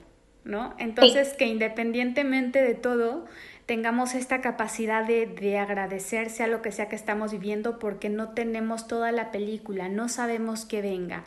¿No? 0.50 0.76
Entonces, 0.78 1.34
que 1.34 1.46
independientemente 1.46 2.62
de 2.62 2.76
todo, 2.76 3.26
tengamos 3.66 4.16
esta 4.16 4.42
capacidad 4.42 5.06
de, 5.06 5.28
de, 5.28 5.58
agradecerse 5.58 6.44
a 6.44 6.48
lo 6.48 6.62
que 6.62 6.72
sea 6.72 6.90
que 6.90 6.96
estamos 6.96 7.32
viviendo 7.32 7.80
porque 7.80 8.10
no 8.10 8.30
tenemos 8.30 8.88
toda 8.88 9.12
la 9.12 9.32
película, 9.32 9.88
no 9.88 10.10
sabemos 10.10 10.66
qué 10.66 10.82
venga. 10.82 11.24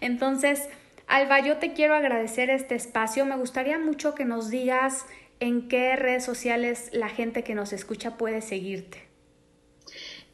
Entonces, 0.00 0.68
Alba, 1.06 1.40
yo 1.40 1.58
te 1.58 1.72
quiero 1.72 1.94
agradecer 1.94 2.50
este 2.50 2.74
espacio. 2.74 3.24
Me 3.24 3.36
gustaría 3.36 3.78
mucho 3.78 4.14
que 4.14 4.24
nos 4.24 4.50
digas 4.50 5.06
en 5.38 5.68
qué 5.68 5.94
redes 5.96 6.24
sociales 6.24 6.90
la 6.92 7.08
gente 7.08 7.44
que 7.44 7.54
nos 7.54 7.72
escucha 7.72 8.16
puede 8.16 8.40
seguirte. 8.40 9.06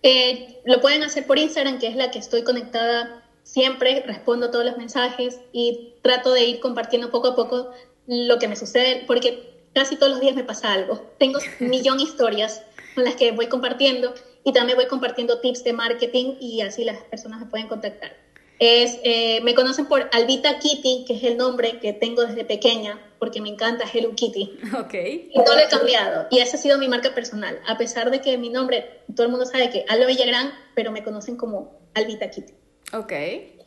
Eh, 0.03 0.61
lo 0.65 0.81
pueden 0.81 1.03
hacer 1.03 1.27
por 1.27 1.39
Instagram, 1.39 1.79
que 1.79 1.89
es 1.89 1.97
la 1.97 2.11
que 2.11 2.19
estoy 2.19 2.43
conectada 2.43 3.23
siempre, 3.43 4.03
respondo 4.07 4.51
todos 4.51 4.65
los 4.65 4.77
mensajes 4.77 5.41
y 5.53 5.95
trato 6.03 6.33
de 6.33 6.45
ir 6.45 6.61
compartiendo 6.61 7.11
poco 7.11 7.29
a 7.29 7.37
poco 7.37 7.71
lo 8.07 8.39
que 8.39 8.49
me 8.49 8.57
sucede, 8.57 9.05
porque 9.07 9.53
casi 9.75 9.97
todos 9.97 10.13
los 10.13 10.21
días 10.21 10.35
me 10.35 10.45
pasa 10.45 10.73
algo. 10.73 11.01
Tengo 11.19 11.39
un 11.61 11.69
millón 11.71 11.99
de 11.99 12.05
historias 12.05 12.63
con 12.95 13.05
las 13.05 13.17
que 13.17 13.33
voy 13.33 13.47
compartiendo 13.47 14.15
y 14.45 14.53
también 14.53 14.77
voy 14.77 14.87
compartiendo 14.87 15.41
tips 15.41 15.65
de 15.65 15.73
marketing 15.73 16.35
y 16.41 16.61
así 16.63 16.85
las 16.85 16.99
personas 17.05 17.41
me 17.41 17.47
pueden 17.47 17.69
contactar. 17.69 18.17
Es, 18.59 19.01
eh, 19.03 19.41
me 19.43 19.55
conocen 19.55 19.87
por 19.87 20.09
Albita 20.13 20.61
Kitty, 20.61 21.05
que 21.05 21.15
es 21.15 21.25
el 21.25 21.37
nombre 21.37 21.81
que 21.81 21.93
tengo 21.93 22.25
desde 22.25 22.45
pequeña, 22.45 23.01
porque 23.19 23.41
me 23.41 23.49
encanta 23.49 23.85
Hello 23.93 24.15
Kitty. 24.15 24.59
Ok. 24.79 24.95
Y 24.95 25.37
no 25.37 25.55
lo 25.55 25.59
he 25.59 25.69
cambiado. 25.69 26.29
Y 26.31 26.39
esa 26.39 26.57
ha 26.57 26.61
sido 26.61 26.79
mi 26.79 26.87
marca 26.87 27.13
personal. 27.13 27.59
A 27.67 27.77
pesar 27.77 28.13
de 28.13 28.21
que 28.21 28.39
mi 28.39 28.51
nombre, 28.51 29.01
todo 29.17 29.25
el 29.27 29.31
mundo 29.31 29.47
sabe 29.47 29.69
que 29.71 29.85
Alba 29.89 30.07
Villagrán, 30.07 30.53
pero 30.77 30.93
me 30.93 31.03
conocen 31.03 31.37
como 31.37 31.81
Albita 31.95 32.31
Kitty. 32.31 32.53
Ok, 32.93 33.13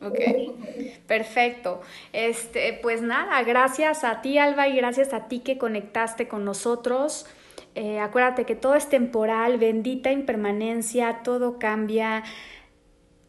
ok. 0.01 0.19
Perfecto. 1.07 1.81
Este, 2.13 2.79
pues 2.81 3.01
nada, 3.01 3.41
gracias 3.43 4.03
a 4.03 4.21
ti, 4.21 4.37
Alba, 4.37 4.67
y 4.67 4.75
gracias 4.75 5.13
a 5.13 5.27
ti 5.27 5.39
que 5.39 5.57
conectaste 5.57 6.27
con 6.27 6.45
nosotros. 6.45 7.25
Eh, 7.75 7.99
acuérdate 7.99 8.45
que 8.45 8.55
todo 8.55 8.75
es 8.75 8.89
temporal, 8.89 9.57
bendita 9.57 10.11
impermanencia, 10.11 11.21
todo 11.23 11.59
cambia. 11.59 12.23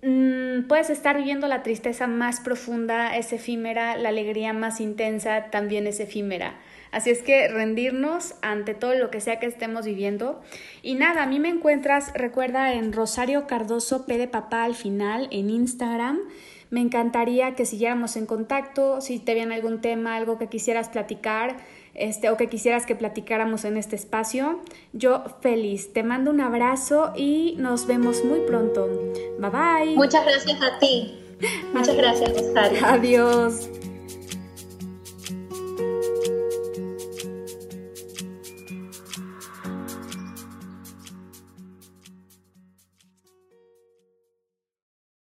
Mm, 0.02 0.68
puedes 0.68 0.88
estar 0.88 1.16
viviendo 1.16 1.48
la 1.48 1.64
tristeza 1.64 2.06
más 2.06 2.40
profunda, 2.40 3.16
es 3.16 3.32
efímera, 3.32 3.96
la 3.96 4.10
alegría 4.10 4.52
más 4.52 4.80
intensa 4.80 5.50
también 5.50 5.86
es 5.86 5.98
efímera. 5.98 6.60
Así 6.92 7.10
es 7.10 7.22
que 7.22 7.48
rendirnos 7.48 8.36
ante 8.40 8.74
todo 8.74 8.94
lo 8.94 9.10
que 9.10 9.20
sea 9.20 9.40
que 9.40 9.46
estemos 9.46 9.84
viviendo. 9.84 10.40
Y 10.82 10.94
nada, 10.94 11.24
a 11.24 11.26
mí 11.26 11.40
me 11.40 11.48
encuentras, 11.48 12.12
recuerda, 12.14 12.72
en 12.72 12.92
Rosario 12.92 13.46
Cardoso 13.48 14.06
P 14.06 14.16
de 14.16 14.28
Papá 14.28 14.64
al 14.64 14.76
final, 14.76 15.28
en 15.32 15.50
Instagram. 15.50 16.20
Me 16.70 16.80
encantaría 16.80 17.54
que 17.54 17.64
siguiéramos 17.64 18.16
en 18.16 18.26
contacto, 18.26 19.00
si 19.00 19.18
te 19.18 19.34
viene 19.34 19.54
algún 19.54 19.80
tema, 19.80 20.16
algo 20.16 20.38
que 20.38 20.48
quisieras 20.48 20.88
platicar, 20.88 21.56
este, 21.94 22.30
o 22.30 22.36
que 22.36 22.48
quisieras 22.48 22.86
que 22.86 22.94
platicáramos 22.94 23.64
en 23.64 23.76
este 23.76 23.96
espacio. 23.96 24.60
Yo 24.92 25.24
feliz, 25.40 25.92
te 25.92 26.02
mando 26.02 26.30
un 26.30 26.40
abrazo 26.40 27.12
y 27.16 27.54
nos 27.58 27.86
vemos 27.86 28.24
muy 28.24 28.40
pronto. 28.40 28.88
Bye 29.38 29.50
bye. 29.50 29.96
Muchas 29.96 30.24
gracias 30.24 30.60
a 30.60 30.78
ti. 30.78 31.18
Muchas 31.72 31.96
gracias, 31.96 32.32
Adiós. 32.82 33.68